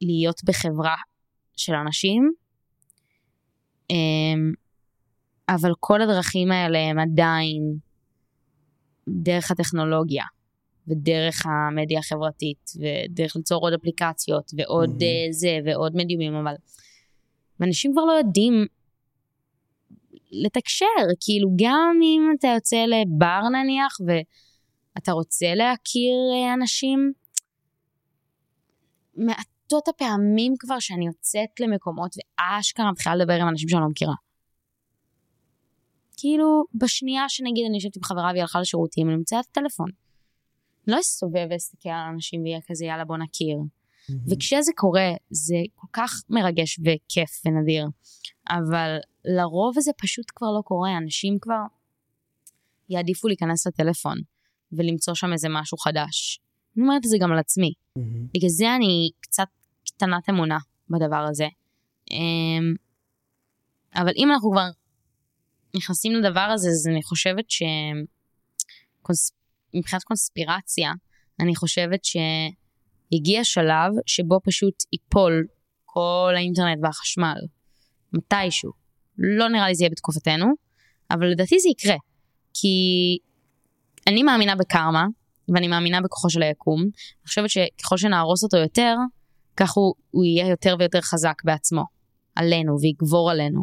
להיות 0.03 0.45
בחברה 0.45 0.97
של 1.57 1.75
אנשים, 1.75 2.33
אמ, 3.91 4.53
אבל 5.49 5.73
כל 5.81 6.03
הדרכים 6.03 6.53
האלה 6.53 6.79
הם 6.79 6.99
עדיין 6.99 7.63
דרך 9.09 9.51
הטכנולוגיה, 9.51 10.25
ודרך 10.91 11.47
המדיה 11.47 11.99
החברתית, 11.99 12.71
ודרך 12.77 13.37
ליצור 13.37 13.61
עוד 13.61 13.73
אפליקציות, 13.73 14.51
ועוד 14.57 14.91
mm-hmm. 14.91 15.33
זה, 15.33 15.59
ועוד 15.65 15.93
מדיומים, 15.97 16.35
אבל 16.35 16.55
אנשים 17.63 17.93
כבר 17.93 18.05
לא 18.05 18.13
יודעים 18.13 18.67
לתקשר, 20.31 20.87
כאילו 21.21 21.51
גם 21.57 22.01
אם 22.03 22.23
אתה 22.39 22.49
יוצא 22.49 22.85
לבר 22.87 23.41
נניח, 23.49 23.97
ואתה 24.07 25.13
רוצה 25.13 25.55
להכיר 25.55 26.15
אה, 26.35 26.55
אנשים, 26.55 27.13
מעט 29.17 29.47
מעטות 29.73 29.89
הפעמים 29.89 30.55
כבר 30.59 30.79
שאני 30.79 31.07
יוצאת 31.07 31.61
למקומות 31.61 32.15
ואשכרה 32.17 32.93
מתחילה 32.93 33.17
לדבר 33.17 33.35
עם 33.35 33.49
אנשים 33.49 33.69
שאני 33.69 33.83
לא 33.83 33.89
מכירה. 33.89 34.15
כאילו, 36.17 36.65
בשנייה 36.75 37.29
שנגיד 37.29 37.65
אני 37.69 37.77
יושבת 37.77 37.97
עם 37.97 38.03
חברה 38.03 38.31
והיא 38.31 38.41
הלכה 38.43 38.61
לשירותים, 38.61 39.09
אני 39.09 39.17
מוצאה 39.17 39.41
את 39.41 39.45
הטלפון. 39.51 39.91
לא 40.87 41.01
אסתובב 41.01 41.47
ואסתכל 41.51 41.89
על 41.89 42.09
אנשים 42.15 42.43
ויהיה 42.43 42.61
כזה, 42.67 42.85
יאללה, 42.85 43.05
בוא 43.05 43.17
נכיר. 43.17 43.59
וכשזה 44.31 44.73
קורה, 44.77 45.11
זה 45.31 45.57
כל 45.75 45.87
כך 45.93 46.11
מרגש 46.31 46.79
וכיף 46.79 47.31
ונדיר. 47.45 47.87
אבל 48.51 48.97
לרוב 49.25 49.81
זה 49.81 49.91
פשוט 49.99 50.27
כבר 50.35 50.49
לא 50.57 50.63
קורה, 50.63 50.97
אנשים 50.97 51.39
כבר 51.41 51.63
יעדיפו 52.89 53.29
להיכנס 53.29 53.67
לטלפון 53.67 54.19
ולמצוא 54.73 55.15
שם 55.15 55.33
איזה 55.33 55.49
משהו 55.51 55.79
חדש. 55.79 56.41
אני 56.77 56.83
אומרת 56.83 57.05
את 57.05 57.11
זה 57.11 57.17
גם 57.21 57.33
על 57.33 57.39
עצמי. 57.39 57.73
בגלל 58.35 58.51
זה 58.51 58.75
אני 58.77 59.11
קצת 59.21 59.49
קטנת 59.87 60.29
אמונה 60.31 60.59
בדבר 60.91 61.27
הזה. 61.31 61.47
אמ, 62.11 62.75
אבל 63.95 64.13
אם 64.17 64.31
אנחנו 64.33 64.51
כבר 64.51 64.69
נכנסים 65.77 66.13
לדבר 66.13 66.41
הזה, 66.41 66.69
אז 66.69 66.87
אני 66.93 67.03
חושבת 67.03 67.45
שמבחינת 69.73 70.03
קונספירציה, 70.03 70.93
אני 71.41 71.57
חושבת 71.57 72.05
שהגיע 72.05 73.45
שלב 73.45 73.93
שבו 74.07 74.41
פשוט 74.45 74.75
ייפול 74.93 75.47
כל 75.85 76.33
האינטרנט 76.37 76.79
והחשמל. 76.83 77.39
מתישהו. 78.13 78.71
לא 79.19 79.49
נראה 79.49 79.69
לי 79.69 79.75
זה 79.75 79.85
יהיה 79.85 79.91
בתקופתנו, 79.91 80.47
אבל 81.11 81.27
לדעתי 81.27 81.59
זה 81.61 81.69
יקרה. 81.69 81.97
כי 82.55 82.69
אני 84.07 84.23
מאמינה 84.23 84.57
בקרמה, 84.57 85.07
ואני 85.55 85.69
מאמינה 85.69 86.01
בכוחו 86.01 86.31
של 86.31 86.43
היקום. 86.43 86.81
אני 86.83 87.27
חושבת 87.27 87.51
שככל 87.51 87.97
שנהרוס 87.97 88.45
אותו 88.45 88.57
יותר, 88.57 88.95
כך 89.57 89.73
הוא, 89.77 89.95
הוא 90.11 90.25
יהיה 90.25 90.49
יותר 90.49 90.77
ויותר 90.79 91.01
חזק 91.01 91.35
בעצמו, 91.45 91.85
עלינו, 92.35 92.77
ויגבור 92.81 93.31
עלינו. 93.31 93.63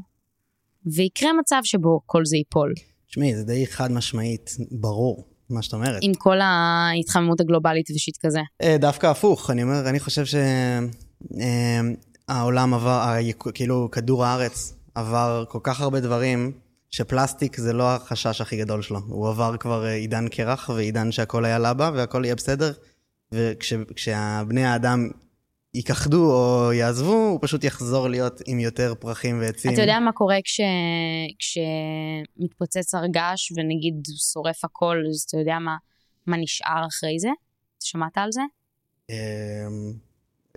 ויקרה 0.95 1.29
מצב 1.39 1.59
שבו 1.63 2.01
כל 2.05 2.25
זה 2.25 2.37
ייפול. 2.37 2.73
תשמעי, 3.07 3.35
זה 3.35 3.43
די 3.43 3.67
חד 3.67 3.91
משמעית, 3.91 4.49
ברור, 4.71 5.26
מה 5.49 5.61
שאת 5.61 5.73
אומרת. 5.73 5.99
עם 6.01 6.13
כל 6.13 6.37
ההתחממות 6.41 7.39
הגלובלית 7.41 7.89
ושיט 7.95 8.17
כזה. 8.25 8.39
אה, 8.61 8.77
דווקא 8.79 9.07
הפוך, 9.07 9.51
אני 9.51 9.63
אומר, 9.63 9.89
אני 9.89 9.99
חושב 9.99 10.23
שהעולם 12.27 12.73
עבר, 12.73 13.15
כאילו 13.53 13.89
כדור 13.91 14.25
הארץ 14.25 14.73
עבר 14.95 15.45
כל 15.49 15.59
כך 15.63 15.81
הרבה 15.81 15.99
דברים, 15.99 16.51
שפלסטיק 16.91 17.57
זה 17.57 17.73
לא 17.73 17.95
החשש 17.95 18.41
הכי 18.41 18.57
גדול 18.57 18.81
שלו. 18.81 18.99
הוא 19.07 19.29
עבר 19.29 19.57
כבר 19.57 19.85
אה, 19.85 19.93
עידן 19.93 20.27
קרח 20.27 20.69
ועידן 20.69 21.11
שהכל 21.11 21.45
היה 21.45 21.59
לבה 21.59 21.91
והכל 21.93 22.25
יהיה 22.25 22.35
בסדר, 22.35 22.71
וכשהבני 23.31 24.65
האדם 24.65 25.09
ייכחדו 25.77 26.31
או 26.31 26.73
יעזבו, 26.73 27.13
הוא 27.13 27.39
פשוט 27.41 27.63
יחזור 27.63 28.07
להיות 28.07 28.41
עם 28.45 28.59
יותר 28.59 28.93
פרחים 28.99 29.39
ועצים. 29.39 29.73
אתה 29.73 29.81
יודע 29.81 29.99
מה 29.99 30.11
קורה 30.11 30.37
כש... 30.43 30.61
כשמתפוצץ 31.39 32.93
הרגש 32.93 33.51
ונגיד 33.55 33.93
הוא 33.93 34.17
שורף 34.33 34.65
הכל, 34.65 34.97
אז 35.09 35.25
אתה 35.27 35.37
יודע 35.37 35.59
מה, 35.59 35.75
מה 36.27 36.37
נשאר 36.37 36.87
אחרי 36.87 37.19
זה? 37.19 37.29
שמעת 37.83 38.17
על 38.17 38.31
זה? 38.31 38.41
אמ, 39.09 39.15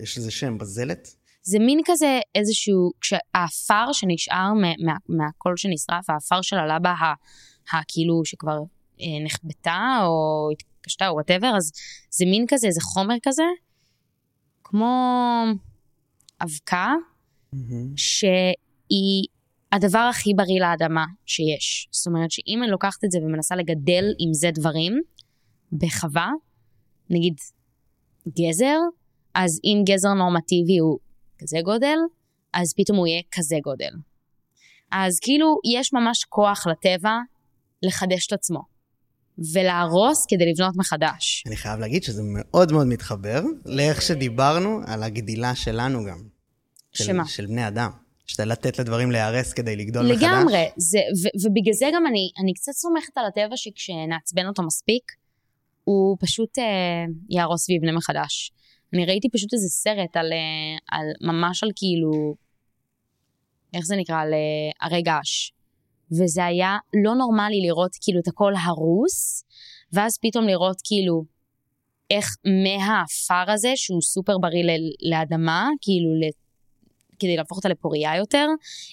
יש 0.01 0.19
לזה 0.19 0.31
שם, 0.31 0.59
בזלת? 0.59 1.09
זה 1.43 1.59
מין 1.59 1.81
כזה 1.85 2.21
איזשהו, 2.35 2.91
כשהעפר 3.01 3.93
שנשאר 3.93 4.53
מה, 4.61 4.73
מה, 4.85 4.95
מהכול 5.09 5.57
שנשרף, 5.57 6.11
העפר 6.11 6.43
של 6.43 6.57
הלבה, 6.57 6.95
הכאילו 7.73 8.25
שכבר 8.25 8.59
אה, 9.01 9.25
נחבטה 9.25 9.99
או 10.03 10.49
התקשתה 10.53 11.09
או 11.09 11.15
whatever, 11.15 11.53
אז 11.57 11.73
זה 12.11 12.25
מין 12.25 12.45
כזה, 12.49 12.67
איזה 12.67 12.81
חומר 12.81 13.15
כזה, 13.23 13.43
כמו 14.71 15.45
אבקה, 16.43 16.93
mm-hmm. 17.55 17.57
שהיא 17.97 19.25
הדבר 19.73 19.99
הכי 19.99 20.31
בריא 20.37 20.61
לאדמה 20.61 21.05
שיש. 21.27 21.89
זאת 21.91 22.07
אומרת 22.07 22.31
שאם 22.31 22.63
אני 22.63 22.71
לוקחת 22.71 23.05
את 23.05 23.11
זה 23.11 23.19
ומנסה 23.19 23.57
לגדל 23.57 24.05
עם 24.19 24.35
זה 24.35 24.51
דברים, 24.55 25.01
בחווה, 25.73 26.31
נגיד 27.11 27.35
גזר, 28.29 28.79
אז 29.35 29.61
אם 29.65 29.83
גזר 29.87 30.15
נורמטיבי 30.15 30.79
הוא 30.79 30.99
כזה 31.39 31.59
גודל, 31.65 31.99
אז 32.53 32.75
פתאום 32.77 32.99
הוא 32.99 33.07
יהיה 33.07 33.23
כזה 33.33 33.57
גודל. 33.65 33.93
אז 34.93 35.19
כאילו, 35.21 35.57
יש 35.75 35.93
ממש 35.93 36.25
כוח 36.25 36.67
לטבע 36.67 37.19
לחדש 37.83 38.27
את 38.27 38.33
עצמו. 38.33 38.61
ולהרוס 39.55 40.27
כדי 40.29 40.53
לבנות 40.53 40.77
מחדש. 40.77 41.45
אני 41.47 41.57
חייב 41.57 41.81
להגיד 41.81 42.03
שזה 42.03 42.23
מאוד 42.25 42.73
מאוד 42.73 42.87
מתחבר 42.87 43.43
לאיך 43.65 44.03
שדיברנו 44.03 44.81
על 44.87 45.03
הגדילה 45.03 45.55
שלנו 45.55 46.05
גם. 46.05 46.19
של, 46.93 47.05
שמה? 47.05 47.27
של 47.27 47.47
בני 47.47 47.69
אדם. 47.69 47.91
שאתה 48.27 48.45
לתת 48.45 48.79
לדברים 48.79 49.11
להיהרס 49.11 49.53
כדי 49.53 49.77
לגדול 49.77 50.03
לגמרי, 50.05 50.17
מחדש. 50.17 50.25
לגמרי, 50.25 50.67
ובגלל 51.47 51.75
זה 51.75 51.87
גם 51.95 52.07
אני, 52.07 52.31
אני 52.43 52.55
קצת 52.55 52.73
סומכת 52.73 53.19
על 53.19 53.25
הטבע 53.27 53.57
שכשנעצבן 53.57 54.47
אותו 54.47 54.63
מספיק, 54.63 55.13
הוא 55.85 56.17
פשוט 56.21 56.59
אה, 56.59 56.65
יהרוס 57.31 57.69
ויבנה 57.69 57.93
מחדש. 57.93 58.53
אני 58.93 59.07
ראיתי 59.07 59.29
פשוט 59.31 59.53
איזה 59.53 59.69
סרט 59.69 60.17
על, 60.17 60.33
אה, 60.33 60.99
על 60.99 61.07
ממש 61.21 61.63
על 61.63 61.71
כאילו, 61.77 62.35
איך 63.75 63.85
זה 63.85 63.97
נקרא? 63.97 64.21
על 64.21 64.33
אה, 64.33 64.87
הרי 64.87 65.03
געש. 65.03 65.51
וזה 66.13 66.45
היה 66.45 66.77
לא 67.05 67.15
נורמלי 67.15 67.61
לראות 67.67 67.91
כאילו 68.01 68.21
את 68.21 68.29
הכל 68.29 68.53
הרוס, 68.65 69.45
ואז 69.93 70.19
פתאום 70.23 70.47
לראות 70.47 70.77
כאילו 70.85 71.25
איך 72.11 72.37
מהעפר 72.45 73.53
הזה, 73.53 73.73
שהוא 73.77 74.03
סופר 74.03 74.39
בריא 74.39 74.65
לאדמה, 75.11 75.69
כאילו 75.81 76.09
כדי 77.19 77.37
להפוך 77.37 77.57
אותה 77.57 77.69
לפוריה 77.69 78.17
יותר, 78.17 78.47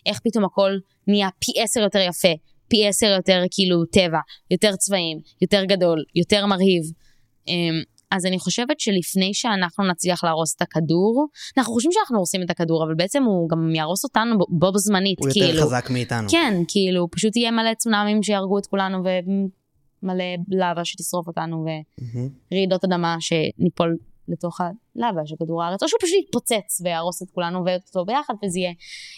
איך 0.05 0.19
פתאום 0.23 0.45
הכל 0.45 0.71
נהיה 1.07 1.29
פי 1.39 1.51
עשר 1.61 1.79
יותר 1.79 1.99
יפה, 1.99 2.33
פי 2.67 2.87
עשר 2.87 3.05
יותר 3.05 3.43
כאילו 3.51 3.85
טבע, 3.85 4.19
יותר 4.51 4.75
צבעים, 4.75 5.19
יותר 5.41 5.63
גדול, 5.65 6.03
יותר 6.15 6.45
מרהיב. 6.45 6.83
אז 8.11 8.25
אני 8.25 8.39
חושבת 8.39 8.79
שלפני 8.79 9.33
שאנחנו 9.33 9.87
נצליח 9.87 10.23
להרוס 10.23 10.55
את 10.55 10.61
הכדור, 10.61 11.27
אנחנו 11.57 11.73
חושבים 11.73 11.91
שאנחנו 11.91 12.17
הורסים 12.17 12.41
את 12.41 12.49
הכדור, 12.49 12.83
אבל 12.83 12.93
בעצם 12.95 13.23
הוא 13.23 13.49
גם 13.49 13.75
יהרוס 13.75 14.03
אותנו 14.03 14.37
בו 14.49 14.71
בזמנית, 14.71 15.19
הוא 15.19 15.29
כאילו. 15.31 15.47
יותר 15.47 15.61
חזק 15.61 15.89
מאיתנו. 15.89 16.29
כן, 16.29 16.53
כאילו, 16.67 17.07
פשוט 17.11 17.35
יהיה 17.35 17.51
מלא 17.51 17.73
צונאמים 17.73 18.23
שיהרגו 18.23 18.59
את 18.59 18.65
כולנו, 18.65 18.97
ומלא 19.03 20.23
לבה 20.49 20.85
שתשרוף 20.85 21.27
אותנו, 21.27 21.65
ורעידות 22.51 22.83
אדמה 22.83 23.15
שניפול 23.19 23.97
לתוך 24.27 24.61
הלבה 24.61 25.21
של 25.25 25.35
כדור 25.39 25.63
הארץ, 25.63 25.83
או 25.83 25.87
שהוא 25.87 25.99
פשוט 26.01 26.17
יתפוצץ 26.23 26.81
ויהרוס 26.83 27.21
את 27.21 27.27
כולנו 27.31 27.63
ואותו 27.65 28.05
ביחד, 28.05 28.33
וזה 28.45 28.59
יהיה 28.59 28.71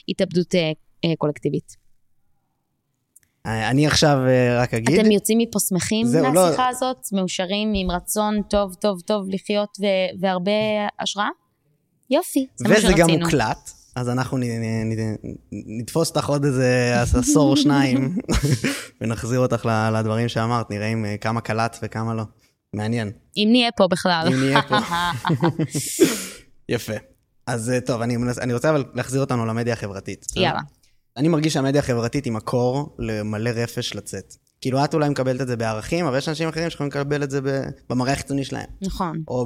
התאבדות 0.10 0.56
אה, 0.56 0.72
אה, 1.06 1.16
קולקטיבית. 1.18 1.89
אני 3.46 3.88
עכשיו 3.88 4.18
אה, 4.28 4.62
רק 4.62 4.74
אגיד... 4.74 5.00
אתם 5.00 5.12
יוצאים 5.12 5.38
מפה 5.38 5.60
שמחים 5.60 6.08
לא- 6.14 6.22
מהשיחה 6.22 6.64
לא... 6.64 6.70
הזאת, 6.70 6.98
מאושרים, 7.14 7.72
עם 7.76 7.92
רצון 7.92 8.42
טוב, 8.50 8.74
טוב, 8.74 9.02
טוב 9.02 9.26
לחיות 9.30 9.70
ו- 9.82 10.20
והרבה 10.22 10.52
השראה? 11.00 11.28
יופי, 12.10 12.48
זה 12.56 12.70
מה 12.70 12.76
שרצינו. 12.76 12.94
וזה 12.94 13.02
גם 13.02 13.10
מוקלט, 13.10 13.72
אז 13.96 14.10
אנחנו 14.10 14.38
נ- 14.38 14.44
נ- 14.44 15.00
נ- 15.00 15.16
נתפוס 15.80 16.10
אותך 16.10 16.30
עוד 16.30 16.46
איזה 16.46 16.94
עשור 17.20 17.52
או 17.52 17.58
שניים, 17.58 18.18
ונחזיר 19.02 19.40
אותך 19.40 19.70
לדברים 19.94 20.28
שאמרת, 20.30 20.70
נראה 20.72 20.88
אם 20.88 21.06
אה, 21.06 21.18
כמה 21.18 21.42
קלט 21.42 21.78
וכמה 21.84 22.14
לא. 22.14 22.24
מעניין. 22.74 23.12
אם 23.38 23.48
נהיה 23.52 23.70
פה 23.78 23.88
בכלל. 23.88 24.28
אם 24.34 24.40
נהיה 24.40 24.62
פה. 24.62 24.76
יפה. 26.70 26.94
אז 27.48 27.70
אה, 27.70 27.82
טוב, 27.82 28.02
אני, 28.02 28.16
אני 28.42 28.54
רוצה 28.54 28.70
אבל 28.70 28.84
להחזיר 28.94 29.22
אותנו 29.22 29.46
למדיה 29.46 29.74
החברתית. 29.74 30.26
יאללה. 30.36 30.60
אני 31.18 31.28
מרגיש 31.28 31.54
שהמדיה 31.54 31.82
החברתית 31.82 32.26
היא 32.26 32.34
מקור 32.34 32.96
למלא 33.00 33.50
רפש 33.50 33.96
לצאת. 33.96 34.34
כאילו, 34.62 34.84
את 34.84 34.94
אולי 34.94 35.10
מקבלת 35.10 35.42
את 35.42 35.48
זה 35.48 35.58
בערכים, 35.58 36.06
אבל 36.06 36.18
יש 36.18 36.30
אנשים 36.30 36.50
אחרים 36.50 36.70
שיכולים 36.70 36.92
לקבל 36.92 37.24
את 37.24 37.32
זה 37.32 37.40
במראה 37.90 38.14
החיצוני 38.14 38.46
שלהם. 38.46 38.70
נכון. 38.82 39.24
או 39.28 39.46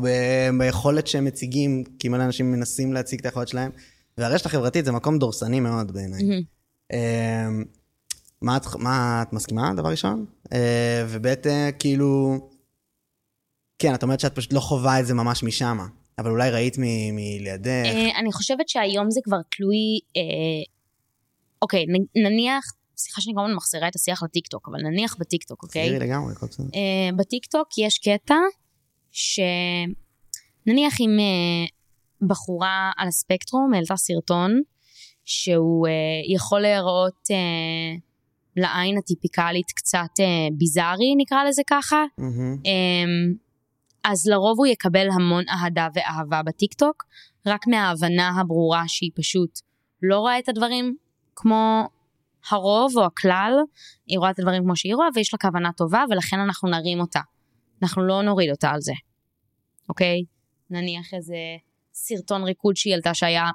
ביכולת 0.58 1.08
שהם 1.08 1.26
מציגים, 1.26 1.84
כי 2.00 2.10
מלא 2.10 2.24
אנשים 2.24 2.52
מנסים 2.52 2.94
להציג 2.94 3.20
את 3.20 3.26
היכולת 3.26 3.48
שלהם. 3.48 3.72
והרשת 4.18 4.46
החברתית 4.46 4.86
זה 4.86 4.92
מקום 4.92 5.20
דורסני 5.20 5.60
מאוד 5.60 5.92
בעיניי. 5.92 6.22
Mm-hmm. 6.22 6.96
מה, 8.42 8.58
את, 8.58 8.66
מה 8.76 9.24
את 9.28 9.34
מסכימה, 9.34 9.74
דבר 9.74 9.90
ראשון? 9.90 10.26
אה, 10.54 11.06
וב' 11.08 11.28
כאילו, 11.80 12.38
כן, 13.80 13.96
את 13.96 14.04
אומרת 14.04 14.20
שאת 14.20 14.36
פשוט 14.36 14.54
לא 14.54 14.60
חווה 14.60 15.00
את 15.00 15.06
זה 15.06 15.14
ממש 15.14 15.44
משם, 15.44 15.78
אבל 16.20 16.32
אולי 16.32 16.50
ראית 16.50 16.78
מלידך. 17.14 17.86
אה, 17.86 18.20
אני 18.20 18.32
חושבת 18.32 18.70
שהיום 18.70 19.12
זה 19.12 19.20
כבר 19.24 19.38
תלוי 19.52 20.00
אה, 20.18 20.64
אוקיי, 21.64 21.86
נניח, 22.16 22.64
סליחה 22.98 23.22
שאני 23.22 23.34
כמובן 23.36 23.54
מחזירה 23.54 23.88
את 23.88 23.96
השיח 23.96 24.24
לטיקטוק, 24.24 24.70
אבל 24.72 24.80
נניח 24.82 25.16
בטיקטוק, 25.20 25.64
אוקיי? 25.64 25.90
תראי 25.90 26.00
לגמרי, 26.00 26.34
הכל 26.34 26.46
בסדר. 26.46 26.66
Uh, 26.66 27.16
בטיקטוק 27.16 27.68
יש 27.78 27.98
קטע 27.98 28.36
שנניח 29.12 31.02
אם 31.02 31.18
uh, 31.20 31.72
בחורה 32.28 32.92
על 32.98 33.08
הספקטרום 33.08 33.74
העלתה 33.74 33.96
סרטון 33.96 34.62
שהוא 35.26 35.88
uh, 35.88 35.92
יכול 36.34 36.62
להיראות 36.62 37.22
uh, 37.28 38.00
לעין 38.58 38.98
הטיפיקלית 38.98 39.72
קצת 39.76 40.14
uh, 40.20 40.54
ביזארי, 40.58 41.16
נקרא 41.18 41.44
לזה 41.44 41.62
ככה, 41.70 42.04
mm-hmm. 42.20 42.66
um, 42.66 43.38
אז 44.04 44.28
לרוב 44.28 44.60
הוא 44.60 44.68
יקבל 44.68 45.08
המון 45.14 45.44
אהדה 45.50 45.88
ואהבה 45.94 46.42
בטיקטוק, 46.44 47.04
רק 47.46 47.68
מההבנה 47.68 48.30
הברורה 48.40 48.84
שהיא 48.88 49.12
פשוט 49.16 49.60
לא 50.02 50.20
רואה 50.20 50.40
את 50.40 50.50
הדברים 50.50 50.96
כמו 51.36 51.88
הרוב 52.50 52.98
או 52.98 53.06
הכלל, 53.06 53.54
היא 54.08 54.20
רואה 54.20 54.32
את 54.32 54.40
הדברים 54.40 54.64
כמו 54.64 54.76
שהיא 54.76 54.96
רואה 54.96 55.08
ויש 55.16 55.34
לה 55.34 55.40
כוונה 55.40 55.72
טובה 55.78 56.04
ולכן 56.10 56.40
אנחנו 56.40 56.70
נרים 56.70 57.00
אותה. 57.00 57.20
אנחנו 57.84 58.08
לא 58.08 58.22
נוריד 58.22 58.50
אותה 58.50 58.70
על 58.70 58.82
זה, 58.82 58.94
אוקיי? 59.90 60.24
נניח 60.70 61.14
איזה 61.14 61.36
סרטון 61.94 62.44
ריקוד 62.44 62.76
שהיא 62.76 62.94
העלתה 62.94 63.14
שהיה 63.14 63.50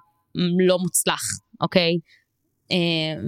לא 0.67 0.79
מוצלח, 0.79 1.23
אוקיי? 1.61 1.99
אה, 2.73 2.77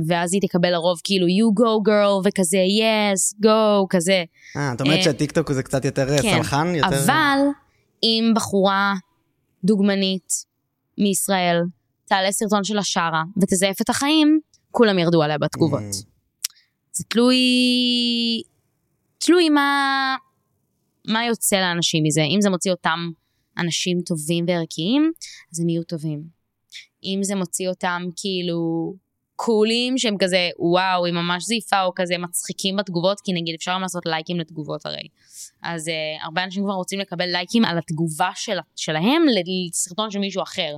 ואז 0.07 0.35
היא 0.35 0.41
תקבל 0.43 0.71
לרוב 0.71 1.01
כאילו 1.05 1.27
you 1.27 1.61
go 1.61 1.89
girl 1.89 2.29
וכזה 2.29 2.59
yes 2.59 3.45
go 3.45 3.87
כזה. 3.91 4.25
אה, 4.57 4.73
את 4.73 4.81
אומרת 4.81 4.99
אה, 4.99 5.03
שהטיקטוק 5.03 5.53
זה 5.53 5.63
קצת 5.63 5.85
יותר 5.85 6.09
אה, 6.09 6.23
כן, 6.23 6.37
סלחן? 6.37 6.75
יותר... 6.75 7.05
אבל 7.05 7.39
אם 8.03 8.33
בחורה 8.37 8.95
דוגמנית 9.65 10.33
מישראל 10.99 11.63
תעלה 12.11 12.33
סרטון 12.33 12.65
של 12.65 12.79
השרה 12.79 13.23
ותזייף 13.43 13.81
את 13.81 13.89
החיים, 13.89 14.41
כולם 14.71 14.99
ירדו 14.99 15.23
עליה 15.23 15.39
בתגובות. 15.39 15.81
Mm. 15.81 16.07
זה 16.93 17.05
תלוי... 17.09 17.37
תלוי 19.19 19.49
מה... 19.49 20.17
מה 21.09 21.25
יוצא 21.25 21.57
לאנשים 21.57 22.05
מזה. 22.05 22.23
אם 22.23 22.41
זה 22.41 22.51
מוציא 22.51 22.71
אותם 22.71 22.99
אנשים 23.59 24.01
טובים 24.07 24.45
וערכיים, 24.49 25.13
אז 25.53 25.61
הם 25.61 25.69
יהיו 25.69 25.83
טובים. 25.83 26.23
אם 27.05 27.21
זה 27.23 27.35
מוציא 27.35 27.69
אותם 27.69 28.03
כאילו 28.17 28.95
קולים 29.45 29.99
שהם 29.99 30.17
כזה 30.19 30.49
וואו 30.59 31.05
היא 31.05 31.15
ממש 31.15 31.45
זייפה 31.45 31.83
או 31.83 31.93
כזה 31.97 32.19
מצחיקים 32.19 32.77
בתגובות 32.77 33.21
כי 33.25 33.33
נגיד 33.33 33.55
אפשר 33.55 33.73
גם 33.75 33.81
לעשות 33.81 34.07
לייקים 34.07 34.41
לתגובות 34.41 34.87
הרי. 34.87 35.09
אז 35.63 35.89
uh, 35.89 36.25
הרבה 36.25 36.45
אנשים 36.45 36.63
כבר 36.65 36.73
רוצים 36.73 37.01
לקבל 37.01 37.27
לייקים 37.27 37.65
על 37.65 37.79
התגובה 37.79 38.31
של, 38.35 38.59
שלהם 38.77 39.23
לסרטון 39.69 40.11
של 40.11 40.19
מישהו 40.19 40.43
אחר. 40.43 40.77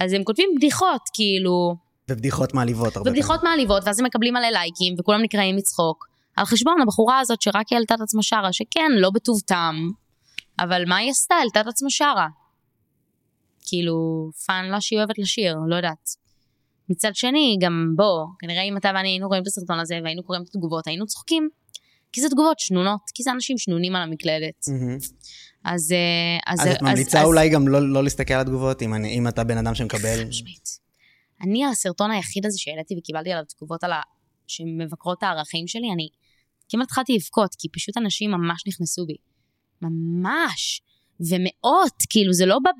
אז 0.00 0.12
הם 0.12 0.24
כותבים 0.24 0.48
בדיחות 0.56 1.00
כאילו 1.14 1.74
ובדיחות 2.10 2.54
מעליבות 2.54 2.96
הרבה 2.96 3.10
ובדיחות 3.10 3.42
מעליבות 3.42 3.82
ואז 3.86 4.00
הם 4.00 4.06
מקבלים 4.06 4.34
מלא 4.34 4.48
לייקים 4.48 4.94
וכולם 4.98 5.22
נקרעים 5.22 5.56
מצחוק. 5.56 6.06
על 6.36 6.44
חשבון 6.44 6.74
הבחורה 6.82 7.20
הזאת 7.20 7.42
שרק 7.42 7.72
העלתה 7.72 7.94
את 7.94 8.00
עצמה 8.00 8.22
שרה 8.22 8.52
שכן 8.52 8.90
לא 8.96 9.10
בטוב 9.10 9.40
טעם 9.40 9.92
אבל 10.58 10.82
מה 10.88 10.96
היא 10.96 11.10
עשתה 11.10 11.34
העלתה 11.34 11.60
את 11.60 11.66
עצמה 11.66 11.90
שרה. 11.90 12.26
כאילו 13.66 13.94
fun 14.46 14.64
לה 14.70 14.80
שהיא 14.80 14.98
אוהבת 14.98 15.18
לשיר 15.18 15.56
לא 15.68 15.76
יודעת. 15.76 16.23
מצד 16.88 17.10
שני, 17.14 17.56
גם 17.60 17.92
בוא, 17.96 18.24
כנראה 18.38 18.62
אם 18.62 18.76
אתה 18.76 18.90
ואני 18.94 19.08
היינו 19.08 19.28
רואים 19.28 19.42
את 19.42 19.46
הסרטון 19.46 19.78
הזה 19.80 19.98
והיינו 20.04 20.22
קוראים 20.22 20.42
את 20.42 20.48
התגובות, 20.48 20.86
היינו 20.86 21.06
צוחקים. 21.06 21.48
כי 22.12 22.20
זה 22.20 22.28
תגובות 22.28 22.58
שנונות, 22.58 23.00
כי 23.14 23.22
זה 23.22 23.30
אנשים 23.30 23.58
שנונים 23.58 23.96
על 23.96 24.02
המקלדת. 24.02 24.64
אז... 25.64 25.92
אה, 25.92 26.52
אז, 26.52 26.60
אז 26.60 26.66
את 26.68 26.82
ממליצה 26.82 27.20
אז- 27.20 27.26
אולי 27.26 27.48
גם 27.48 27.68
לא 27.68 27.92
לא 27.92 28.04
להסתכל 28.04 28.34
על 28.34 28.40
התגובות, 28.40 28.82
אם 28.82 28.94
אני- 28.94 29.18
אם 29.18 29.28
אתה 29.28 29.44
בן 29.44 29.58
אדם 29.58 29.74
שמקבל... 29.74 30.24
משמעית. 30.28 30.68
אני, 31.42 31.66
הסרטון 31.66 32.10
היחיד 32.10 32.46
הזה 32.46 32.58
שהעליתי 32.58 32.94
וקיבלתי 32.98 33.32
עליו 33.32 33.44
תגובות 33.56 33.84
על 33.84 33.92
ה... 33.92 34.00
שמבקרות 34.46 35.22
הערכים 35.22 35.66
שלי, 35.66 35.92
אני 35.94 36.08
כמעט 36.68 36.86
התחלתי 36.86 37.12
לבכות, 37.14 37.54
כי 37.58 37.68
פשוט 37.68 37.96
אנשים 37.96 38.30
ממש 38.30 38.62
נכנסו 38.68 39.06
בי. 39.06 39.16
ממש. 39.82 40.82
ומאות, 41.20 41.92
כאילו, 42.10 42.32
זה 42.32 42.46
לא 42.46 42.58
בא 42.64 42.70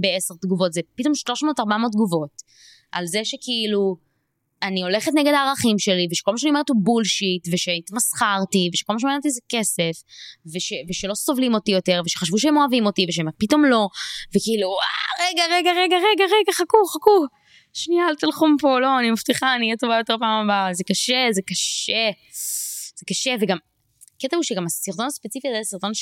בעשר 0.00 0.34
תגובות, 0.40 0.72
זה 0.72 0.80
פתאום 0.94 1.12
300-400 1.60 1.62
תגובות. 1.92 2.42
על 2.92 3.06
זה 3.06 3.24
שכאילו, 3.24 3.96
אני 4.62 4.82
הולכת 4.82 5.12
נגד 5.14 5.32
הערכים 5.32 5.78
שלי, 5.78 6.06
ושכל 6.10 6.30
מה 6.30 6.38
שאני 6.38 6.50
אומרת 6.50 6.68
הוא 6.68 6.76
בולשיט, 6.82 7.48
ושהתמסחרתי, 7.52 8.70
ושכל 8.72 8.92
מה 8.92 8.98
שאני 8.98 9.10
אומרת 9.10 9.22
זה 9.22 9.40
כסף, 9.48 10.02
וש, 10.54 10.72
ושלא 10.88 11.14
סובלים 11.14 11.54
אותי 11.54 11.70
יותר, 11.70 12.02
ושחשבו 12.06 12.38
שהם 12.38 12.56
אוהבים 12.56 12.86
אותי, 12.86 13.06
ושהם 13.08 13.26
פתאום 13.38 13.64
לא, 13.64 13.88
וכאילו, 14.36 14.68
אה, 14.68 15.26
רגע, 15.28 15.42
רגע, 15.56 15.70
רגע, 15.70 15.96
רגע, 15.96 16.24
רגע, 16.24 16.52
חכו, 16.52 16.86
חכו. 16.86 17.26
שנייה, 17.72 18.08
אל 18.08 18.14
תלכו 18.14 18.48
מפה, 18.48 18.80
לא, 18.80 18.98
אני 18.98 19.10
מבטיחה, 19.10 19.54
אני 19.56 19.66
אהיה 19.66 19.76
טובה 19.76 19.96
יותר 19.96 20.16
פעם 20.18 20.44
הבאה. 20.44 20.74
זה 20.74 20.84
קשה, 20.84 21.26
זה 21.30 21.42
קשה. 21.46 22.10
זה 22.98 23.04
קשה, 23.08 23.34
וגם, 23.40 23.58
הקטע 24.16 24.36
הוא 24.36 24.44
שגם 24.44 24.64
הסרטון 24.66 25.06
הספציפי 25.06 25.48
הזה, 25.48 25.58
סרטון 25.64 25.94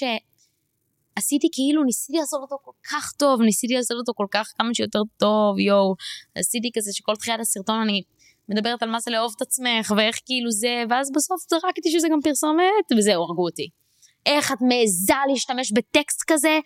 שעשיתי 1.18 1.48
כאילו, 1.52 1.84
ניסיתי 1.84 2.18
לעשות 2.18 2.40
אותו 2.42 2.56
כל 2.62 2.70
כך 2.90 3.12
טוב, 3.12 3.42
ניסיתי 3.42 3.74
לעשות 3.74 3.96
אותו 3.98 4.12
כל 4.16 4.26
כך 4.30 4.52
כמה 4.58 4.74
שיותר 4.74 5.02
טוב, 5.16 5.58
יואו. 5.58 5.94
עשיתי 6.34 6.70
כזה 6.74 6.92
שכל 6.92 7.16
תחילת 7.16 7.40
הסרטון 7.40 7.80
אני 7.80 8.02
מדברת 8.48 8.82
על 8.82 8.90
מה 8.90 9.00
זה 9.00 9.10
לאהוב 9.10 9.32
את 9.36 9.42
עצמך, 9.42 9.92
ואיך 9.96 10.16
כאילו 10.26 10.50
זה, 10.50 10.84
ואז 10.90 11.10
בסוף 11.14 11.40
זרקתי 11.50 11.90
שזה 11.90 12.08
גם 12.12 12.18
פרסומת, 12.24 12.86
וזהו, 12.98 13.22
הרגו 13.22 13.44
אותי. 13.44 13.68
איך 14.26 14.52
את 14.52 14.58
מעיזה 14.60 15.14
להשתמש 15.28 15.72
בטקסט 15.72 16.22
כזה 16.26 16.58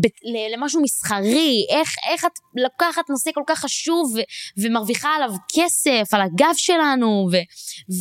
ב- 0.00 0.52
למשהו 0.54 0.82
מסחרי, 0.82 1.66
איך, 1.70 1.94
איך 2.12 2.24
את 2.24 2.32
לוקחת 2.56 3.10
נושא 3.10 3.30
כל 3.34 3.42
כך 3.46 3.58
חשוב 3.58 4.14
ו- 4.16 4.62
ומרוויחה 4.62 5.08
עליו 5.08 5.30
כסף, 5.56 6.14
על 6.14 6.20
הגב 6.20 6.54
שלנו, 6.56 7.28
ו- 7.32 7.36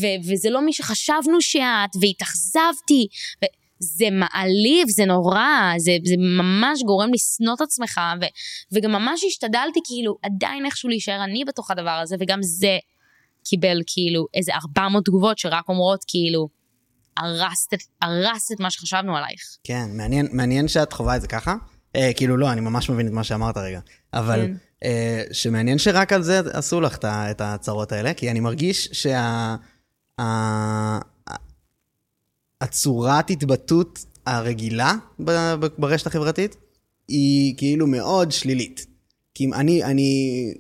ו- 0.02 0.32
וזה 0.32 0.50
לא 0.50 0.62
מי 0.62 0.74
שחשבנו 0.74 1.42
שאת, 1.42 1.96
והתאכזבתי. 2.02 3.08
ו- 3.44 3.67
זה 3.80 4.06
מעליב, 4.12 4.88
זה 4.90 5.06
נורא, 5.06 5.74
זה, 5.78 5.98
זה 6.04 6.16
ממש 6.18 6.80
גורם 6.86 7.10
לשנוא 7.14 7.54
את 7.54 7.62
עצמך, 7.62 8.02
ו- 8.22 8.26
וגם 8.72 8.92
ממש 8.92 9.24
השתדלתי 9.28 9.80
כאילו 9.86 10.18
עדיין 10.24 10.66
איכשהו 10.66 10.90
להישאר 10.90 11.24
אני 11.24 11.46
בתוך 11.46 11.72
הדבר 11.72 12.00
הזה, 12.04 12.16
וגם 12.20 12.40
זה 12.42 12.78
קיבל 13.46 13.82
כאילו 13.88 14.26
איזה 14.34 14.52
400 14.56 15.06
תגובות 15.06 15.38
שרק 15.38 15.70
אומרות 15.70 16.04
כאילו, 16.08 16.48
הרסת, 17.18 17.74
הרסת 18.02 18.52
את 18.52 18.60
מה 18.60 18.72
שחשבנו 18.72 19.18
עלייך. 19.18 19.42
כן, 19.64 19.86
מעניין, 19.94 20.28
מעניין 20.32 20.68
שאת 20.68 20.94
חווה 20.94 21.16
את 21.16 21.22
זה 21.22 21.28
ככה. 21.28 21.56
אה, 21.96 22.12
כאילו 22.16 22.38
לא, 22.38 22.52
אני 22.52 22.62
ממש 22.62 22.90
מבין 22.90 23.08
את 23.08 23.12
מה 23.12 23.24
שאמרת 23.24 23.58
רגע. 23.58 23.80
אבל 24.14 24.42
כן. 24.42 24.54
אה, 24.84 25.24
שמעניין 25.32 25.78
שרק 25.78 26.14
על 26.14 26.22
זה 26.22 26.42
עשו 26.54 26.82
לך 26.82 26.96
את 26.98 27.06
את 27.06 27.42
הצרות 27.42 27.92
האלה, 27.92 28.14
כי 28.14 28.32
אני 28.32 28.40
מרגיש 28.40 28.90
שה... 28.92 29.56
ה- 30.20 31.17
הצורת 32.62 33.30
התבטאות 33.30 34.06
הרגילה 34.26 34.94
ברשת 35.78 36.08
החברתית 36.08 36.58
היא 37.08 37.54
כאילו 37.58 37.88
מאוד 37.88 38.32
שלילית. 38.32 38.86
כי 39.34 39.46
אם 39.46 39.54
אני, 39.54 39.84
אני, 39.84 40.54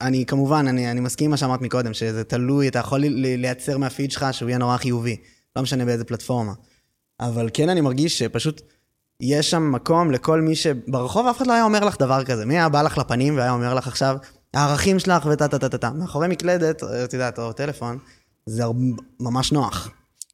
אני 0.00 0.26
כמובן, 0.26 0.66
אני, 0.68 0.90
אני 0.90 1.00
מסכים 1.00 1.24
עם 1.24 1.30
מה 1.30 1.36
שאמרת 1.36 1.60
מקודם, 1.60 1.94
שזה 1.94 2.24
תלוי, 2.24 2.68
אתה 2.68 2.78
יכול 2.78 3.00
לייצר 3.18 3.78
מהפיד 3.78 4.10
שלך 4.10 4.26
שהוא 4.32 4.48
יהיה 4.48 4.58
נורא 4.58 4.76
חיובי, 4.76 5.16
לא 5.56 5.62
משנה 5.62 5.84
באיזה 5.84 6.04
פלטפורמה. 6.04 6.52
אבל 7.20 7.50
כן 7.54 7.68
אני 7.68 7.80
מרגיש 7.80 8.18
שפשוט 8.18 8.62
יש 9.20 9.50
שם 9.50 9.72
מקום 9.72 10.10
לכל 10.10 10.40
מי 10.40 10.56
שברחוב 10.56 11.26
אף 11.26 11.36
אחד 11.36 11.46
לא 11.46 11.52
היה 11.52 11.64
אומר 11.64 11.84
לך 11.84 11.96
דבר 11.98 12.24
כזה. 12.24 12.46
מי 12.46 12.54
היה 12.54 12.68
בא 12.68 12.82
לך 12.82 12.98
לפנים 12.98 13.36
והיה 13.36 13.52
אומר 13.52 13.74
לך 13.74 13.88
עכשיו, 13.88 14.16
הערכים 14.54 14.98
שלך 14.98 15.26
וטה 15.26 15.48
טה 15.48 15.58
טה 15.58 15.68
טה 15.68 15.78
טה. 15.78 15.90
מאחורי 15.90 16.28
מקלדת, 16.28 16.82
את 17.04 17.12
יודעת, 17.12 17.38
או 17.38 17.52
טלפון, 17.52 17.98
זה 18.46 18.62
ממש 19.20 19.52
נוח. 19.52 19.90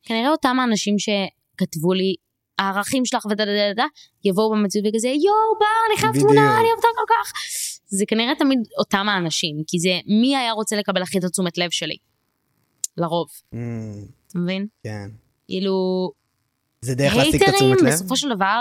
כנראה 0.09 0.31
אותם 0.31 0.57
האנשים 0.61 0.95
שכתבו 0.99 1.93
לי, 1.93 2.15
הערכים 2.59 3.05
שלך 3.05 3.27
ודה 3.27 3.45
דה 3.45 3.53
דה 3.53 3.75
דה, 3.75 3.85
יבואו 4.25 4.51
במציאות 4.51 4.87
וכזה, 4.89 5.09
יואו 5.09 5.59
בר, 5.61 5.67
אני 5.91 6.01
חייב. 6.01 6.13
תמונה, 6.25 6.41
אני 6.61 6.67
אוהבת 6.69 6.83
כל 6.83 7.15
כך. 7.15 7.33
זה 7.87 8.05
כנראה 8.09 8.35
תמיד 8.35 8.59
אותם 8.79 9.09
האנשים, 9.09 9.57
כי 9.67 9.79
זה 9.79 9.89
מי 10.21 10.37
היה 10.37 10.53
רוצה 10.53 10.77
לקבל 10.77 11.03
הכי 11.03 11.19
את 11.19 11.25
התשומת 11.25 11.59
לב 11.59 11.71
שלי. 11.71 11.97
לרוב, 12.97 13.27
Mm, 13.53 13.57
אתה 14.29 14.39
מבין? 14.39 14.67
כן. 14.83 15.09
כאילו, 15.49 15.73
זה 16.81 16.95
דרך 16.95 17.15
להשיג 17.17 17.43
את 17.43 17.49
התשומת 17.49 17.81
לב? 17.83 17.89
בסופו 17.93 18.17
של 18.17 18.29
דבר 18.35 18.61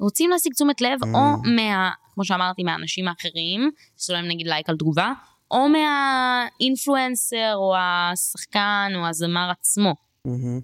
רוצים 0.00 0.30
להשיג 0.30 0.52
תשומת 0.52 0.80
לב, 0.80 0.98
Mm. 1.04 1.06
או 1.14 1.20
מה, 1.56 1.90
כמו 2.14 2.24
שאמרתי, 2.24 2.62
מהאנשים 2.62 3.08
האחרים, 3.08 3.70
שעשו 3.96 4.12
להם 4.12 4.28
נגיד 4.28 4.46
לייק 4.46 4.68
על 4.70 4.76
תגובה, 4.76 5.12
או 5.50 5.68
מהאינפלואנסר, 5.68 7.52
או 7.54 7.74
השחקן, 7.78 8.92
או 8.94 9.06
הזמר 9.06 9.50
עצמו. 9.50 9.94
מהמם. 10.24 10.60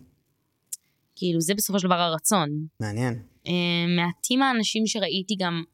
כאילו, 1.16 1.40
זה 1.40 1.54
בסופו 1.54 1.78
של 1.80 1.86
דבר 1.86 1.94
הרצון. 1.94 2.48
מעניין. 2.80 3.22
אה, 3.46 3.52
מעטים 3.96 4.42
האנשים 4.42 4.86
שראיתי 4.86 5.34
גם 5.38 5.64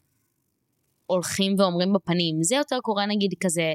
הולכים 1.06 1.54
ואומרים 1.58 1.92
בפנים. 1.92 2.42
זה 2.42 2.54
יותר 2.56 2.78
קורה 2.82 3.06
נגיד 3.06 3.34
כזה 3.40 3.72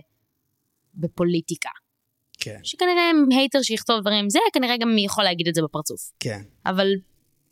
בפוליטיקה. 0.95 1.69
כן, 2.39 2.59
שכנראה 2.63 3.11
הייטר 3.37 3.61
שיכתוב 3.61 4.01
דברים, 4.01 4.29
זה 4.29 4.39
כנראה 4.53 4.77
גם 4.77 4.97
יכול 4.97 5.23
להגיד 5.23 5.47
את 5.47 5.55
זה 5.55 5.61
בפרצוף. 5.61 6.11
כן. 6.19 6.41
אבל 6.65 6.87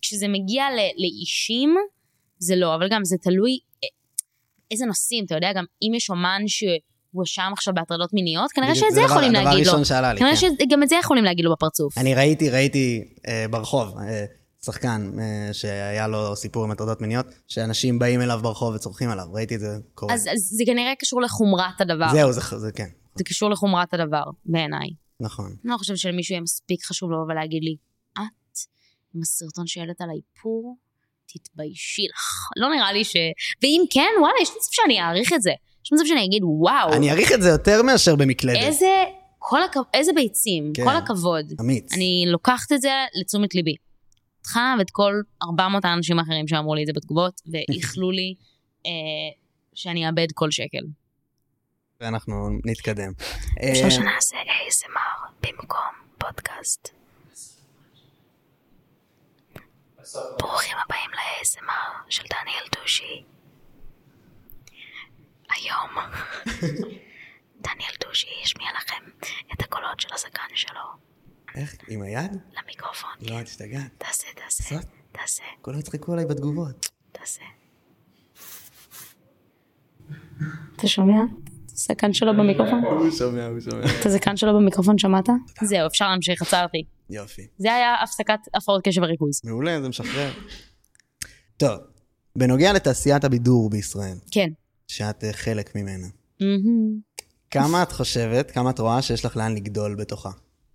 כשזה 0.02 0.28
מגיע 0.28 0.64
ל- 0.72 1.02
לאישים, 1.02 1.76
זה 2.40 2.56
לא. 2.56 2.76
אבל 2.76 2.88
גם 2.92 3.06
זה 3.06 3.16
תלוי 3.22 3.52
אה, 3.84 3.88
איזה 4.72 4.86
נושאים, 4.86 5.26
אתה 5.26 5.36
יודע, 5.36 5.54
גם 5.56 5.66
אם 5.82 5.94
יש 5.94 6.10
אומן 6.10 6.42
שהואשם 7.16 7.50
עכשיו 7.54 7.74
בהטרדות 7.74 8.14
מיניות, 8.14 8.52
כנראה 8.52 8.76
שאת 8.76 8.84
זה 8.94 9.02
הדבר- 9.02 9.12
יכולים 9.12 9.36
הדבר 9.36 9.44
להגיד 9.50 9.66
לו. 9.66 9.72
הראשון 9.72 9.86
שעלה 9.86 10.14
לי, 10.14 10.20
כנראה 10.20 10.36
כן. 10.36 10.66
שגם 10.68 10.84
את 10.84 10.90
זה 10.90 10.96
יכולים 10.96 11.24
להגיד 11.24 11.46
לו 11.46 11.52
בפרצוף. 11.52 11.98
אני 11.98 12.16
ראיתי, 12.16 12.50
ראיתי 12.50 13.08
אה, 13.28 13.46
ברחוב, 13.50 13.98
אה, 13.98 14.26
שחקן 14.66 15.12
אה, 15.20 15.54
שהיה 15.54 16.08
לו 16.08 16.36
סיפור 16.36 16.64
עם 16.64 16.72
הטרדות 16.72 17.02
מיניות, 17.02 17.26
שאנשים 17.48 18.00
באים 18.00 18.22
אליו 18.22 18.40
ברחוב 18.44 18.76
וצורכים 18.76 19.10
עליו, 19.10 19.26
ראיתי 19.32 19.56
את 19.56 19.60
זה 19.60 19.78
קורה. 19.94 20.14
אז, 20.14 20.28
אז 20.34 20.40
זה 20.58 20.64
כנראה 20.66 20.94
קשור 21.00 21.22
לחומרת 21.22 21.82
הדבר. 21.82 22.10
זהו, 22.12 22.32
זה, 22.32 22.42
זה 22.58 22.72
כן, 22.72 22.88
זה 23.16 23.24
קשור 23.24 23.50
לחומרת 23.50 23.94
הדבר, 23.94 24.24
בעיניי. 24.46 24.90
נכון. 25.20 25.46
אני 25.46 25.72
לא 25.72 25.78
חושבת 25.78 25.98
שלמישהו 25.98 26.34
יהיה 26.34 26.42
מספיק 26.42 26.86
חשוב 26.86 27.12
לבוא 27.12 27.26
ולהגיד 27.30 27.64
לי, 27.64 27.76
את, 28.14 28.58
עם 29.16 29.22
הסרטון 29.22 29.68
שהעלית 29.68 30.02
על 30.02 30.10
האיפור, 30.10 30.78
תתביישי 31.28 32.02
לך. 32.14 32.50
לא 32.58 32.76
נראה 32.76 32.94
לי 32.94 33.04
ש... 33.04 33.14
ואם 33.64 33.82
כן, 33.90 34.10
וואלה, 34.20 34.36
יש 34.42 34.50
מצב 34.50 34.68
שאני 34.72 35.02
אעריך 35.02 35.34
את 35.34 35.42
זה. 35.42 35.52
יש 35.86 35.94
מצב 35.94 36.04
שאני 36.06 36.26
אגיד, 36.26 36.42
וואו, 36.44 36.94
אני 36.94 37.10
אעריך 37.10 37.32
את 37.32 37.42
זה 37.42 37.50
יותר 37.50 37.82
מאשר 37.82 38.16
במקלדת. 38.16 38.58
איזה 38.58 39.04
כל 39.40 39.64
הכבוד, 39.64 39.86
איזה 39.94 40.12
ביצים, 40.16 40.72
כן. 40.74 40.84
כל 40.84 40.96
הכבוד. 40.96 41.54
אמיץ. 41.62 41.94
אני 41.94 42.26
לוקחת 42.28 42.72
את 42.72 42.82
זה 42.82 42.90
לתשומת 43.20 43.56
ליבי. 43.56 43.76
אותך 44.46 44.60
ואת 44.80 44.92
כל 44.92 45.14
400 45.44 45.86
האנשים 45.86 46.20
האחרים 46.20 46.48
שאמרו 46.48 46.76
לי 46.76 46.82
את 46.82 46.88
זה 46.88 46.94
בתגובות, 46.96 47.42
ואיחלו 47.52 48.12
לי 48.12 48.36
אה, 48.86 48.92
שאני 49.74 50.08
אאבד 50.08 50.28
כל 50.34 50.52
שקל. 50.52 50.86
ואנחנו 52.02 52.50
נתקדם. 52.66 53.12
אפשר 53.72 53.86
אה, 53.86 53.92
שנעשה 53.92 54.36
ASMR 54.38 55.32
במקום 55.42 55.94
פודקאסט. 56.18 56.90
ברוכים 60.40 60.78
הבאים 60.86 61.10
ל-ASMR 61.14 62.06
של 62.10 62.24
דניאל 62.24 62.82
דושי. 62.82 63.35
היום 65.56 65.90
דניאל 67.64 67.96
דושי 68.08 68.28
ישמיע 68.44 68.68
לכם 68.78 69.28
את 69.54 69.62
הקולות 69.62 70.00
של 70.00 70.08
הזקן 70.14 70.56
שלו 70.56 71.06
איך? 71.56 71.76
עם 71.88 72.02
היד? 72.02 72.32
למיקרופון. 72.58 73.10
לא, 73.22 73.42
את 73.42 73.48
השתגעת. 73.48 73.92
תעשה, 73.98 74.28
תעשה? 74.36 74.76
תעשה, 75.12 75.44
כולם 75.62 75.80
יצחקו 75.80 76.14
עליי 76.14 76.26
בתגובות. 76.26 76.90
תעשה. 77.12 77.42
אתה 80.76 80.88
שומע? 80.88 81.22
זקן 81.68 82.14
שלו 82.14 82.34
במיקרופון? 82.38 82.84
הוא 82.84 83.12
שומע, 83.12 83.46
הוא 83.46 83.60
שומע. 83.60 83.86
את 84.02 84.06
הזקן 84.06 84.38
שלו 84.38 84.54
במיקרופון 84.54 84.98
שמעת? 84.98 85.30
זהו, 85.64 85.88
אפשר 85.88 86.08
להמשיך, 86.08 86.42
עצרתי. 86.42 86.84
יופי. 87.10 87.48
זה 87.58 87.74
היה 87.74 87.96
הפסקת 88.04 88.40
הפרעות 88.54 88.84
קשב 88.88 89.02
וריכוז. 89.02 89.42
מעולה, 89.44 89.82
זה 89.82 89.90
משחרר. 89.90 90.32
טוב, 91.58 91.80
בנוגע 92.36 92.74
לתעשיית 92.74 93.24
הבידור 93.24 93.70
בישראל, 93.70 94.18
כן. 94.32 94.50
שאת 94.88 95.24
אה, 95.24 95.34
חלק 95.34 95.76
ממנה. 95.76 96.08
כמה 97.52 97.84
את 97.84 97.92
חושבת, 97.92 98.52
כמה 98.52 98.70
את 98.70 98.80
רואה 98.80 99.02
שיש 99.02 99.26
לך 99.26 99.38
לאן 99.38 99.56
לגדול 99.56 99.96
בתוכה? 99.96 100.32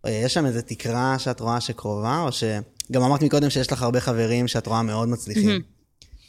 אה, 0.07 0.11
יש 0.11 0.35
שם 0.35 0.47
איזה 0.47 0.63
תקרה 0.63 1.19
שאת 1.19 1.41
רואה 1.41 1.61
שקרובה, 1.61 2.23
או 2.23 2.33
ש... 2.33 2.45
גם 2.93 3.03
אמרת 3.03 3.23
מקודם 3.23 3.51
שיש 3.51 3.73
לך 3.73 3.83
הרבה 3.83 4.01
חברים 4.01 4.49
שאת 4.49 4.67
רואה 4.67 4.83
מאוד 4.83 5.09
מצליחים. 5.09 5.61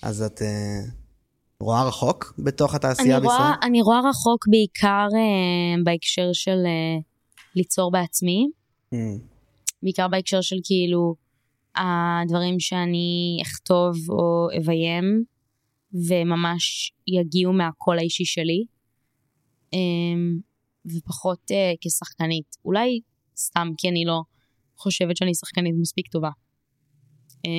אז 0.02 0.22
את 0.22 0.42
אה, 0.42 0.82
רואה 1.60 1.88
רחוק 1.88 2.34
בתוך 2.40 2.72
אני 2.72 2.76
התעשייה 2.76 3.20
בישראל? 3.20 3.38
רואה, 3.38 3.56
אני 3.64 3.82
רואה 3.82 4.00
רחוק 4.10 4.48
בעיקר 4.48 5.08
אה, 5.16 5.84
בהקשר 5.84 6.30
של 6.34 6.58
אה, 6.66 7.02
ליצור 7.56 7.92
בעצמי, 7.92 8.48
בעיקר 9.84 10.08
בהקשר 10.08 10.42
של 10.42 10.56
כאילו 10.64 11.16
הדברים 11.76 12.60
שאני 12.60 13.40
אכתוב 13.42 13.96
או 14.10 14.48
אביים, 14.58 15.24
וממש 15.94 16.94
יגיעו 17.08 17.54
מהקול 17.54 18.00
האישי 18.00 18.26
שלי, 18.26 18.66
אה, 19.74 19.80
ופחות 20.86 21.52
אה, 21.52 21.74
כשחקנית. 21.82 22.58
אולי 22.66 23.00
סתם 23.38 23.68
כי 23.78 23.90
אני 23.90 24.06
לא 24.06 24.22
חושבת 24.78 25.18
שאני 25.18 25.36
שחקנית 25.36 25.76
מספיק 25.80 26.08
טובה. 26.08 26.30
אה, 27.46 27.52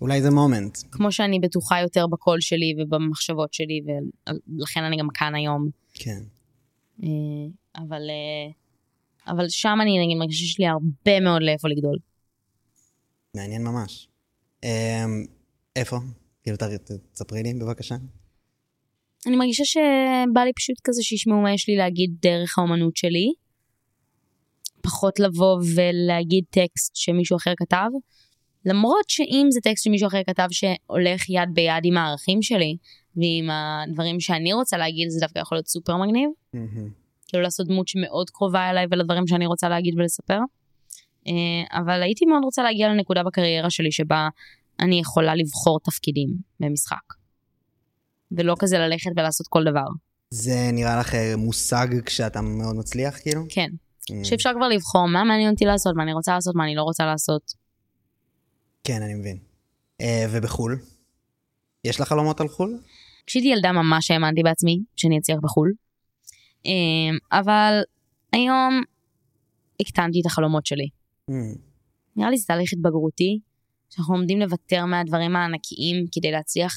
אולי 0.00 0.22
זה 0.22 0.30
מומנט. 0.30 0.78
כמו 0.90 1.12
שאני 1.12 1.40
בטוחה 1.40 1.80
יותר 1.80 2.06
בקול 2.06 2.40
שלי 2.40 2.74
ובמחשבות 2.78 3.54
שלי, 3.54 3.80
ולכן 3.86 4.82
אני 4.84 4.96
גם 4.96 5.08
כאן 5.14 5.34
היום. 5.34 5.68
כן. 5.94 6.22
אה, 7.02 7.08
אבל, 7.76 8.02
אה, 8.10 8.52
אבל 9.32 9.48
שם 9.48 9.78
אני 9.82 10.04
נגיד 10.04 10.18
מרגישה 10.18 10.38
שיש 10.38 10.58
לי 10.58 10.66
הרבה 10.66 11.20
מאוד 11.20 11.42
לאיפה 11.42 11.68
לגדול. 11.68 11.98
מעניין 13.36 13.64
ממש. 13.64 14.08
אה, 14.64 15.04
איפה? 15.76 15.96
כאילו, 16.46 16.58
תספרי 17.12 17.42
לי 17.42 17.54
בבקשה. 17.54 17.94
אני 19.26 19.36
מרגישה 19.36 19.64
שבא 19.64 20.40
לי 20.40 20.52
פשוט 20.56 20.76
כזה 20.84 21.02
שישמעו 21.02 21.40
מה 21.42 21.52
יש 21.52 21.68
לי 21.68 21.76
להגיד 21.76 22.10
דרך 22.22 22.58
האומנות 22.58 22.96
שלי. 22.96 23.32
פחות 24.82 25.20
לבוא 25.20 25.60
ולהגיד 25.74 26.44
טקסט 26.50 26.96
שמישהו 26.96 27.36
אחר 27.36 27.52
כתב. 27.56 27.88
למרות 28.64 29.04
שאם 29.08 29.46
זה 29.50 29.60
טקסט 29.60 29.84
שמישהו 29.84 30.08
אחר 30.08 30.22
כתב 30.26 30.46
שהולך 30.50 31.30
יד 31.30 31.48
ביד 31.52 31.84
עם 31.84 31.96
הערכים 31.96 32.42
שלי, 32.42 32.76
ועם 33.16 33.50
הדברים 33.50 34.20
שאני 34.20 34.52
רוצה 34.52 34.76
להגיד, 34.76 35.08
זה 35.10 35.20
דווקא 35.20 35.38
יכול 35.38 35.56
להיות 35.56 35.66
סופר 35.66 35.96
מגניב. 35.96 36.30
מהמם. 36.54 36.90
כאילו 37.26 37.42
לעשות 37.42 37.66
דמות 37.66 37.88
שמאוד 37.88 38.30
קרובה 38.30 38.70
אליי 38.70 38.86
ולדברים 38.90 39.26
שאני 39.26 39.46
רוצה 39.46 39.68
להגיד 39.68 39.94
ולספר. 39.98 40.38
אה, 41.26 41.78
אבל 41.80 42.02
הייתי 42.02 42.24
מאוד 42.24 42.44
רוצה 42.44 42.62
להגיע 42.62 42.88
לנקודה 42.88 43.22
בקריירה 43.22 43.70
שלי 43.70 43.92
שבה 43.92 44.28
אני 44.80 45.00
יכולה 45.00 45.34
לבחור 45.34 45.80
תפקידים 45.84 46.28
במשחק. 46.60 47.14
ולא 48.32 48.54
כזה 48.58 48.78
ללכת 48.78 49.10
ולעשות 49.16 49.46
כל 49.48 49.64
דבר. 49.64 49.86
זה 50.30 50.70
נראה 50.72 51.00
לך 51.00 51.14
מושג 51.36 51.86
כשאתה 52.06 52.40
מאוד 52.40 52.76
מצליח, 52.76 53.18
כאילו? 53.22 53.42
כן. 53.48 53.68
Mm, 54.10 54.24
שאפשר 54.24 54.50
כבר 54.56 54.68
לבחור 54.68 55.06
מה 55.06 55.24
מעניין 55.24 55.50
אותי 55.50 55.64
לעשות, 55.64 55.96
מה 55.96 56.02
אני 56.02 56.12
רוצה 56.12 56.34
לעשות, 56.34 56.54
מה 56.54 56.64
אני 56.64 56.74
לא 56.74 56.82
רוצה 56.82 57.06
לעשות. 57.06 57.42
כן, 58.84 59.02
אני 59.02 59.14
מבין. 59.14 59.38
אה, 60.00 60.26
ובחו"ל? 60.30 60.78
יש 61.84 62.00
לך 62.00 62.08
חלומות 62.08 62.40
על 62.40 62.48
חו"ל? 62.48 62.78
כשהייתי 63.26 63.48
ילדה 63.48 63.72
ממש 63.72 64.10
האמנתי 64.10 64.42
בעצמי 64.42 64.78
שאני 64.96 65.18
אצליח 65.18 65.38
בחו"ל. 65.42 65.72
אה, 66.66 67.38
אבל 67.38 67.80
היום 68.32 68.82
הקטנתי 69.80 70.20
את 70.20 70.26
החלומות 70.26 70.66
שלי. 70.66 70.88
Mm, 71.30 71.34
נראה 72.16 72.30
לי 72.30 72.38
זה 72.38 72.46
תהליך 72.46 72.72
התבגרותי, 72.72 73.38
שאנחנו 73.90 74.14
עומדים 74.14 74.40
לוותר 74.40 74.84
מהדברים 74.84 75.36
הענקיים 75.36 76.06
כדי 76.12 76.30
להצליח 76.30 76.72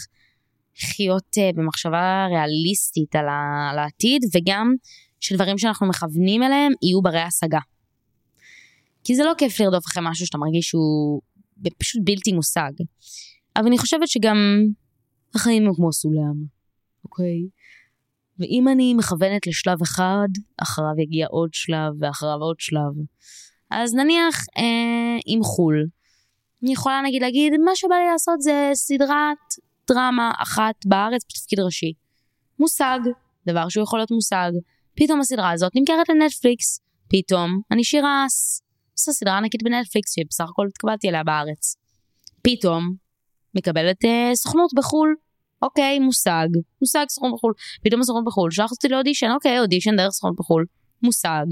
לחיות 0.84 1.38
uh, 1.38 1.56
במחשבה 1.56 2.28
ריאליסטית 2.30 3.16
על, 3.16 3.26
על 3.72 3.80
העתיד, 3.80 4.22
וגם 4.36 4.74
שדברים 5.20 5.58
שאנחנו 5.58 5.88
מכוונים 5.88 6.44
אליהם 6.44 6.72
יהיו 6.82 7.02
ברי 7.02 7.22
השגה. 7.22 7.60
כי 9.04 9.16
זה 9.16 9.24
לא 9.24 9.34
כיף 9.38 9.60
לרדוף 9.60 9.86
אחרי 9.86 10.04
משהו 10.06 10.26
שאתה 10.26 10.38
מרגיש 10.38 10.66
שהוא 10.66 11.22
פשוט 11.78 12.02
בלתי 12.06 12.32
מושג. 12.32 12.72
אבל 13.56 13.68
אני 13.68 13.78
חושבת 13.78 14.08
שגם 14.08 14.38
החיים 15.36 15.66
הם 15.66 15.74
כמו 15.76 15.94
סולם, 15.94 16.36
אוקיי? 17.04 17.48
ואם 18.40 18.68
אני 18.68 18.94
מכוונת 18.94 19.48
לשלב 19.48 19.82
אחד, 19.82 20.28
אחריו 20.64 21.00
יגיע 21.00 21.28
עוד 21.30 21.50
שלב, 21.54 21.94
ואחריו 22.00 22.38
עוד 22.40 22.60
שלב. 22.60 22.94
אז 23.72 23.94
נניח 23.94 24.36
אה, 24.58 25.18
עם 25.26 25.44
חו"ל, 25.44 25.86
אני 26.64 26.74
יכולה 26.74 27.02
נגיד 27.06 27.22
להגיד, 27.22 27.54
מה 27.66 27.72
שבא 27.76 27.96
לי 27.96 28.12
לעשות 28.12 28.42
זה 28.42 28.70
סדרת 28.74 29.38
דרמה 29.92 30.32
אחת 30.44 30.76
בארץ 30.86 31.22
בתפקיד 31.30 31.60
ראשי. 31.60 31.94
מושג, 32.60 33.00
דבר 33.48 33.70
שהוא 33.70 33.84
יכול 33.84 34.00
להיות 34.00 34.12
מושג. 34.12 34.52
פתאום 34.96 35.20
הסדרה 35.20 35.52
הזאת 35.52 35.72
נמכרת 35.76 36.10
לנטפליקס. 36.10 36.80
פתאום 37.10 37.62
אני 37.72 37.84
שירה 37.84 38.26
אס. 38.28 38.62
עושה 38.94 39.12
סדרה 39.12 39.38
ענקית 39.38 39.64
בנטפליקס 39.64 40.16
שבסך 40.16 40.46
הכל 40.50 40.68
התקבלתי 40.68 41.08
עליה 41.08 41.24
בארץ. 41.24 41.76
פתאום 42.42 42.94
מקבלת 43.56 44.06
אה, 44.06 44.32
סוכנות 44.36 44.72
בחו"ל. 44.76 45.16
אוקיי, 45.62 46.00
מושג, 46.00 46.48
מושג 46.82 47.06
סוכנות 47.10 47.34
בחו"ל. 47.34 47.54
פתאום 47.84 48.02
הסוכנות 48.02 48.26
בחו"ל, 48.26 48.52
שלח 48.52 48.72
אותי 48.72 48.90
לאודישן, 48.90 49.32
אוקיי, 49.32 49.60
אודישן 49.60 49.96
דרך 49.96 50.12
סוכנות 50.12 50.36
בחו"ל. 50.36 50.66
מושג. 51.04 51.46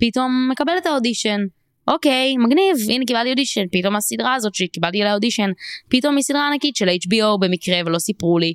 פתאום 0.00 0.48
מקבל 0.52 0.78
את 0.78 0.86
האודישן. 0.86 1.40
אוקיי, 1.88 2.36
מגניב, 2.36 2.90
הנה 2.90 3.04
קיבלתי 3.06 3.30
אודישן, 3.30 3.64
פתאום 3.72 3.96
הסדרה 3.96 4.34
הזאת 4.34 4.54
שקיבלתי 4.54 5.00
עליה 5.00 5.14
אודישן, 5.14 5.50
פתאום 5.88 6.16
היא 6.16 6.22
סדרה 6.22 6.48
ענקית 6.52 6.76
של 6.76 6.88
HBO 6.88 7.38
במקרה 7.40 7.76
ולא 7.86 7.98
סיפרו 7.98 8.38
לי. 8.38 8.54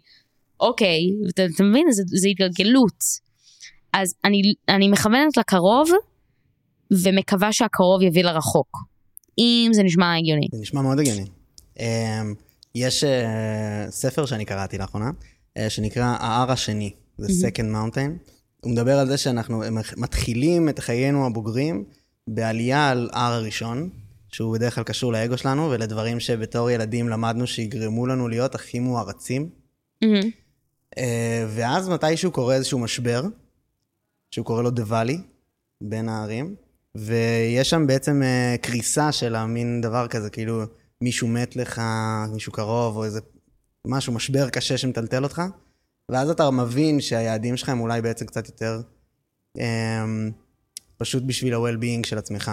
אוקיי, 0.60 1.00
אתה, 1.30 1.46
אתה 1.56 1.64
מבין? 1.64 1.92
זה, 1.92 2.04
זה 2.06 2.28
התגלגלות. 2.28 3.04
אז 3.94 4.14
אני, 4.26 4.42
אני 4.70 4.90
מכוונת 4.90 5.38
לקרוב, 5.38 5.90
ומקווה 6.92 7.54
שהקרוב 7.54 8.02
יביא 8.02 8.24
לרחוק. 8.24 8.78
אם 9.40 9.72
זה 9.74 9.84
נשמע 9.84 10.16
הגיוני. 10.16 10.48
זה 10.52 10.62
נשמע 10.62 10.82
מאוד 10.82 11.00
הגיוני. 11.00 11.26
אמ, 11.80 12.34
יש 12.76 13.04
אה, 13.04 13.86
ספר 13.90 14.26
שאני 14.26 14.46
קראתי 14.46 14.78
לאחרונה, 14.78 15.12
אה, 15.58 15.70
שנקרא 15.70 16.04
ההר 16.04 16.52
השני, 16.52 16.94
זה 17.18 17.48
Second 17.48 17.76
Mountain. 17.76 18.32
הוא 18.62 18.72
מדבר 18.72 19.00
על 19.00 19.08
זה 19.08 19.18
שאנחנו 19.18 19.64
מתחילים 19.98 20.70
את 20.70 20.80
חיינו 20.80 21.26
הבוגרים 21.26 21.84
בעלייה 22.28 22.90
על 22.90 23.10
הר 23.14 23.34
הראשון, 23.34 23.90
שהוא 24.32 24.54
בדרך 24.54 24.76
כלל 24.76 24.84
קשור 24.84 25.14
לאגו 25.14 25.38
שלנו 25.38 25.70
ולדברים 25.70 26.20
שבתור 26.20 26.70
ילדים 26.70 27.10
למדנו 27.10 27.48
שיגרמו 27.48 28.08
לנו 28.08 28.28
להיות 28.28 28.56
הכי 28.56 28.80
מוערצים. 28.80 29.50
אה, 30.98 31.46
ואז 31.50 31.90
מתישהו 31.90 32.32
קורה 32.32 32.56
איזשהו 32.56 32.80
משבר, 32.80 33.24
שהוא 34.32 34.46
קורא 34.46 34.64
לו 34.64 34.70
The 34.70 34.92
Valley, 34.92 35.18
בין 35.82 36.10
הערים, 36.10 36.56
ויש 36.96 37.70
שם 37.70 37.88
בעצם 37.88 38.22
אה, 38.24 38.56
קריסה 38.62 39.12
של 39.12 39.36
המין 39.36 39.82
דבר 39.82 40.08
כזה, 40.08 40.30
כאילו 40.30 40.64
מישהו 41.02 41.28
מת 41.28 41.56
לך, 41.56 41.82
מישהו 42.34 42.52
קרוב, 42.52 42.98
או 42.98 43.04
איזה 43.04 43.20
משהו, 43.88 44.14
משבר 44.14 44.50
קשה 44.50 44.78
שמטלטל 44.78 45.24
אותך, 45.24 45.42
ואז 46.12 46.30
אתה 46.30 46.52
מבין 46.52 47.02
שהיעדים 47.02 47.58
שלך 47.58 47.70
הם 47.70 47.80
אולי 47.80 48.02
בעצם 48.02 48.26
קצת 48.26 48.48
יותר 48.48 48.82
אה, 49.60 50.06
פשוט 50.98 51.24
בשביל 51.24 51.54
ה-well-being 51.54 52.08
של 52.08 52.18
עצמך. 52.18 52.52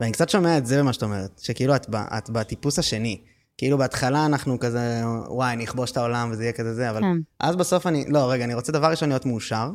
ואני 0.00 0.12
קצת 0.12 0.28
שומע 0.28 0.58
את 0.58 0.66
זה 0.66 0.78
במה 0.78 0.92
שאת 0.92 1.02
אומרת, 1.02 1.40
שכאילו 1.42 1.76
את, 1.76 1.86
את 1.94 2.30
בטיפוס 2.30 2.78
השני. 2.78 3.20
כאילו 3.58 3.78
בהתחלה 3.78 4.26
אנחנו 4.26 4.60
כזה, 4.60 5.02
וואי, 5.28 5.52
אני 5.52 5.64
אכבוש 5.64 5.90
את 5.90 5.96
העולם 5.96 6.30
וזה 6.32 6.42
יהיה 6.42 6.52
כזה 6.52 6.74
זה, 6.74 6.90
אבל 6.90 7.00
כן. 7.00 7.16
אז 7.40 7.56
בסוף 7.56 7.86
אני, 7.86 8.04
לא, 8.08 8.30
רגע, 8.30 8.44
אני 8.44 8.54
רוצה 8.54 8.72
דבר 8.72 8.90
ראשון 8.90 9.08
להיות 9.08 9.26
מאושר. 9.26 9.70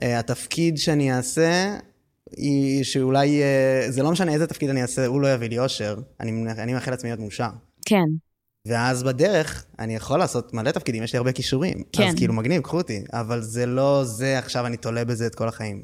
Uh, 0.00 0.06
התפקיד 0.06 0.78
שאני 0.78 1.16
אעשה, 1.16 1.78
היא 2.36 2.84
שאולי, 2.84 3.42
אה, 3.42 3.86
זה 3.90 4.02
לא 4.02 4.10
משנה 4.10 4.32
איזה 4.32 4.46
תפקיד 4.46 4.70
אני 4.70 4.82
אעשה, 4.82 5.06
הוא 5.06 5.20
לא 5.20 5.34
יביא 5.34 5.48
לי 5.48 5.58
אושר, 5.58 5.96
אני, 6.20 6.52
אני 6.58 6.74
מאחל 6.74 6.90
לעצמי 6.90 7.10
להיות 7.10 7.20
מאושר. 7.20 7.48
כן. 7.86 8.04
ואז 8.66 9.02
בדרך, 9.02 9.64
אני 9.78 9.96
יכול 9.96 10.18
לעשות 10.18 10.54
מלא 10.54 10.70
תפקידים, 10.70 11.02
יש 11.02 11.12
לי 11.12 11.16
הרבה 11.16 11.32
כישורים. 11.32 11.82
כן. 11.92 12.08
אז 12.08 12.14
כאילו 12.14 12.34
מגניב, 12.34 12.62
קחו 12.62 12.76
אותי. 12.76 13.02
אבל 13.12 13.42
זה 13.42 13.66
לא 13.66 14.04
זה, 14.04 14.38
עכשיו 14.38 14.66
אני 14.66 14.76
תולה 14.76 15.04
בזה 15.04 15.26
את 15.26 15.34
כל 15.34 15.48
החיים. 15.48 15.82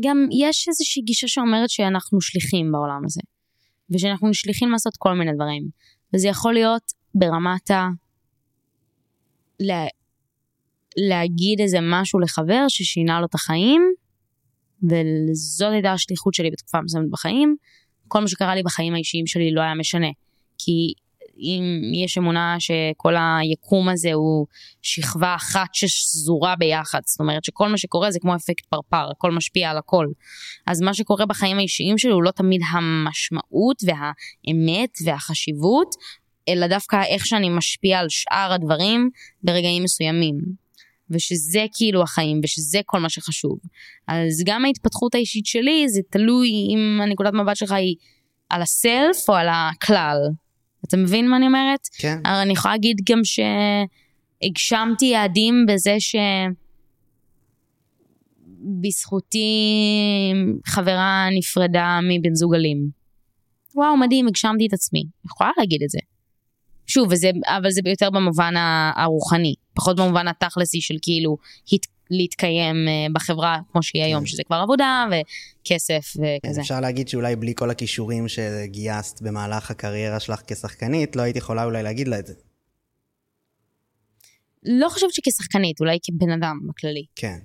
גם 0.00 0.26
יש 0.30 0.68
איזושהי 0.68 1.02
גישה 1.02 1.28
שאומרת 1.28 1.70
שאנחנו 1.70 2.20
שליחים 2.20 2.72
בעולם 2.72 3.00
הזה. 3.04 3.20
ושאנחנו 3.90 4.34
שליחים 4.34 4.70
לעשות 4.70 4.96
כל 4.98 5.12
מיני 5.14 5.32
דברים. 5.34 5.68
וזה 6.14 6.28
יכול 6.28 6.54
להיות 6.54 6.82
ברמת 7.14 7.70
ה... 7.70 7.88
לה... 9.60 9.86
להגיד 10.96 11.60
איזה 11.60 11.78
משהו 11.82 12.20
לחבר 12.20 12.64
ששינה 12.68 13.20
לו 13.20 13.26
את 13.26 13.34
החיים, 13.34 13.82
וזאת 14.90 15.72
הייתה 15.72 15.92
השליחות 15.92 16.34
שלי 16.34 16.50
בתקופה 16.50 16.80
מסוימת 16.80 17.10
בחיים. 17.10 17.56
כל 18.08 18.20
מה 18.20 18.28
שקרה 18.28 18.54
לי 18.54 18.62
בחיים 18.62 18.94
האישיים 18.94 19.26
שלי 19.26 19.50
לא 19.54 19.60
היה 19.60 19.74
משנה. 19.74 20.08
כי 20.58 20.92
אם 21.42 21.94
יש 22.04 22.18
אמונה 22.18 22.56
שכל 22.58 23.14
היקום 23.16 23.88
הזה 23.88 24.12
הוא 24.12 24.46
שכבה 24.82 25.34
אחת 25.34 25.68
שזורה 25.72 26.56
ביחד, 26.56 27.00
זאת 27.06 27.20
אומרת 27.20 27.44
שכל 27.44 27.68
מה 27.68 27.78
שקורה 27.78 28.10
זה 28.10 28.18
כמו 28.20 28.36
אפקט 28.36 28.64
פרפר, 28.66 29.10
הכל 29.10 29.32
משפיע 29.32 29.70
על 29.70 29.78
הכל. 29.78 30.06
אז 30.66 30.80
מה 30.80 30.94
שקורה 30.94 31.26
בחיים 31.26 31.58
האישיים 31.58 31.98
שלי 31.98 32.10
הוא 32.12 32.22
לא 32.22 32.30
תמיד 32.30 32.60
המשמעות 32.72 33.82
והאמת 33.86 34.90
והחשיבות, 35.04 35.94
אלא 36.48 36.66
דווקא 36.66 37.02
איך 37.08 37.26
שאני 37.26 37.48
משפיע 37.48 37.98
על 37.98 38.06
שאר 38.08 38.52
הדברים 38.52 39.10
ברגעים 39.42 39.82
מסוימים. 39.82 40.62
ושזה 41.10 41.64
כאילו 41.76 42.02
החיים, 42.02 42.40
ושזה 42.44 42.80
כל 42.86 43.00
מה 43.00 43.08
שחשוב. 43.08 43.58
אז 44.08 44.42
גם 44.46 44.64
ההתפתחות 44.64 45.14
האישית 45.14 45.46
שלי 45.46 45.88
זה 45.88 46.00
תלוי 46.10 46.48
אם 46.48 47.00
הנקודת 47.02 47.32
מבט 47.32 47.56
שלך 47.56 47.72
היא 47.72 47.96
על 48.48 48.62
הסלף 48.62 49.28
או 49.28 49.34
על 49.34 49.48
הכלל. 49.50 50.16
אתה 50.88 50.96
מבין 50.96 51.28
מה 51.28 51.36
אני 51.36 51.46
אומרת? 51.46 51.88
כן. 51.98 52.18
הרי 52.24 52.42
אני 52.42 52.52
יכולה 52.52 52.74
להגיד 52.74 52.96
גם 53.10 53.20
שהגשמתי 53.24 55.04
יעדים 55.04 55.66
בזה 55.68 55.96
שבזכותי 58.60 59.46
חברה 60.66 61.28
נפרדה 61.38 61.98
מבן 62.02 62.34
זוג 62.34 62.54
אלים. 62.54 62.90
וואו, 63.74 63.96
מדהים, 63.96 64.28
הגשמתי 64.28 64.66
את 64.66 64.72
עצמי. 64.72 65.04
יכולה 65.24 65.50
להגיד 65.58 65.82
את 65.82 65.90
זה. 65.90 65.98
שוב, 66.86 67.08
וזה, 67.10 67.30
אבל 67.46 67.70
זה 67.70 67.80
יותר 67.86 68.10
במובן 68.10 68.54
הרוחני, 68.96 69.54
פחות 69.74 69.96
במובן 69.96 70.28
התכלסי 70.28 70.80
של 70.80 70.94
כאילו 71.02 71.36
הת, 71.72 71.86
להתקיים 72.12 72.76
אה, 72.88 73.06
בחברה 73.12 73.58
כמו 73.72 73.82
שהיא 73.82 74.02
היום, 74.02 74.20
כן. 74.20 74.26
שזה 74.26 74.42
כבר 74.44 74.56
עבודה 74.56 75.06
וכסף 75.10 76.12
וכזה. 76.16 76.60
אפשר 76.60 76.80
להגיד 76.80 77.08
שאולי 77.08 77.36
בלי 77.36 77.52
כל 77.56 77.70
הכישורים 77.70 78.28
שגייסת 78.28 79.22
במהלך 79.22 79.70
הקריירה 79.70 80.20
שלך 80.20 80.40
כשחקנית, 80.46 81.16
לא 81.16 81.22
היית 81.22 81.36
יכולה 81.36 81.64
אולי 81.64 81.82
להגיד 81.82 82.08
לה 82.08 82.18
את 82.18 82.26
זה. 82.26 82.34
לא 84.62 84.88
חושבת 84.88 85.12
שכשחקנית, 85.12 85.80
אולי 85.80 85.98
כבן 86.02 86.30
אדם 86.30 86.58
בכללי, 86.68 87.04
כן, 87.16 87.38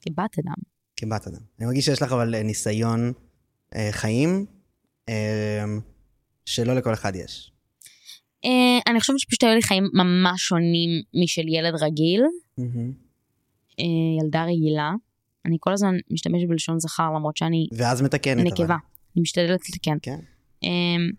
כבת 0.00 0.38
אדם. 0.38 0.54
כבת 0.96 1.26
אדם. 1.26 1.40
אני 1.58 1.66
מרגיש 1.66 1.84
שיש 1.84 2.02
לך 2.02 2.12
אבל 2.12 2.42
ניסיון 2.42 3.12
אה, 3.74 3.88
חיים 3.92 4.46
אה, 5.08 5.64
שלא 6.46 6.74
לכל 6.74 6.92
אחד 6.92 7.16
יש. 7.16 7.52
אה, 8.44 8.92
אני 8.92 9.00
חושבת 9.00 9.18
שפשוט 9.18 9.42
היו 9.42 9.54
לי 9.54 9.62
חיים 9.62 9.84
ממש 9.92 10.42
שונים 10.42 10.90
משל 11.22 11.48
ילד 11.48 11.74
רגיל, 11.82 12.22
מהמם. 12.58 13.09
אה, 13.80 14.24
ילדה 14.24 14.44
רגילה. 14.44 14.92
אני 15.46 15.56
כל 15.60 15.72
הזמן 15.72 15.94
משתמשת 16.10 16.48
בלשון 16.48 16.78
זכר 16.78 17.10
למרות 17.16 17.36
שאני 17.36 17.68
ואז 17.72 18.02
מתקנת. 18.02 18.36
אבל. 18.36 18.44
נקבה. 18.44 18.76
אני 19.16 19.22
משתדלת 19.22 19.60
לתקן. 19.68 19.96
כן. 20.02 20.18
אמ, 20.62 21.10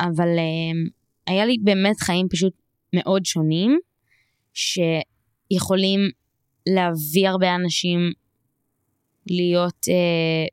אבל 0.00 0.28
אמ, 0.28 0.88
היה 1.26 1.46
לי 1.46 1.56
באמת 1.64 1.96
חיים 2.00 2.28
פשוט 2.28 2.52
מאוד 2.94 3.24
שונים, 3.24 3.78
שיכולים 4.54 6.00
להביא 6.68 7.28
הרבה 7.28 7.54
אנשים 7.54 7.98
להיות, 9.26 9.88
אה, 9.88 10.46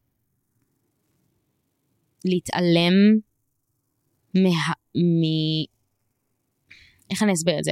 להתעלם 2.26 2.94
מה... 4.36 4.74
מ... 4.96 5.22
איך 7.12 7.24
אני 7.24 7.34
אסביר 7.34 7.60
את 7.60 7.64
זה? 7.64 7.72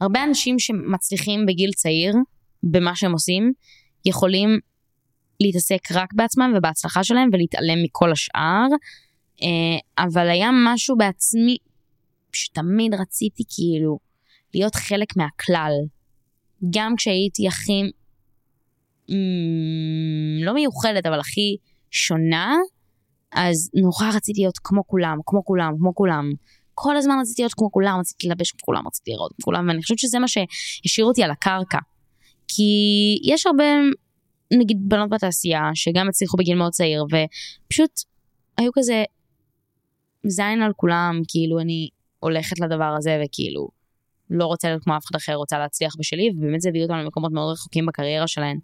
הרבה 0.00 0.24
אנשים 0.24 0.58
שמצליחים 0.58 1.46
בגיל 1.46 1.70
צעיר 1.72 2.14
במה 2.62 2.96
שהם 2.96 3.12
עושים, 3.12 3.52
יכולים 4.04 4.58
להתעסק 5.40 5.92
רק 5.92 6.08
בעצמם 6.14 6.52
ובהצלחה 6.56 7.04
שלהם 7.04 7.28
ולהתעלם 7.32 7.82
מכל 7.84 8.12
השאר. 8.12 8.66
אה, 9.42 10.04
אבל 10.04 10.30
היה 10.30 10.50
משהו 10.64 10.96
בעצמי 10.96 11.56
שתמיד 12.32 12.94
רציתי 12.94 13.42
כאילו 13.54 13.98
להיות 14.54 14.74
חלק 14.74 15.16
מהכלל. 15.16 15.72
גם 16.70 16.94
כשהייתי 16.96 17.48
הכי, 17.48 17.82
לא 20.44 20.54
מיוחדת, 20.54 21.06
אבל 21.06 21.20
הכי 21.20 21.56
שונה, 21.90 22.56
אז 23.32 23.70
נורא 23.74 24.16
רציתי 24.16 24.40
להיות 24.40 24.58
כמו 24.64 24.86
כולם, 24.86 25.18
כמו 25.26 25.44
כולם, 25.44 25.72
כמו 25.78 25.94
כולם. 25.94 26.30
כל 26.74 26.96
הזמן 26.96 27.14
רציתי 27.20 27.42
להיות 27.42 27.54
כמו 27.54 27.72
כולם, 27.72 27.98
רציתי 28.00 28.28
ללבש 28.28 28.50
כמו 28.50 28.60
כולם, 28.62 28.86
רציתי 28.86 29.10
לראות 29.10 29.32
כמו 29.32 29.44
כולם, 29.44 29.68
ואני 29.68 29.82
חושבת 29.82 29.98
שזה 29.98 30.18
מה 30.18 30.28
שהשאיר 30.28 31.06
אותי 31.06 31.22
על 31.22 31.30
הקרקע. 31.30 31.78
כי 32.56 32.72
יש 33.24 33.46
הרבה, 33.46 33.64
נגיד, 34.52 34.78
בנות 34.80 35.10
בתעשייה, 35.10 35.70
שגם 35.74 36.08
הצליחו 36.08 36.36
בגיל 36.36 36.58
מאוד 36.58 36.72
צעיר, 36.72 37.04
ופשוט 37.04 37.90
היו 38.58 38.70
כזה 38.74 39.04
זין 40.26 40.62
על 40.62 40.72
כולם, 40.76 41.20
כאילו 41.28 41.60
אני 41.60 41.88
הולכת 42.18 42.60
לדבר 42.60 42.94
הזה, 42.98 43.22
וכאילו 43.24 43.68
לא 44.30 44.44
רוצה 44.44 44.68
להיות 44.68 44.82
כמו 44.84 44.96
אף 44.96 45.04
אחד 45.04 45.16
אחר, 45.16 45.34
רוצה 45.34 45.58
להצליח 45.58 45.96
בשלי, 45.98 46.30
ובאמת 46.30 46.60
זה 46.60 46.68
הביא 46.68 46.82
אותם 46.82 46.94
למקומות 46.94 47.32
מאוד 47.32 47.52
רחוקים 47.52 47.86
בקריירה 47.86 48.26
שלהן. 48.26 48.58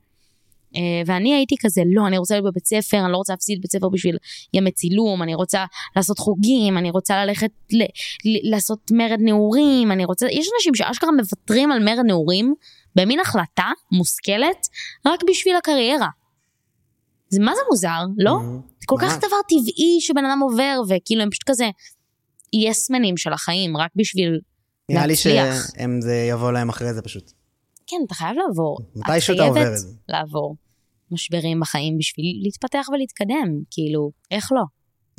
Uh, 0.74 0.78
ואני 1.07 1.34
הייתי 1.34 1.55
כזה, 1.61 1.82
לא, 1.87 2.07
אני 2.07 2.18
רוצה 2.18 2.34
להיות 2.34 2.45
בבית 2.45 2.66
ספר, 2.66 3.05
אני 3.05 3.12
לא 3.12 3.16
רוצה 3.16 3.32
להפסיד 3.32 3.61
בית 3.61 3.72
ספר 3.72 3.89
בשביל 3.89 4.16
ימי 4.55 4.70
צילום, 4.70 5.22
אני 5.22 5.34
רוצה 5.34 5.64
לעשות 5.97 6.18
חוגים, 6.18 6.78
אני 6.78 6.91
רוצה 6.91 7.24
ללכת 7.24 7.51
ל- 7.72 7.82
ל- 8.30 8.51
לעשות 8.51 8.91
מרד 8.91 9.18
נעורים, 9.20 9.93
אני 9.93 10.05
רוצה, 10.05 10.26
יש 10.26 10.49
אנשים 10.57 10.74
שאשכרה 10.74 11.11
מוותרים 11.12 11.72
על 11.72 11.84
מרד 11.84 12.05
נעורים 12.07 12.55
במין 12.97 13.20
החלטה 13.20 13.70
מושכלת 13.92 14.68
רק 15.07 15.20
בשביל 15.28 15.57
הקריירה. 15.57 16.09
זה 17.28 17.40
מה 17.40 17.53
זה 17.55 17.61
מוזר, 17.70 18.01
לא? 18.18 18.38
זה 18.80 18.86
כל 18.86 18.97
כך. 19.03 19.18
דבר 19.18 19.36
טבעי 19.49 20.01
שבן 20.01 20.24
אדם 20.24 20.40
עובר, 20.42 20.80
וכאילו 20.88 21.22
הם 21.22 21.30
פשוט 21.30 21.44
כזה 21.47 21.64
יסמנים 22.53 23.16
של 23.16 23.32
החיים, 23.32 23.76
רק 23.76 23.90
בשביל 23.97 24.40
נראה 24.88 25.07
לי 25.07 25.12
להצליח. 25.12 25.70
שהם 25.76 26.01
זה 26.01 26.26
יבוא 26.30 26.53
להם 26.53 26.68
אחרי 26.68 26.94
זה 26.94 27.03
פשוט. 27.03 27.32
כן, 27.86 27.97
אתה 28.07 28.14
חייב 28.14 28.36
לעבור. 28.36 28.78
מתישהו 28.97 29.34
את 29.34 29.38
אתה 29.38 29.47
עובר 29.47 29.61
חייבת 29.61 29.72
את 29.72 29.78
זה. 29.78 29.88
לעבור 30.09 30.57
משברים 31.11 31.61
בחיים 31.61 31.99
בשביל 31.99 32.40
להתפתח 32.42 32.86
ולהתקדם, 32.92 33.62
כאילו, 33.70 34.11
איך 34.30 34.53
לא? 34.53 34.62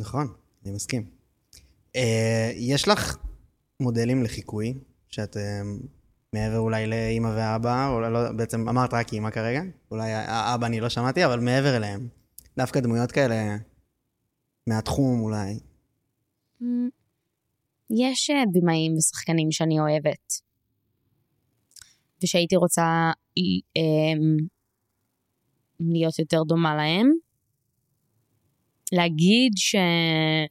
נכון, 0.01 0.27
אני 0.65 0.73
מסכים. 0.73 1.09
אה, 1.95 2.51
יש 2.55 2.87
לך 2.87 3.17
מודלים 3.79 4.23
לחיקוי, 4.23 4.73
שאת 5.09 5.37
אה, 5.37 5.61
מעבר 6.37 6.57
אולי 6.57 6.87
לאימא 6.87 7.27
ואבא, 7.27 7.89
או 7.89 7.99
לא, 7.99 8.31
בעצם 8.31 8.69
אמרת 8.69 8.93
רק 8.93 9.13
אימא 9.13 9.29
כרגע, 9.29 9.61
אולי 9.91 10.11
האבא 10.13 10.67
אני 10.67 10.79
לא 10.79 10.89
שמעתי, 10.89 11.25
אבל 11.25 11.39
מעבר 11.39 11.77
אליהם. 11.77 12.07
דווקא 12.57 12.79
דמויות 12.79 13.11
כאלה 13.11 13.57
מהתחום 14.67 15.19
אולי. 15.19 15.59
Mm, 16.61 16.65
יש 17.89 18.29
אה, 18.29 18.43
בימאים 18.51 18.97
ושחקנים 18.97 19.51
שאני 19.51 19.79
אוהבת, 19.79 20.33
ושהייתי 22.23 22.55
רוצה 22.55 23.11
אמ, 23.37 24.37
להיות 25.79 26.19
יותר 26.19 26.43
דומה 26.43 26.75
להם. 26.75 27.11
להגיד 28.91 29.51
שהם 29.55 30.47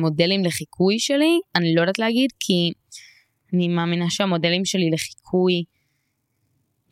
מודלים 0.00 0.44
לחיקוי 0.44 0.98
שלי, 0.98 1.40
אני 1.56 1.74
לא 1.74 1.80
יודעת 1.80 1.98
להגיד, 1.98 2.30
כי 2.40 2.72
אני 3.54 3.68
מאמינה 3.68 4.10
שהמודלים 4.10 4.64
שלי 4.64 4.90
לחיקוי 4.90 5.64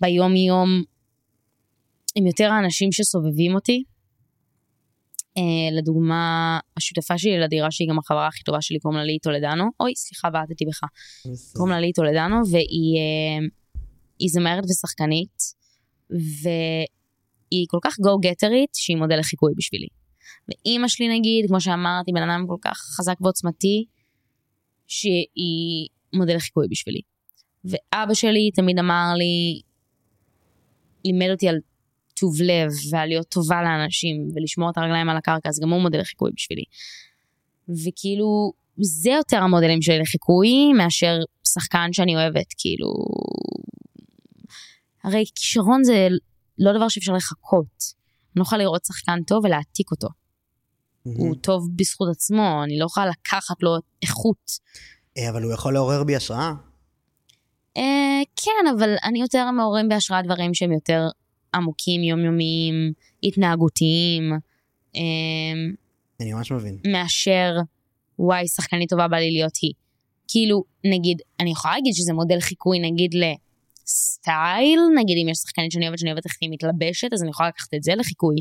ביום 0.00 0.36
יום 0.36 0.68
הם 2.16 2.26
יותר 2.26 2.50
האנשים 2.52 2.92
שסובבים 2.92 3.54
אותי. 3.54 3.82
Uh, 5.38 5.78
לדוגמה, 5.78 6.58
השותפה 6.76 7.18
שלי 7.18 7.38
לדירה 7.38 7.70
שהיא 7.70 7.88
גם 7.88 7.98
החברה 7.98 8.26
הכי 8.26 8.42
טובה 8.42 8.58
שלי, 8.60 8.78
קוראים 8.78 8.98
לה 8.98 9.04
לי 9.04 9.18
טולדנו. 9.18 9.64
אוי, 9.80 9.92
סליחה, 9.96 10.30
בעטתי 10.30 10.64
בך. 10.64 10.80
קוראים 11.56 11.72
לה 11.74 11.80
לי 11.80 11.92
טולדנו, 11.92 12.36
והיא 12.50 13.00
היא 14.18 14.28
זמרת 14.28 14.64
ושחקנית, 14.64 15.38
והיא 16.10 17.66
כל 17.68 17.78
כך 17.82 17.98
גו-גטרית, 18.00 18.70
שהיא 18.74 18.96
מודל 18.96 19.18
לחיקוי 19.18 19.52
בשבילי. 19.56 19.86
ואימא 20.48 20.88
שלי 20.88 21.18
נגיד, 21.18 21.44
כמו 21.48 21.60
שאמרתי, 21.60 22.12
בן 22.12 22.22
אדם 22.30 22.44
כל 22.48 22.56
כך 22.62 22.78
חזק 22.78 23.20
ועוצמתי, 23.20 23.84
שהיא 24.86 25.88
מודל 26.14 26.36
לחיקוי 26.36 26.66
בשבילי. 26.70 27.00
ואבא 27.64 28.14
שלי 28.14 28.50
תמיד 28.54 28.78
אמר 28.78 29.12
לי, 29.16 29.60
לימד 31.04 31.30
אותי 31.30 31.48
על 31.48 31.56
טוב 32.20 32.34
לב 32.42 32.70
ועל 32.90 33.08
להיות 33.08 33.28
טובה 33.28 33.62
לאנשים 33.62 34.16
ולשמור 34.34 34.70
את 34.70 34.78
הרגליים 34.78 35.08
על 35.08 35.16
הקרקע, 35.16 35.48
אז 35.48 35.60
גם 35.62 35.70
הוא 35.70 35.82
מודל 35.82 36.00
לחיקוי 36.00 36.30
בשבילי. 36.36 36.64
וכאילו, 37.68 38.52
זה 38.80 39.10
יותר 39.10 39.36
המודלים 39.36 39.82
שלי 39.82 39.98
לחיקוי 39.98 40.72
מאשר 40.72 41.18
שחקן 41.54 41.92
שאני 41.92 42.16
אוהבת, 42.16 42.46
כאילו... 42.58 42.86
הרי 45.04 45.24
כישרון 45.34 45.84
זה 45.84 46.08
לא 46.58 46.72
דבר 46.72 46.88
שאפשר 46.88 47.12
לחכות. 47.12 48.00
אני 48.34 48.40
לא 48.40 48.42
יכולה 48.42 48.62
לראות 48.62 48.84
שחקן 48.84 49.18
טוב 49.26 49.44
ולהעתיק 49.44 49.90
אותו. 49.90 50.08
הוא 51.02 51.36
טוב 51.42 51.68
בזכות 51.76 52.08
עצמו, 52.10 52.60
אני 52.64 52.78
לא 52.78 52.84
יכולה 52.84 53.06
לקחת 53.06 53.62
לו 53.62 53.76
איכות. 54.02 54.50
אה, 55.18 55.30
אבל 55.30 55.42
הוא 55.42 55.52
יכול 55.52 55.74
לעורר 55.74 56.04
בי 56.04 56.16
השראה. 56.16 56.52
אה, 57.76 58.20
כן, 58.36 58.70
אבל 58.76 58.94
אני 59.04 59.20
יותר 59.20 59.50
מעוררים 59.50 59.88
בהשראה 59.88 60.22
דברים 60.22 60.54
שהם 60.54 60.72
יותר 60.72 61.08
עמוקים, 61.54 62.02
יומיומיים, 62.02 62.92
התנהגותיים, 63.22 64.32
אה, 64.96 65.00
אני 66.20 66.32
ממש 66.32 66.52
מבין. 66.52 66.78
מאשר, 66.92 67.54
וואי, 68.18 68.48
שחקנית 68.48 68.90
טובה 68.90 69.08
בא 69.08 69.16
לי 69.16 69.30
להיות 69.30 69.56
היא. 69.62 69.72
כאילו, 70.28 70.64
נגיד, 70.84 71.18
אני 71.40 71.50
יכולה 71.50 71.74
להגיד 71.74 71.92
שזה 71.94 72.12
מודל 72.12 72.40
חיקוי, 72.40 72.78
נגיד, 72.78 73.10
לסטייל, 73.14 74.80
נגיד 74.96 75.16
אם 75.22 75.28
יש 75.28 75.38
שחקנית 75.38 75.72
שאני 75.72 75.84
אוהבת, 75.84 75.98
שאני 75.98 76.10
אוהבת 76.12 76.26
איך 76.26 76.34
היא 76.40 76.50
מתלבשת, 76.52 77.12
אז 77.12 77.22
אני 77.22 77.30
יכולה 77.30 77.48
לקחת 77.48 77.74
את 77.74 77.82
זה 77.82 77.94
לחיקוי, 77.94 78.36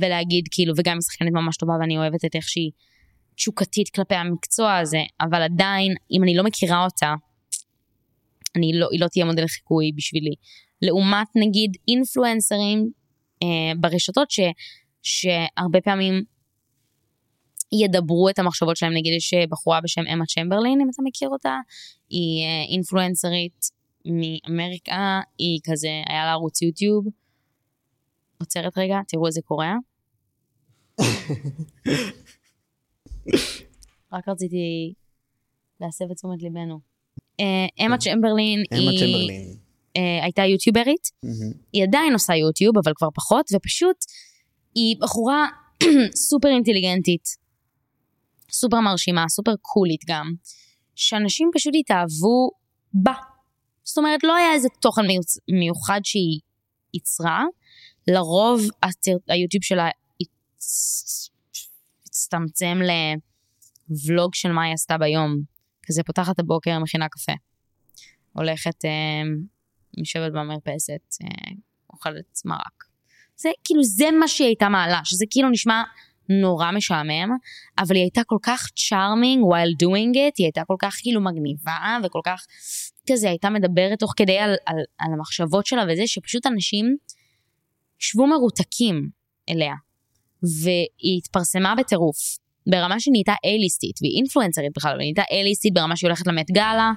ולהגיד, 0.00 0.44
כאילו, 0.50 0.74
וגם 0.76 0.92
אם 0.92 1.00
שחקנית 1.00 1.32
ממש 1.32 1.56
טובה 1.56 1.72
ואני 1.80 1.98
אוהבת 1.98 2.24
את 2.24 2.34
איך 2.34 2.48
שהיא 2.48 2.70
תשוקתית 3.36 3.88
כלפי 3.88 4.14
המקצוע 4.14 4.76
הזה, 4.76 5.00
אבל 5.20 5.42
עדיין, 5.42 5.94
אם 6.10 6.22
אני 6.22 6.36
לא 6.36 6.44
מכירה 6.44 6.84
אותה, 6.84 7.14
אני 8.56 8.70
לא, 8.74 8.88
היא 8.90 9.00
לא 9.00 9.06
תהיה 9.08 9.24
מודל 9.24 9.46
חיקוי 9.46 9.92
בשבילי. 9.96 10.34
לעומת 10.82 11.26
נגיד 11.36 11.76
אינפלואנסרים 11.88 12.90
אה, 13.42 13.72
ברשתות 13.80 14.30
ש, 14.30 14.40
שהרבה 15.02 15.80
פעמים 15.80 16.22
ידברו 17.72 18.28
את 18.28 18.38
המחשבות 18.38 18.76
שלהם, 18.76 18.92
נגיד 18.92 19.12
יש 19.16 19.34
בחורה 19.50 19.80
בשם 19.80 20.02
אמה 20.12 20.26
צ'מברלין, 20.26 20.80
אם 20.80 20.88
אתה 20.94 21.02
מכיר 21.04 21.28
אותה, 21.28 21.56
היא 22.10 22.44
אה, 22.44 22.72
אינפלואנסרית 22.72 23.66
מאמריקה, 24.04 25.20
היא 25.38 25.60
כזה, 25.64 26.02
היה 26.06 26.24
לה 26.24 26.32
ערוץ 26.32 26.62
יוטיוב. 26.62 27.06
עוצרת 28.40 28.78
רגע, 28.78 28.98
תראו 29.08 29.26
איזה 29.26 29.40
קורע. 29.44 29.72
רק 34.12 34.28
רציתי 34.28 34.92
להסב 35.80 36.04
את 36.10 36.16
תשומת 36.16 36.42
ליבנו. 36.42 36.80
אה, 37.40 37.86
אמה 37.86 37.98
צ'מברלין 37.98 38.62
אמה 38.72 38.90
היא 38.90 38.98
צ'מברלין. 39.00 39.56
אה, 39.96 40.24
הייתה 40.24 40.42
יוטיוברית. 40.44 41.08
היא 41.72 41.82
עדיין 41.84 42.12
עושה 42.12 42.34
יוטיוב, 42.34 42.78
אבל 42.78 42.92
כבר 42.96 43.08
פחות, 43.14 43.46
ופשוט 43.54 43.96
היא 44.74 44.96
בחורה 45.00 45.46
סופר 46.28 46.48
אינטליגנטית, 46.48 47.28
סופר 48.50 48.80
מרשימה, 48.80 49.24
סופר 49.28 49.54
קולית 49.62 50.00
גם, 50.06 50.32
שאנשים 50.94 51.50
פשוט 51.54 51.74
התאהבו 51.80 52.50
בה. 52.92 53.14
זאת 53.84 53.98
אומרת, 53.98 54.24
לא 54.24 54.34
היה 54.34 54.52
איזה 54.52 54.68
תוכן 54.80 55.02
מיוחד 55.60 56.00
שהיא 56.04 56.40
ייצרה, 56.94 57.44
לרוב 58.08 58.60
היוטיוב 59.28 59.64
שלה 59.64 59.88
הצטמצם 62.16 62.78
לוולוג 63.90 64.34
של 64.34 64.52
מה 64.52 64.64
היא 64.64 64.74
עשתה 64.74 64.98
ביום. 64.98 65.36
כזה 65.86 66.02
פותחת 66.02 66.38
הבוקר, 66.38 66.78
מכינה 66.78 67.08
קפה. 67.08 67.32
הולכת, 68.32 68.84
אה, 68.84 69.22
יושבת 69.98 70.32
במרפסת, 70.32 71.14
אה, 71.22 71.52
אוכלת 71.92 72.40
מרק. 72.44 72.84
זה 73.36 73.48
כאילו, 73.64 73.84
זה 73.84 74.10
מה 74.20 74.28
שהיא 74.28 74.46
הייתה 74.46 74.68
מעלה, 74.68 75.00
שזה 75.04 75.24
כאילו 75.30 75.50
נשמע 75.50 75.82
נורא 76.28 76.72
משעמם, 76.72 77.30
אבל 77.78 77.94
היא 77.94 78.02
הייתה 78.02 78.20
כל 78.26 78.38
כך 78.42 78.60
charming 78.60 79.40
while 79.52 79.86
doing 79.86 80.14
it, 80.14 80.34
היא 80.38 80.46
הייתה 80.46 80.62
כל 80.66 80.76
כך 80.78 80.96
כאילו 81.02 81.20
מגניבה, 81.20 81.98
וכל 82.04 82.20
כך 82.24 82.46
כזה, 83.10 83.28
הייתה 83.28 83.50
מדברת 83.50 83.98
תוך 83.98 84.12
כדי 84.16 84.38
על, 84.38 84.54
על, 84.66 84.76
על 84.98 85.12
המחשבות 85.12 85.66
שלה 85.66 85.84
וזה, 85.92 86.02
שפשוט 86.06 86.46
אנשים 86.46 86.96
ישבו 88.00 88.26
מרותקים 88.26 89.10
אליה. 89.50 89.74
והיא 90.42 91.18
התפרסמה 91.18 91.74
בטירוף, 91.74 92.38
ברמה 92.66 93.00
שנהייתה 93.00 93.32
A-ליסטית, 93.32 93.98
והיא 94.02 94.16
אינפלואנסרית 94.16 94.72
בכלל, 94.76 94.90
אבל 94.90 95.00
היא 95.00 95.12
נהייתה 95.16 95.22
A-ליסטית 95.22 95.74
ברמה 95.74 95.96
שהיא 95.96 96.08
הולכת 96.08 96.26
ל 96.26 96.32
Met 96.32 96.50
Gala, 96.50 96.92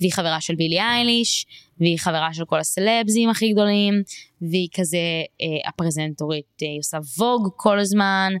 והיא 0.00 0.12
חברה 0.12 0.40
של 0.40 0.54
בילי 0.54 0.80
אייליש, 0.80 1.46
והיא 1.80 1.98
חברה 1.98 2.34
של 2.34 2.44
כל 2.44 2.58
הסלבזים 2.58 3.28
הכי 3.28 3.52
גדולים, 3.52 3.94
והיא 4.40 4.68
כזה 4.74 4.98
אה, 5.42 5.68
הפרזנטורית, 5.68 6.44
אה, 6.62 6.68
היא 6.68 6.78
עושה 6.78 6.98
Vogue 7.18 7.48
כל 7.56 7.78
הזמן, 7.78 8.32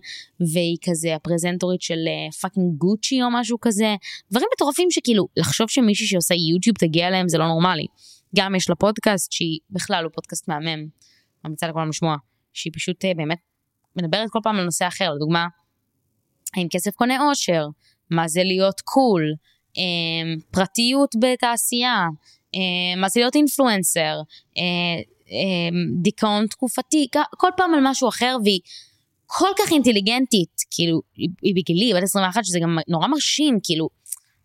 והיא 0.52 0.76
כזה 0.84 1.14
הפרזנטורית 1.14 1.82
של 1.82 1.98
אה, 2.06 2.32
fucking 2.32 2.74
Gucci 2.78 3.22
או 3.22 3.30
משהו 3.32 3.58
כזה, 3.60 3.94
דברים 4.30 4.46
מטורפים 4.54 4.90
שכאילו, 4.90 5.26
לחשוב 5.36 5.68
שמישהי 5.70 6.06
שעושה 6.06 6.34
יוטיוב 6.34 6.76
תגיע 6.76 7.08
אליהם 7.08 7.28
זה 7.28 7.38
לא 7.38 7.46
נורמלי. 7.46 7.86
גם 8.36 8.54
יש 8.54 8.68
לה 8.68 8.74
פודקאסט 8.74 9.32
שהיא 9.32 9.58
בכלל 9.70 10.04
הוא 10.04 10.12
פודקאסט 10.14 10.48
מהמם, 10.48 10.86
ממליצה 11.44 11.68
לכולם 11.68 11.88
לשמוע, 11.88 12.16
שהיא 12.52 12.72
פשוט 12.76 13.04
אה, 13.04 13.14
באמת 13.16 13.38
מדברת 13.96 14.30
כל 14.30 14.38
פעם 14.42 14.56
על 14.56 14.64
נושא 14.64 14.88
אחר, 14.88 15.12
לדוגמה, 15.14 15.46
האם 16.56 16.66
כסף 16.70 16.94
קונה 16.94 17.28
אושר, 17.28 17.66
מה 18.10 18.28
זה 18.28 18.40
להיות 18.44 18.80
קול, 18.80 19.22
אה, 19.78 19.82
פרטיות 20.50 21.14
בתעשייה, 21.20 22.06
אה, 22.54 23.00
מה 23.00 23.08
זה 23.08 23.20
להיות 23.20 23.34
אינפלואנסר, 23.34 24.20
אה, 24.58 24.62
אה, 25.30 25.78
דיכאון 26.02 26.46
תקופתי, 26.46 27.06
כל 27.36 27.48
פעם 27.56 27.74
על 27.74 27.80
משהו 27.82 28.08
אחר 28.08 28.36
והיא 28.44 28.60
כל 29.26 29.50
כך 29.58 29.72
אינטליגנטית, 29.72 30.56
כאילו, 30.70 31.00
היא, 31.42 31.54
בגילי, 31.56 31.92
בת 31.94 32.02
21, 32.02 32.44
שזה 32.44 32.58
גם 32.62 32.78
נורא 32.88 33.06
מרשים, 33.06 33.58
כאילו, 33.62 33.88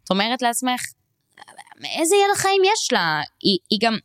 את 0.04 0.12
אומרת 0.12 0.42
לעצמך, 0.42 0.82
איזה 2.00 2.16
ילד 2.16 2.38
חיים 2.38 2.62
יש 2.74 2.94
לה? 2.94 3.22
היא, 3.42 3.58
היא 3.70 3.80
גם 3.82 3.98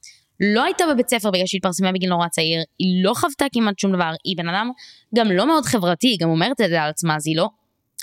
לא 0.43 0.65
הייתה 0.65 0.85
בבית 0.93 1.09
ספר 1.09 1.31
בגלל 1.31 1.47
שהיא 1.47 1.59
התפרסמה 1.59 1.93
בגיל 1.93 2.09
נורא 2.09 2.29
צעיר, 2.29 2.63
היא 2.79 3.05
לא 3.05 3.15
חוותה 3.15 3.45
כמעט 3.53 3.79
שום 3.79 3.93
דבר, 3.93 4.13
היא 4.25 4.37
בן 4.37 4.49
אדם 4.49 4.71
גם 5.15 5.31
לא 5.31 5.47
מאוד 5.47 5.65
חברתי, 5.65 6.07
היא 6.07 6.19
גם 6.21 6.29
אומרת 6.29 6.61
את 6.61 6.69
זה 6.69 6.83
על 6.83 6.91
עצמה, 6.91 7.17
אז 7.17 7.27
היא 7.27 7.37
לא 7.37 7.49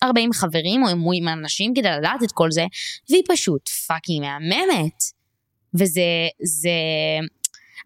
40 0.03 0.33
חברים 0.33 0.83
או 0.83 1.13
עם 1.13 1.27
אנשים 1.27 1.73
כדי 1.75 1.89
לדעת 1.99 2.23
את 2.23 2.31
כל 2.31 2.51
זה, 2.51 2.65
והיא 3.09 3.23
פשוט 3.29 3.69
fucking 3.87 4.25
מהממת. 4.25 5.03
וזה, 5.73 6.01
זה... 6.43 6.69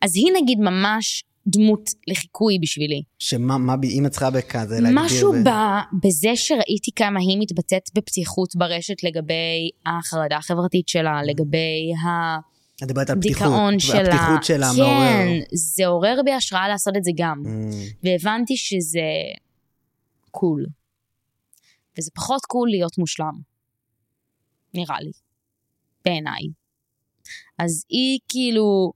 אז 0.01 0.16
היא 0.16 0.32
נגיד 0.41 0.60
ממש 0.60 1.24
דמות 1.47 1.89
לחיקוי 2.08 2.60
בשבילי. 2.62 3.01
שמה, 3.20 3.58
מה, 3.58 3.76
אם 3.84 4.06
את 4.06 4.12
צריכה 4.12 4.30
בכזה 4.30 4.80
להגדיר... 4.80 5.04
משהו 5.06 5.34
ב... 5.34 5.49
בזה 6.04 6.36
שראיתי 6.36 6.91
כמה 6.95 7.20
היא 7.20 7.38
מתבטאת 7.39 7.89
בפתיחות 7.95 8.56
ברשת 8.56 9.04
לגבי 9.04 9.70
החרדה 9.86 10.38
החברתית 10.38 10.88
שלה, 10.88 11.24
לגבי 11.24 11.91
את 12.84 12.88
דיברת 12.88 13.09
על 13.09 13.17
פתיחות. 13.19 13.47
הדיכאון 13.47 13.79
שלה. 13.79 13.99
הפתיחות 13.99 14.43
שלה 14.43 14.67
כן, 14.75 14.81
מעורר. 14.81 15.43
זה 15.53 15.88
עורר 15.88 16.21
בי 16.25 16.34
השראה 16.34 16.67
לעשות 16.67 16.97
את 16.97 17.03
זה 17.03 17.11
גם. 17.17 17.43
Mm, 17.45 17.49
והבנתי 18.03 18.57
שזה 18.57 19.09
קול. 20.31 20.65
וזה 21.97 22.11
פחות 22.15 22.45
קול 22.45 22.69
להיות 22.69 22.97
מושלם. 22.97 23.39
נראה 24.73 25.01
לי. 25.01 25.11
בעיניי. 26.05 26.41
אז 27.59 27.86
היא 27.89 28.19
כאילו, 28.29 28.91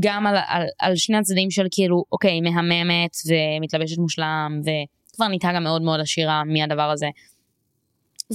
גם 0.00 0.26
על, 0.26 0.36
על, 0.46 0.66
על 0.78 0.96
שני 0.96 1.16
הצדדים 1.16 1.50
של 1.50 1.66
כאילו, 1.70 2.04
אוקיי, 2.12 2.40
מהממת 2.40 3.16
ומתלבשת 3.26 3.98
מושלם, 3.98 4.60
וכבר 4.60 5.28
נהייתה 5.28 5.48
גם 5.54 5.64
מאוד 5.64 5.82
מאוד 5.82 6.00
עשירה 6.00 6.42
מהדבר 6.44 6.90
הזה. 6.90 7.06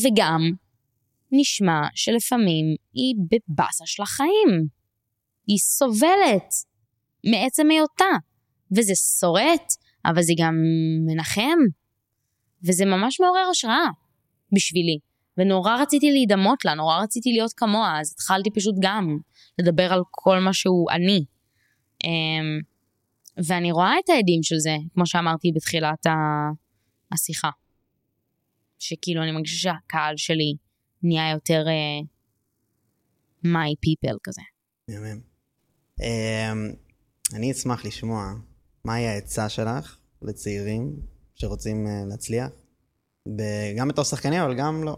וגם, 0.05 0.51
נשמע 1.36 1.81
שלפעמים 1.95 2.65
היא 2.93 3.15
בבאסה 3.31 3.84
של 3.86 4.03
החיים. 4.03 4.67
היא 5.47 5.57
סובלת 5.57 6.53
מעצם 7.31 7.69
היותה. 7.69 8.13
וזה 8.77 8.93
שורט, 9.19 9.73
אבל 10.05 10.21
זה 10.21 10.34
גם 10.38 10.53
מנחם. 11.05 11.59
וזה 12.67 12.86
ממש 12.86 13.19
מעורר 13.19 13.47
השראה 13.51 13.89
בשבילי. 14.55 14.97
ונורא 15.38 15.75
רציתי 15.81 16.11
להידמות 16.11 16.65
לה, 16.65 16.73
נורא 16.73 17.03
רציתי 17.03 17.29
להיות 17.29 17.53
כמוה, 17.53 17.99
אז 17.99 18.11
התחלתי 18.13 18.49
פשוט 18.51 18.75
גם 18.81 19.17
לדבר 19.59 19.93
על 19.93 20.01
כל 20.11 20.39
מה 20.39 20.53
שהוא 20.53 20.91
אני. 20.91 21.25
אמ, 22.03 22.59
ואני 23.47 23.71
רואה 23.71 23.93
את 24.03 24.09
העדים 24.09 24.43
של 24.43 24.55
זה, 24.57 24.75
כמו 24.93 25.05
שאמרתי 25.05 25.51
בתחילת 25.55 26.05
השיחה. 27.11 27.49
שכאילו 28.79 29.23
אני 29.23 29.31
מרגישה 29.31 29.57
שהקהל 29.57 30.17
שלי 30.17 30.53
נהיה 31.04 31.32
יותר 31.32 31.66
uh, 31.66 32.06
my 33.45 33.74
people 33.86 34.18
כזה. 34.24 34.41
מהמם. 34.88 35.20
אמ, 36.01 36.74
אני 37.34 37.51
אשמח 37.51 37.86
לשמוע 37.86 38.34
מהי 38.86 39.08
העצה 39.08 39.49
שלך 39.49 39.97
לצעירים 40.22 40.95
שרוצים 41.36 41.88
אה, 41.88 42.06
להצליח, 42.10 42.51
גם 43.78 43.88
בתור 43.88 44.04
שחקנים, 44.04 44.41
אבל 44.41 44.56
גם 44.58 44.84
לא. 44.84 44.97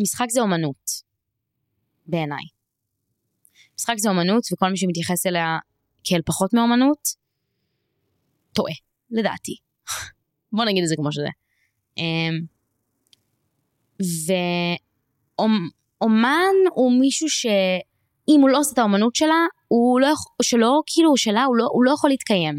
משחק 0.00 0.26
זה 0.30 0.40
אומנות, 0.40 0.90
בעיניי. 2.06 2.44
משחק 3.78 3.94
זה 3.98 4.08
אומנות, 4.08 4.42
וכל 4.52 4.70
מי 4.70 4.76
שמתייחס 4.76 5.26
אליה 5.26 5.58
כאל 6.04 6.20
פחות 6.26 6.54
מאומנות, 6.54 7.08
טועה, 8.52 8.74
לדעתי. 9.10 9.56
בוא 10.52 10.64
נגיד 10.64 10.82
את 10.82 10.88
זה 10.88 10.94
כמו 10.96 11.12
שזה. 11.12 11.28
אמ, 11.96 12.59
ואומן 15.38 16.54
הוא 16.74 17.00
מישהו 17.00 17.28
שאם 17.28 18.40
הוא 18.40 18.48
לא 18.48 18.58
עושה 18.58 18.72
את 18.72 18.78
האומנות 18.78 19.14
שלה, 19.14 19.46
הוא 19.68 20.00
לא 20.00 20.06
יכול, 20.06 20.32
שלא, 20.42 20.80
כאילו, 20.86 21.16
שלה, 21.16 21.44
הוא 21.44 21.56
לא, 21.56 21.68
הוא 21.72 21.84
לא 21.84 21.90
יכול 21.90 22.10
להתקיים. 22.10 22.58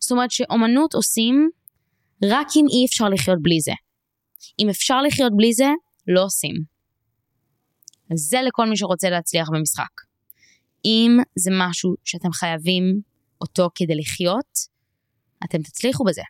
זאת 0.00 0.12
אומרת 0.12 0.30
שאומנות 0.30 0.94
עושים 0.94 1.50
רק 2.24 2.46
אם 2.56 2.66
אי 2.72 2.86
אפשר 2.86 3.08
לחיות 3.08 3.38
בלי 3.42 3.60
זה. 3.60 3.72
אם 4.58 4.68
אפשר 4.68 5.02
לחיות 5.02 5.32
בלי 5.36 5.52
זה, 5.52 5.68
לא 6.06 6.24
עושים. 6.24 6.54
זה 8.14 8.38
לכל 8.42 8.68
מי 8.68 8.76
שרוצה 8.76 9.10
להצליח 9.10 9.48
במשחק. 9.52 9.92
אם 10.84 11.18
זה 11.38 11.50
משהו 11.54 11.94
שאתם 12.04 12.32
חייבים 12.32 13.00
אותו 13.40 13.68
כדי 13.74 13.94
לחיות, 13.94 14.58
אתם 15.44 15.62
תצליחו 15.62 16.04
בזה. 16.04 16.22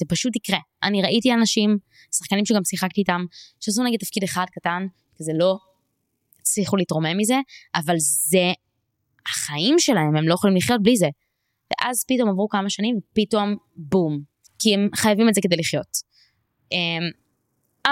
זה 0.00 0.04
פשוט 0.08 0.36
יקרה. 0.36 0.58
אני 0.82 1.02
ראיתי 1.02 1.32
אנשים, 1.32 1.78
שחקנים 2.16 2.46
שגם 2.46 2.64
שיחקתי 2.64 3.00
איתם, 3.00 3.24
שעשו 3.60 3.84
נגיד 3.84 4.00
תפקיד 4.00 4.22
אחד 4.22 4.44
קטן, 4.52 4.86
כזה 5.18 5.32
לא 5.34 5.58
הצליחו 6.40 6.76
להתרומם 6.76 7.16
מזה, 7.16 7.36
אבל 7.74 7.94
זה 7.98 8.52
החיים 9.26 9.78
שלהם, 9.78 10.16
הם 10.16 10.28
לא 10.28 10.34
יכולים 10.34 10.56
לחיות 10.56 10.82
בלי 10.82 10.96
זה. 10.96 11.08
ואז 11.70 12.04
פתאום 12.08 12.28
עברו 12.28 12.48
כמה 12.48 12.70
שנים, 12.70 12.96
ופתאום 13.12 13.56
בום. 13.76 14.20
כי 14.58 14.74
הם 14.74 14.88
חייבים 14.94 15.28
את 15.28 15.34
זה 15.34 15.40
כדי 15.40 15.56
לחיות. 15.56 15.96
אמ, 16.72 17.10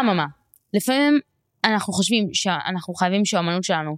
אממה, 0.01 0.27
לפעמים 0.75 1.21
אנחנו 1.65 1.93
חושבים 1.93 2.29
שאנחנו 2.33 2.95
חייבים 2.95 3.25
שהאמנות 3.25 3.65
שלנו 3.65 3.97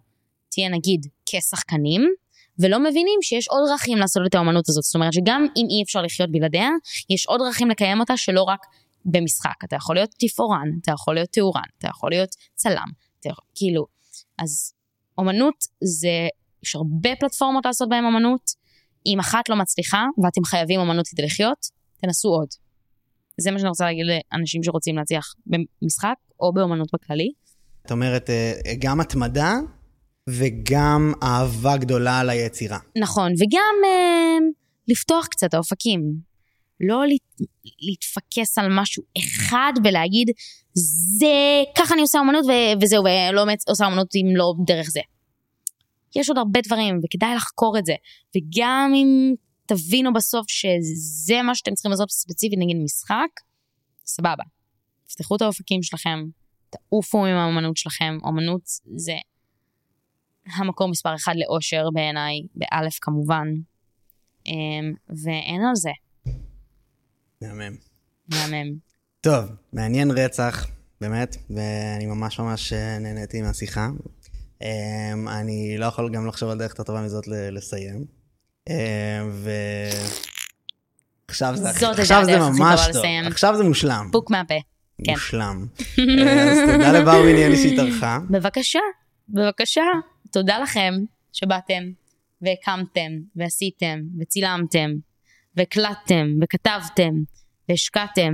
תהיה 0.50 0.68
נגיד 0.68 1.06
כשחקנים, 1.26 2.02
ולא 2.60 2.78
מבינים 2.80 3.18
שיש 3.22 3.48
עוד 3.48 3.60
דרכים 3.68 3.98
לעשות 3.98 4.22
את 4.26 4.34
האמנות 4.34 4.68
הזאת. 4.68 4.82
זאת 4.82 4.94
אומרת 4.94 5.12
שגם 5.12 5.46
אם 5.56 5.66
אי 5.70 5.82
אפשר 5.82 6.02
לחיות 6.02 6.32
בלעדיה, 6.32 6.68
יש 7.10 7.26
עוד 7.26 7.40
דרכים 7.40 7.70
לקיים 7.70 8.00
אותה 8.00 8.16
שלא 8.16 8.42
רק 8.42 8.60
במשחק. 9.04 9.64
אתה 9.64 9.76
יכול 9.76 9.96
להיות 9.96 10.10
תפאורן, 10.18 10.68
אתה 10.82 10.92
יכול 10.92 11.14
להיות 11.14 11.28
תאורן, 11.32 11.62
אתה 11.78 11.88
יכול 11.88 12.10
להיות 12.10 12.28
צלם, 12.54 12.88
אתה 13.20 13.28
יכול, 13.28 13.44
כאילו. 13.54 13.86
אז 14.38 14.72
אמנות 15.20 15.54
זה, 15.84 16.28
יש 16.62 16.76
הרבה 16.76 17.10
פלטפורמות 17.20 17.66
לעשות 17.66 17.88
בהן 17.88 18.04
אמנות. 18.04 18.60
אם 19.06 19.18
אחת 19.20 19.48
לא 19.48 19.56
מצליחה 19.56 20.04
ואתם 20.24 20.44
חייבים 20.44 20.80
אמנות 20.80 21.08
כדי 21.08 21.22
לחיות, 21.22 21.66
תנסו 22.02 22.28
עוד. 22.28 22.48
זה 23.40 23.50
מה 23.50 23.58
שאני 23.58 23.68
רוצה 23.68 23.84
להגיד 23.84 24.06
לאנשים 24.06 24.62
שרוצים 24.62 24.96
להצליח 24.96 25.34
במשחק 25.46 26.14
או 26.40 26.52
באמנות 26.52 26.88
בכללי. 26.94 27.32
את 27.86 27.90
אומרת, 27.90 28.30
אה, 28.30 28.52
גם 28.78 29.00
התמדה 29.00 29.54
וגם 30.28 31.12
אהבה 31.22 31.76
גדולה 31.76 32.20
על 32.20 32.30
היצירה. 32.30 32.78
נכון, 32.98 33.32
וגם 33.32 33.74
אה, 33.84 34.38
לפתוח 34.88 35.26
קצת 35.26 35.54
האופקים. 35.54 36.30
לא 36.80 37.06
להת, 37.06 37.48
להתפקס 37.80 38.58
על 38.58 38.66
משהו 38.70 39.02
אחד 39.18 39.72
ולהגיד, 39.84 40.30
זה, 41.18 41.62
ככה 41.78 41.94
אני 41.94 42.02
עושה 42.02 42.20
אמנות 42.20 42.44
ו- 42.44 42.82
וזהו, 42.82 43.04
ולא 43.04 43.46
עושה 43.68 43.86
אמנות 43.86 44.14
אם 44.14 44.36
לא 44.36 44.54
דרך 44.66 44.90
זה. 44.90 45.00
יש 46.16 46.28
עוד 46.28 46.38
הרבה 46.38 46.60
דברים, 46.60 47.00
וכדאי 47.04 47.34
לחקור 47.34 47.78
את 47.78 47.86
זה. 47.86 47.94
וגם 48.36 48.92
אם 48.94 49.34
תבינו 49.66 50.12
בסוף 50.12 50.46
שזה 50.48 51.42
מה 51.42 51.54
שאתם 51.54 51.74
צריכים 51.74 51.90
לעשות 51.90 52.10
ספציפית 52.10 52.58
נגיד 52.58 52.76
משחק, 52.84 53.28
סבבה. 54.06 54.44
תפתחו 55.06 55.36
את 55.36 55.42
האופקים 55.42 55.82
שלכם, 55.82 56.24
תעופו 56.70 57.26
עם 57.26 57.36
האמנות 57.36 57.76
שלכם, 57.76 58.18
אמנות 58.28 58.62
זה 58.96 59.12
המקום 60.46 60.90
מספר 60.90 61.14
אחד 61.14 61.34
לאושר 61.36 61.84
בעיניי, 61.94 62.40
באלף 62.54 62.98
כמובן, 63.00 63.48
אמ, 64.46 64.92
ואין 65.08 65.60
על 65.68 65.76
זה. 65.76 65.90
מהמם. 67.42 67.76
מהמם. 68.28 68.74
טוב, 69.20 69.44
מעניין 69.72 70.10
רצח, 70.10 70.66
באמת, 71.00 71.36
ואני 71.50 72.06
ממש 72.06 72.40
ממש 72.40 72.72
אה, 72.72 72.98
נהניתי 72.98 73.42
מהשיחה. 73.42 73.88
אמ, 74.62 75.28
אני 75.28 75.78
לא 75.78 75.86
יכול 75.86 76.10
גם 76.12 76.26
לחשוב 76.26 76.50
על 76.50 76.58
דרך 76.58 76.70
יותר 76.70 76.82
טובה 76.82 77.02
מזאת 77.02 77.24
לסיים. 77.28 78.04
אמ, 78.68 78.74
ו... 79.32 79.50
עכשיו 81.28 81.56
זה, 81.56 81.72
זאת 81.72 81.98
עכשיו 81.98 82.24
זה 82.24 82.38
ממש 82.38 82.80
טוב, 82.86 82.96
לסיים. 82.96 83.26
עכשיו 83.26 83.56
זה 83.56 83.64
מושלם. 83.64 84.08
בוק 84.12 84.30
מהפה. 84.30 84.54
כן. 85.04 85.12
מושלם. 85.12 85.66
אה, 85.98 86.50
אז 86.52 86.58
תודה 86.72 86.92
לבר 86.92 87.22
מיניאלי 87.22 87.56
שהתארחה. 87.56 88.18
בבקשה, 88.30 88.78
בבקשה. 89.28 89.82
תודה 90.32 90.58
לכם 90.58 90.94
שבאתם, 91.32 91.82
והקמתם, 92.42 93.12
ועשיתם, 93.36 93.98
וצילמתם, 94.20 94.90
והקלטתם, 95.56 96.26
וכתבתם, 96.42 97.12
והשקעתם, 97.68 98.32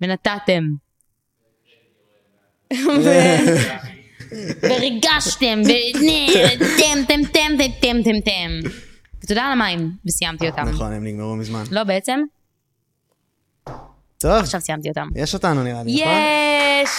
ונתתם. 0.00 0.64
וריגשתם, 4.62 5.58
תם. 8.24 8.70
ותודה 9.24 9.42
על 9.42 9.52
המים, 9.52 9.90
וסיימתי 10.06 10.48
אותם. 10.48 10.68
נכון, 10.68 10.92
הם 10.92 11.04
נגמרו 11.04 11.36
מזמן. 11.36 11.64
לא, 11.70 11.84
בעצם, 11.84 12.20
טוב, 14.18 14.32
עכשיו 14.32 14.60
סיימתי 14.60 14.88
אותם. 14.88 15.08
יש 15.14 15.34
אותנו 15.34 15.62
נראה 15.62 15.82
לי, 15.82 15.94
נכון? 15.94 16.12
יש! 16.82 16.90